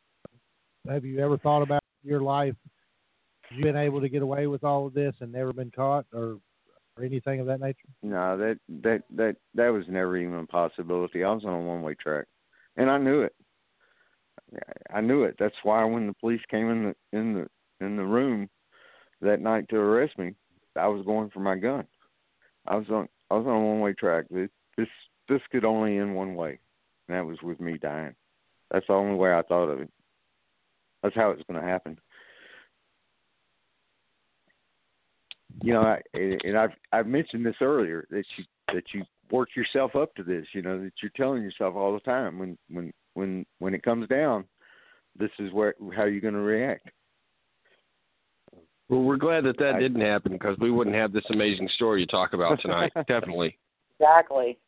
[0.87, 2.55] have you ever thought about your life?
[3.51, 6.39] You been able to get away with all of this and never been caught, or
[6.97, 7.87] or anything of that nature?
[8.01, 11.23] No, that that that that was never even a possibility.
[11.23, 12.25] I was on a one way track,
[12.77, 13.35] and I knew it.
[14.93, 15.35] I knew it.
[15.39, 18.49] That's why when the police came in the in the in the room,
[19.21, 20.33] that night to arrest me,
[20.75, 21.85] I was going for my gun.
[22.67, 24.25] I was on I was on a one way track.
[24.29, 24.87] This this
[25.27, 26.59] this could only end one way,
[27.07, 28.15] and that was with me dying.
[28.71, 29.89] That's the only way I thought of it.
[31.03, 31.99] That's how it's going to happen.
[35.61, 39.95] You know, I, and I've I've mentioned this earlier that you that you work yourself
[39.95, 40.45] up to this.
[40.53, 44.07] You know that you're telling yourself all the time when when when when it comes
[44.07, 44.45] down,
[45.17, 46.89] this is where how you're going to react.
[48.89, 52.05] Well, we're glad that that didn't happen because we wouldn't have this amazing story you
[52.05, 52.91] talk about tonight.
[53.07, 53.57] Definitely.
[53.99, 54.59] Exactly.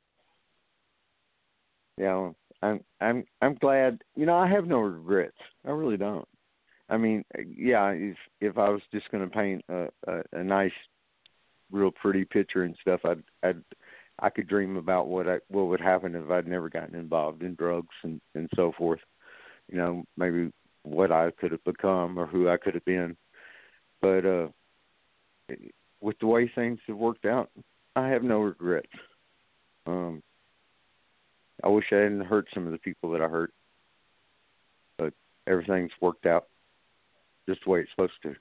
[1.97, 2.31] Yeah,
[2.64, 4.01] I'm I'm I'm glad.
[4.15, 5.38] You know, I have no regrets.
[5.65, 6.27] I really don't.
[6.89, 10.72] I mean, yeah, if if I was just going to paint a, a a nice,
[11.72, 13.64] real pretty picture and stuff, I'd I'd
[14.19, 17.55] I could dream about what I what would happen if I'd never gotten involved in
[17.55, 19.01] drugs and and so forth.
[19.69, 20.51] You know, maybe
[20.84, 23.18] what I could have become or who I could have been
[24.01, 24.47] but uh,
[26.01, 27.49] with the way things have worked out,
[27.95, 28.91] I have no regrets.
[29.85, 30.22] Um,
[31.64, 33.53] I wish I hadn't hurt some of the people that I hurt,
[34.97, 35.14] but
[35.47, 36.47] everything's worked out
[37.47, 38.35] just the way it's supposed to.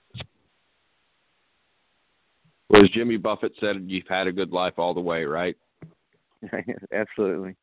[2.68, 5.56] Well, as Jimmy Buffett said, you've had a good life all the way, right?
[6.92, 7.54] Absolutely.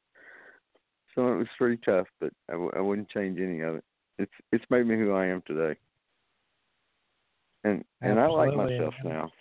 [1.14, 3.84] So it was pretty tough, but I w- I wouldn't change any of it.
[4.18, 5.76] It's it's made me who I am today
[7.64, 8.48] and and Absolutely.
[8.48, 9.32] I like myself now.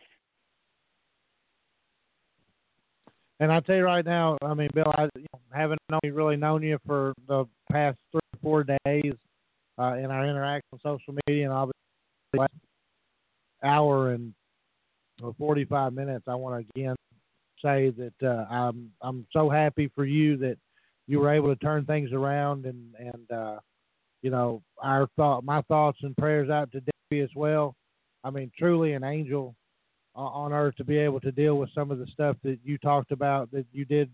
[3.41, 6.37] And I tell you right now, I mean, Bill, I you know, haven't only really
[6.37, 9.15] known you for the past three or four days
[9.79, 11.82] uh, in our interaction on social media, and obviously the
[12.35, 12.53] last
[13.63, 14.35] hour and
[15.23, 16.25] or 45 minutes.
[16.27, 16.97] I want to again
[17.63, 20.57] say that uh, I'm I'm so happy for you that
[21.07, 23.59] you were able to turn things around, and and uh,
[24.23, 27.75] you know our thought, my thoughts and prayers out to Debbie as well.
[28.25, 29.55] I mean, truly an angel
[30.15, 33.13] on earth to be able to deal with some of the stuff that you talked
[33.13, 34.11] about that you did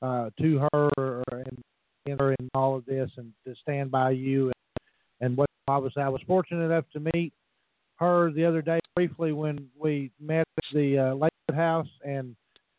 [0.00, 1.58] uh, to her and,
[2.06, 4.46] and her in all of this, and to stand by you.
[4.46, 4.54] And,
[5.20, 7.32] and what obviously I was fortunate enough to meet
[8.00, 12.34] her the other day briefly when we met at the uh, Lakewood House, and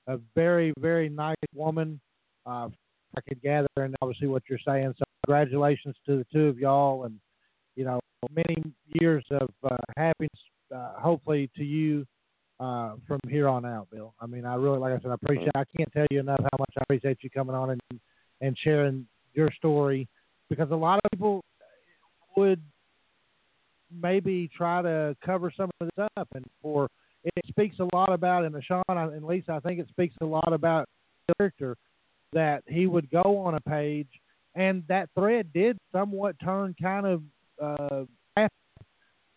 [0.07, 1.99] a very, very nice woman.
[2.45, 2.69] Uh,
[3.15, 4.93] I could gather, and obviously what you're saying.
[4.97, 7.19] So congratulations to the two of y'all, and
[7.75, 7.99] you know
[8.35, 8.63] many
[8.99, 10.31] years of uh, happiness,
[10.75, 12.05] uh, hopefully to you
[12.59, 14.13] uh, from here on out, Bill.
[14.19, 15.51] I mean, I really, like I said, I appreciate.
[15.55, 17.99] I can't tell you enough how much I appreciate you coming on and
[18.41, 20.07] and sharing your story
[20.49, 21.43] because a lot of people
[22.35, 22.61] would
[24.01, 26.87] maybe try to cover some of this up, and for
[27.23, 30.53] it speaks a lot about, and Sean and Lisa, I think it speaks a lot
[30.53, 30.87] about
[31.37, 31.75] character
[32.33, 34.07] that he would go on a page,
[34.55, 37.23] and that thread did somewhat turn kind of,
[37.61, 38.05] uh,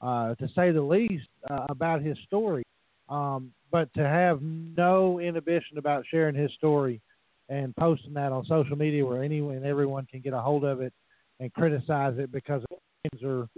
[0.01, 2.65] uh, to say the least, uh, about his story.
[3.09, 7.01] Um, but to have no inhibition about sharing his story
[7.49, 10.81] and posting that on social media where anyone and everyone can get a hold of
[10.81, 10.93] it
[11.41, 12.63] and criticize it because
[13.03, 13.49] things are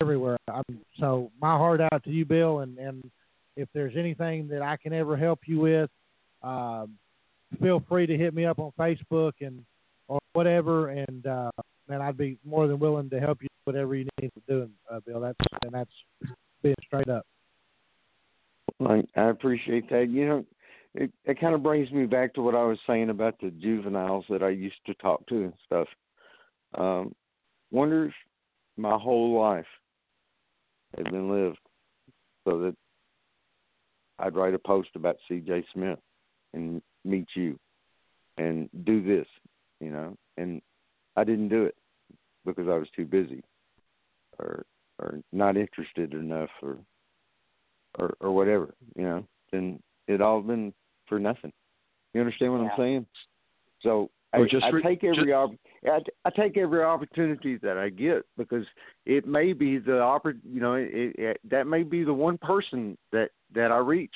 [0.00, 0.36] everywhere.
[0.48, 0.64] I'm,
[0.98, 3.10] so my heart out to you, Bill, and, and
[3.56, 5.90] if there's anything that I can ever help you with,
[6.42, 6.96] um,
[7.60, 9.64] feel free to hit me up on Facebook and
[10.08, 11.50] or whatever, and uh,
[11.88, 15.00] man, I'd be more than willing to help you whatever you need to do, uh,
[15.06, 15.20] Bill.
[15.20, 15.90] That's and that's
[16.62, 17.26] being straight up.
[18.84, 20.08] I, I appreciate that.
[20.10, 20.44] You know,
[20.94, 24.24] it it kind of brings me back to what I was saying about the juveniles
[24.30, 25.88] that I used to talk to and stuff.
[26.74, 27.14] Um,
[27.70, 28.14] wonder if
[28.76, 29.66] my whole life
[30.96, 31.58] had been lived
[32.44, 32.74] so that
[34.18, 35.64] I'd write a post about C.J.
[35.72, 35.98] Smith
[36.52, 37.58] and meet you
[38.36, 39.26] and do this,
[39.80, 40.16] you know.
[40.36, 40.60] And
[41.16, 41.74] I didn't do it
[42.44, 43.42] because I was too busy
[44.38, 44.64] or
[44.98, 46.78] or not interested enough or
[47.98, 49.24] or or whatever, you know.
[49.52, 50.72] Then it all been
[51.06, 51.52] for nothing.
[52.14, 52.70] You understand what Yeah.
[52.72, 53.06] I'm saying?
[53.82, 55.54] So Or I, just I re- take every just- opp-
[55.86, 58.66] I, I take every opportunity that I get because
[59.06, 62.98] it may be the oppor- you know it, it, that may be the one person
[63.12, 64.14] that that I reach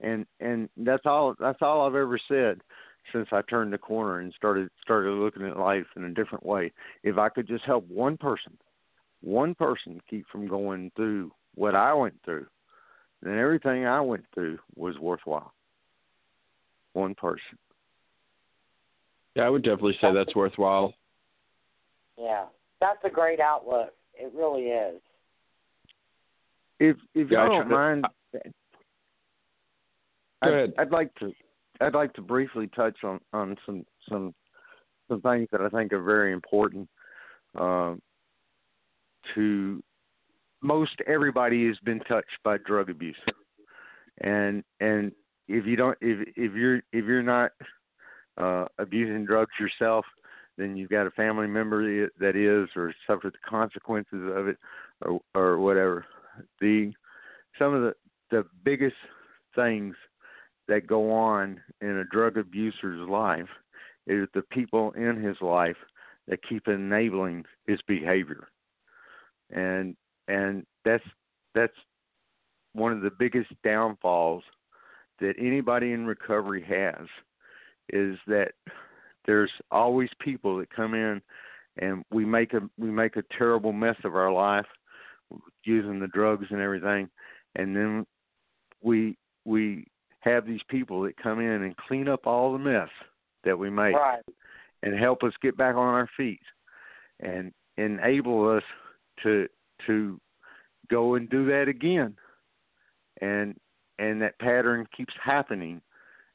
[0.00, 2.60] and and that's all that's all I've ever said
[3.12, 6.72] since I turned the corner and started started looking at life in a different way.
[7.02, 8.56] If I could just help one person,
[9.22, 12.46] one person keep from going through what I went through,
[13.22, 15.52] then everything I went through was worthwhile.
[16.94, 17.58] One person.
[19.34, 20.94] Yeah, I would definitely say that's worthwhile.
[22.18, 22.44] Yeah,
[22.80, 23.92] that's a great outlook.
[24.14, 25.00] It really is.
[26.80, 28.40] If if Yeah, I you don't try- mind, Go
[30.42, 30.74] I'd, ahead.
[30.78, 31.32] I'd like to
[31.80, 34.34] I'd like to briefly touch on on some some
[35.08, 36.88] some things that I think are very important
[37.58, 38.00] um,
[39.34, 39.82] to
[40.62, 43.16] most everybody has been touched by drug abuse,
[44.20, 45.12] and and
[45.48, 47.52] if you don't if if you're if you're not
[48.38, 50.04] uh, abusing drugs yourself,
[50.56, 54.58] then you've got a family member that is or suffered the consequences of it
[55.02, 56.06] or or whatever.
[56.60, 56.92] The
[57.58, 57.94] some of the
[58.30, 58.96] the biggest
[59.54, 59.94] things
[60.68, 63.48] that go on in a drug abuser's life
[64.06, 65.76] is the people in his life
[66.28, 68.48] that keep enabling his behavior.
[69.50, 69.96] And
[70.28, 71.04] and that's
[71.54, 71.74] that's
[72.72, 74.42] one of the biggest downfalls
[75.20, 77.06] that anybody in recovery has
[77.90, 78.52] is that
[79.26, 81.20] there's always people that come in
[81.78, 84.66] and we make a we make a terrible mess of our life
[85.64, 87.08] using the drugs and everything
[87.56, 88.06] and then
[88.82, 89.86] we we
[90.20, 92.88] have these people that come in and clean up all the mess
[93.44, 94.22] that we make Right.
[94.82, 96.40] and help us get back on our feet
[97.20, 98.62] and enable us
[99.22, 99.48] to
[99.86, 100.20] to
[100.90, 102.14] go and do that again
[103.20, 103.56] and
[103.98, 105.80] and that pattern keeps happening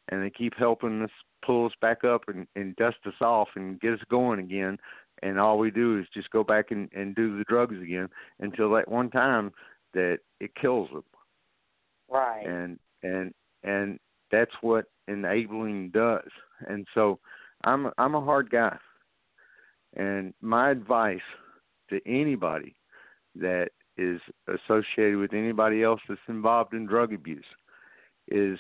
[0.10, 1.12] and they keep helping us
[1.46, 4.78] pull us back up and, and dust us off and get us going again.
[5.22, 8.10] And all we do is just go back and, and do the drugs again
[8.40, 9.52] until that one time
[9.94, 11.04] that it kills them
[12.10, 12.46] Right.
[12.46, 13.34] and and
[13.64, 14.00] and
[14.32, 16.30] that's what enabling does.
[16.68, 17.20] And so
[17.64, 18.78] i'm i'm a hard guy.
[19.96, 21.20] And my advice
[21.90, 22.76] to anybody
[23.36, 27.46] that is associated with anybody else that's involved in drug abuse
[28.30, 28.60] is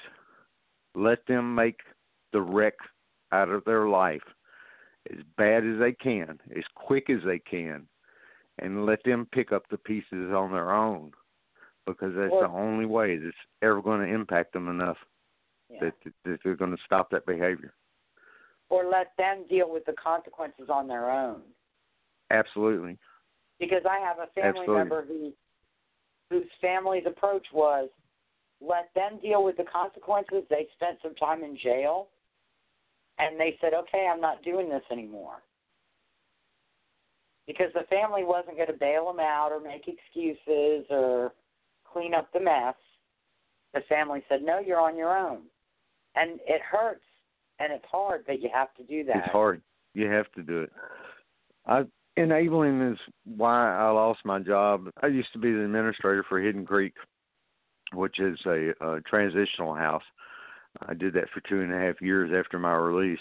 [0.95, 1.79] let them make
[2.31, 2.75] the wreck
[3.31, 4.23] out of their life
[5.11, 7.87] as bad as they can as quick as they can
[8.59, 11.11] and let them pick up the pieces on their own
[11.85, 14.97] because that's Or- the only way that's ever going to impact them enough
[15.69, 15.79] Yeah.
[15.81, 17.73] that, that they're going to stop that behavior.
[18.69, 21.41] Or let them deal with the consequences on their own.
[22.29, 22.99] Absolutely.
[23.59, 24.75] Because I have a family Absolutely.
[24.75, 25.33] member who
[26.29, 27.89] whose family's approach was
[28.61, 30.43] let them deal with the consequences.
[30.49, 32.09] They spent some time in jail
[33.19, 35.41] and they said, Okay, I'm not doing this anymore.
[37.47, 41.33] Because the family wasn't going to bail them out or make excuses or
[41.91, 42.75] clean up the mess.
[43.73, 45.41] The family said, "No, you're on your own,"
[46.15, 47.03] and it hurts
[47.59, 49.17] and it's hard, but you have to do that.
[49.17, 49.61] It's hard.
[49.93, 50.71] You have to do it.
[51.65, 51.83] I
[52.17, 54.89] enabling is why I lost my job.
[55.01, 56.93] I used to be the administrator for Hidden Creek,
[57.93, 60.03] which is a, a transitional house.
[60.87, 63.19] I did that for two and a half years after my release,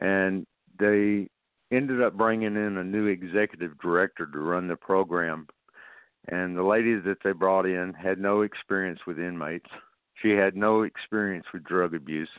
[0.00, 0.46] and
[0.78, 1.28] they
[1.70, 5.46] ended up bringing in a new executive director to run the program.
[6.28, 9.68] And the lady that they brought in had no experience with inmates.
[10.22, 12.30] She had no experience with drug abuse.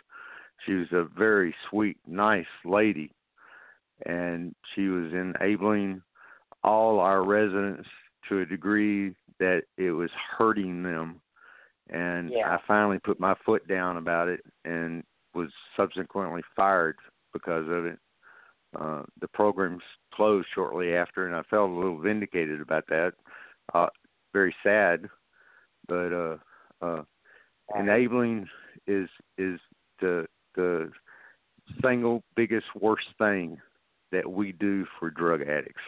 [0.66, 3.12] She was a very sweet, nice lady,
[4.06, 6.02] and she was enabling
[6.64, 7.88] all our residents
[8.30, 11.22] to a degree that it was hurting them.
[11.90, 12.56] And Yeah.
[12.56, 15.04] I finally put my foot down about it and
[15.34, 16.98] was subsequently fired
[17.34, 18.00] because of it.
[18.76, 23.14] Uh, the programs closed shortly after, and I felt a little vindicated about that.
[23.74, 23.90] Uh,
[24.34, 25.10] very sad,
[25.88, 26.38] but uh,
[26.82, 27.04] uh,
[27.78, 28.50] enabling
[28.88, 29.60] is is
[30.02, 30.92] the the
[31.82, 33.62] single biggest worst thing
[34.12, 35.82] that we do for drug addicts.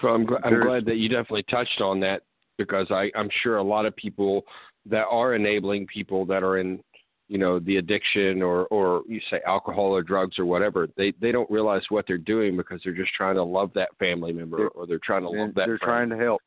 [0.00, 2.22] So I'm, gl- I'm glad that you definitely touched on that
[2.58, 4.44] because I, I'm sure a lot of people
[4.86, 6.80] that are enabling people that are in,
[7.28, 11.32] you know, the addiction or, or you say alcohol or drugs or whatever, they, they
[11.32, 14.86] don't realize what they're doing because they're just trying to love that family member or
[14.86, 16.10] they're trying to love that they're friend.
[16.10, 16.42] trying to help.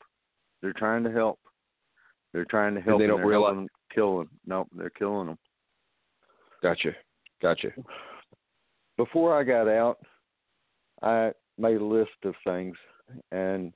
[0.62, 1.40] They're trying to help.
[2.34, 2.94] They're trying to help.
[2.94, 4.30] and they don't they're realize- kill them.
[4.46, 5.38] Nope, they're killing them.
[6.62, 6.92] Gotcha.
[7.42, 7.70] Gotcha.
[8.98, 9.98] Before I got out,
[11.02, 12.76] I made a list of things,
[13.32, 13.74] and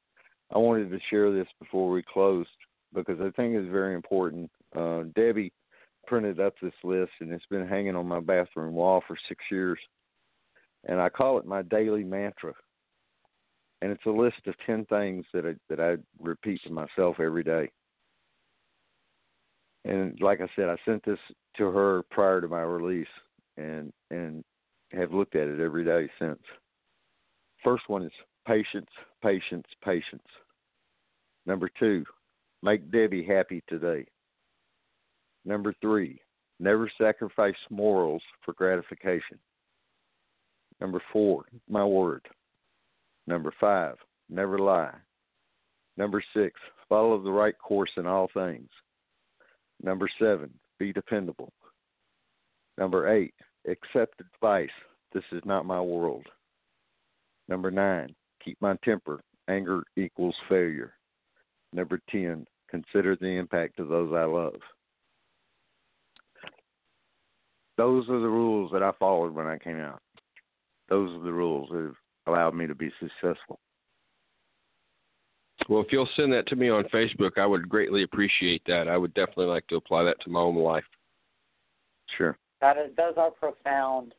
[0.54, 2.50] I wanted to share this before we closed
[2.94, 4.52] because I think it's very important.
[4.76, 5.54] Uh, Debbie
[6.08, 9.80] printed up this list, and it's been hanging on my bathroom wall for six years,
[10.86, 12.54] and I call it my daily mantra.
[13.82, 17.44] And it's a list of ten things that I, that I repeat to myself every
[17.44, 17.72] day.
[19.86, 21.18] And like I said, I sent this
[21.58, 23.08] to her prior to my release,
[23.58, 24.44] and and
[24.92, 26.42] have looked at it every day since.
[27.64, 28.12] First one is
[28.46, 28.90] patience,
[29.24, 30.22] patience, patience.
[31.46, 32.06] Number two,
[32.62, 34.06] make Debbie happy today.
[35.46, 36.20] Number three,
[36.60, 39.40] never sacrifice morals for gratification.
[40.80, 42.28] Number four, my word.
[43.28, 43.96] Number five,
[44.30, 44.94] never lie.
[45.98, 46.60] Number six,
[46.90, 48.70] follow the right course in all things.
[49.84, 51.52] Number seven, be dependable.
[52.78, 53.34] Number eight,
[53.68, 54.70] accept advice.
[55.14, 56.26] This is not my world.
[57.48, 59.22] Number nine, keep my temper.
[59.48, 60.94] Anger equals failure.
[61.74, 64.56] Number 10, consider the impact of those I love.
[67.78, 70.02] Those are the rules that I followed when I came out.
[70.90, 71.96] Those are the rules that have
[72.28, 73.60] allowed me to be successful.
[75.70, 78.88] Well, if you'll send that to me on Facebook, I would greatly appreciate that.
[78.88, 80.84] I would definitely like to apply that to my own life.
[82.18, 82.38] Sure.
[82.60, 84.14] That is, those are profound.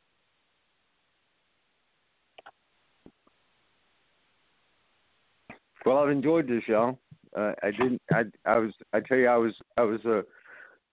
[5.84, 6.98] Well, I've enjoyed this, y'all.
[7.36, 8.02] Uh, I didn't.
[8.12, 8.22] I.
[8.44, 8.72] I was.
[8.92, 9.54] I tell you, I was.
[9.76, 10.00] I was.
[10.04, 10.22] Uh,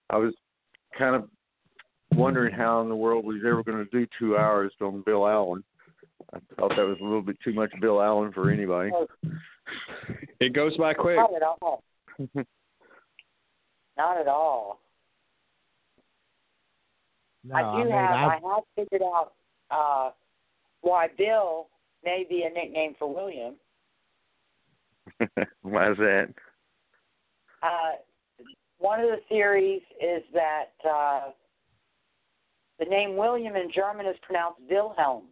[0.10, 0.34] I was
[0.98, 1.30] kind of
[2.16, 5.28] wondering how in the world we was ever going to do two hours on Bill
[5.28, 5.64] Allen.
[6.34, 8.92] I thought that was a little bit too much Bill Allen for anybody.
[10.40, 11.18] It goes by quick.
[11.18, 11.84] Not at all.
[13.98, 14.80] Not at all.
[17.44, 18.12] No, I do mean, have.
[18.12, 19.34] I- I have figured out
[19.72, 20.12] uh,
[20.82, 21.68] why Bill
[22.04, 23.56] may be a nickname for William.
[25.62, 26.28] Why is that?
[27.62, 27.92] Uh,
[28.78, 31.32] one of the theories is that uh,
[32.80, 35.26] the name William in German is pronounced Wilhelm,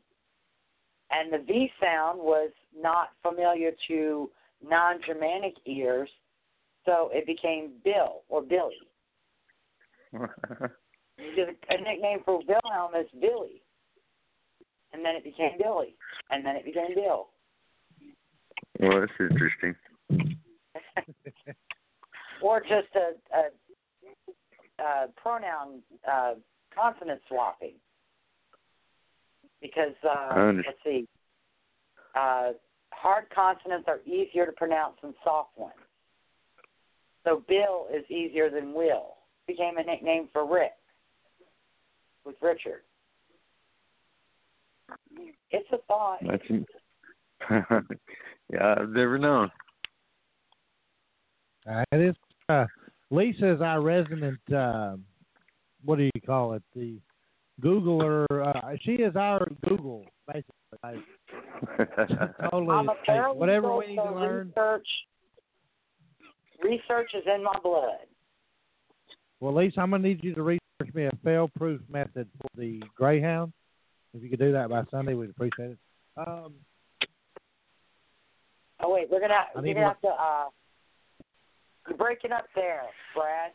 [1.12, 4.30] and the V sound was not familiar to
[4.68, 6.10] non-Germanic ears,
[6.86, 8.76] so it became Bill or Billy.
[10.14, 13.62] A nickname for Wilhelm is Billy,
[14.94, 15.96] and then it became Billy,
[16.30, 17.30] and then it became Bill.
[18.80, 19.76] Well, that's interesting.
[22.42, 23.50] or just a, a,
[24.84, 26.34] a pronoun uh,
[26.74, 27.74] consonant swapping.
[29.62, 31.08] Because uh, let's see,
[32.16, 32.52] uh,
[32.92, 35.74] hard consonants are easier to pronounce than soft ones.
[37.24, 39.16] So Bill is easier than Will.
[39.48, 40.74] Became a nickname for Rick
[42.24, 42.82] with Richard.
[45.52, 46.20] It's a thought.
[46.22, 46.44] That's.
[48.52, 49.52] yeah, I've never known.
[51.70, 52.16] Uh, it is.
[52.50, 52.66] Uh,
[53.10, 54.40] Lisa is our resident.
[54.54, 54.96] Uh,
[55.84, 56.64] what do you call it?
[56.76, 57.00] The
[57.62, 58.26] Googler.
[58.30, 60.54] Uh, she is our Google, basically.
[60.84, 60.98] Like,
[62.52, 62.76] totally.
[62.76, 64.48] I'm a hey, paralegal, whatever we need to so learn.
[64.48, 64.88] research
[66.64, 68.08] research is in my blood.
[69.40, 73.54] Well, Lisa, I'm gonna need you to research me a fail-proof method for the Greyhound.
[74.14, 75.78] If you could do that by Sunday, we'd appreciate it.
[76.18, 76.54] Um,
[78.82, 80.08] Oh wait, we're gonna I we're gonna have to.
[80.08, 80.46] uh
[81.88, 82.84] You're breaking up there,
[83.16, 83.52] Brad.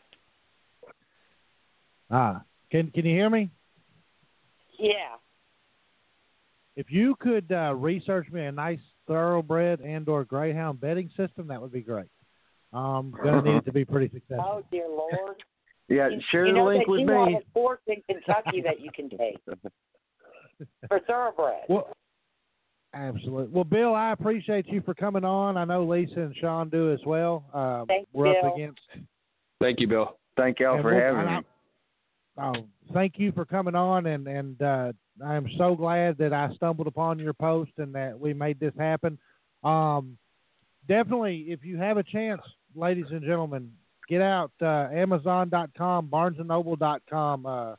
[2.11, 2.41] ah,
[2.71, 3.49] can can you hear me?
[4.79, 5.15] Yeah.
[6.75, 11.71] If you could uh, research me a nice thoroughbred and/or Greyhound bedding system, that would
[11.71, 12.07] be great.
[12.73, 14.45] Um, gonna need it to be pretty successful.
[14.45, 15.35] Oh dear Lord.
[15.89, 17.33] Yeah, You- share you the know link that with you me.
[17.33, 19.37] have a course in Kentucky that you can take
[20.87, 21.63] for thoroughbred.
[21.67, 21.89] Well,
[22.93, 23.47] absolutely.
[23.53, 25.57] Well, Bill, I appreciate you for coming on.
[25.57, 27.45] I know Lisa and Sean do as well.
[27.53, 28.37] Um, Thank we're you.
[28.39, 28.79] up against.
[29.61, 30.17] Thank you, Bill.
[30.37, 31.31] Thank y'all and for we'll- having me.
[31.37, 31.41] I-
[32.35, 32.53] Oh,
[32.95, 34.91] thank you for coming on, and and uh,
[35.23, 38.73] I am so glad that I stumbled upon your post and that we made this
[38.75, 39.19] happen.
[39.63, 40.17] Um,
[40.87, 42.41] definitely, if you have a chance,
[42.73, 43.71] ladies and gentlemen,
[44.09, 47.45] get out uh, Amazon.com, BarnesandNoble.com.
[47.45, 47.75] Uh,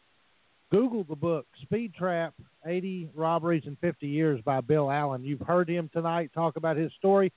[0.74, 2.34] Google the book Speed Trap:
[2.66, 5.22] 80 Robberies in 50 Years by Bill Allen.
[5.22, 7.32] You've heard him tonight talk about his story.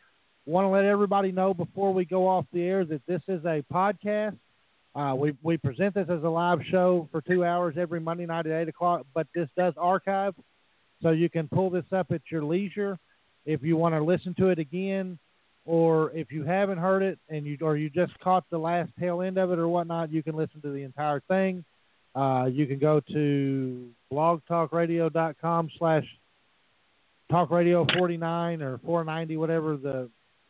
[0.47, 3.63] Want to let everybody know before we go off the air that this is a
[3.71, 4.39] podcast.
[4.95, 8.47] Uh, we we present this as a live show for two hours every Monday night
[8.47, 10.33] at eight o'clock, but this does archive,
[11.03, 12.97] so you can pull this up at your leisure
[13.45, 15.19] if you want to listen to it again,
[15.63, 19.21] or if you haven't heard it and you or you just caught the last tail
[19.21, 21.63] end of it or whatnot, you can listen to the entire thing.
[22.17, 26.03] Uh, you can go to blogtalkradio.com slash
[27.31, 30.09] talkradio49 or 490, whatever the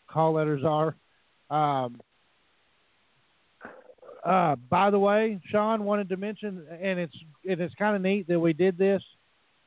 [0.10, 0.95] call letters are.
[1.49, 1.99] Um,
[4.23, 8.27] uh, by the way, Sean wanted to mention, and it's it is kind of neat
[8.30, 9.02] that we did this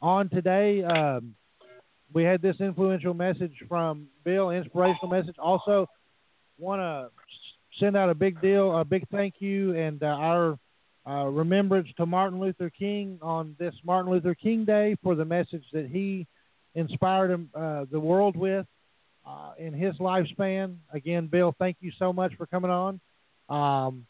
[0.00, 0.82] on today.
[0.82, 1.34] Um,
[2.14, 5.36] we had this influential message from Bill, inspirational message.
[5.38, 5.86] Also,
[6.58, 7.10] want to
[7.78, 10.58] send out a big deal, a big thank you, and uh, our
[11.08, 15.64] uh, remembrance to Martin Luther King on this Martin Luther King Day for the message
[15.72, 16.26] that he
[16.74, 18.66] inspired him, uh, the world with
[19.26, 20.76] uh, in his lifespan.
[20.92, 23.00] Again, Bill, thank you so much for coming on.
[23.48, 24.06] Um,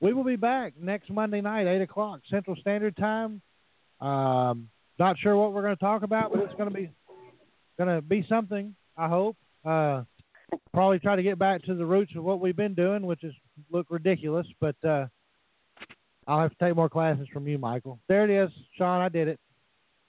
[0.00, 3.40] we will be back next Monday night, eight o'clock Central Standard Time.
[4.00, 6.92] Um, not sure what we're going to talk about, but it's going to be
[7.78, 8.74] going to be something.
[8.96, 9.36] I hope.
[9.64, 10.02] Uh,
[10.74, 13.32] probably try to get back to the roots of what we've been doing, which is
[13.70, 15.06] look ridiculous, but uh,
[16.26, 17.98] I'll have to take more classes from you, Michael.
[18.08, 19.00] There it is, Sean.
[19.00, 19.40] I did it.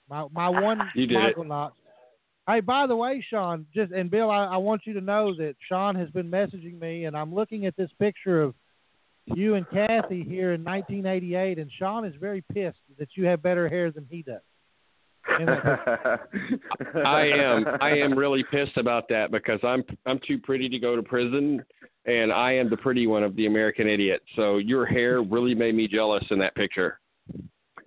[0.08, 1.20] My my one You did it.
[1.20, 1.76] Michael Knox.
[2.46, 5.56] Hey, by the way, Sean, just and Bill, I, I want you to know that
[5.66, 8.54] Sean has been messaging me, and I'm looking at this picture of
[9.26, 13.66] you and Kathy here in 1988, and Sean is very pissed that you have better
[13.66, 14.42] hair than he does.
[15.40, 17.04] In that picture.
[17.06, 17.64] I am.
[17.80, 21.64] I am really pissed about that because I'm I'm too pretty to go to prison,
[22.06, 24.22] and I am the pretty one of the American idiot.
[24.36, 27.00] So your hair really made me jealous in that picture.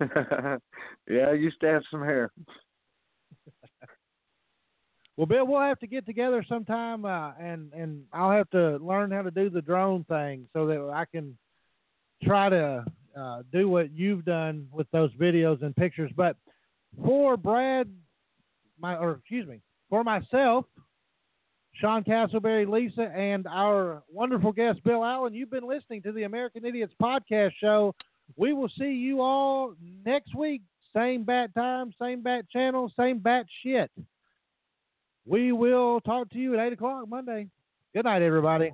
[0.00, 2.30] yeah, I used to have some hair.
[5.16, 9.10] Well, Bill, we'll have to get together sometime, uh, and and I'll have to learn
[9.10, 11.36] how to do the drone thing so that I can
[12.22, 12.84] try to
[13.18, 16.12] uh, do what you've done with those videos and pictures.
[16.16, 16.36] But
[17.04, 17.88] for Brad,
[18.78, 20.64] my or excuse me, for myself,
[21.74, 26.64] Sean Castleberry, Lisa, and our wonderful guest Bill Allen, you've been listening to the American
[26.64, 27.94] Idiots podcast show.
[28.36, 29.74] We will see you all
[30.04, 30.62] next week.
[30.96, 33.90] Same bat time, same bat channel, same bat shit.
[35.24, 37.48] We will talk to you at 8 o'clock Monday.
[37.94, 38.72] Good night, everybody.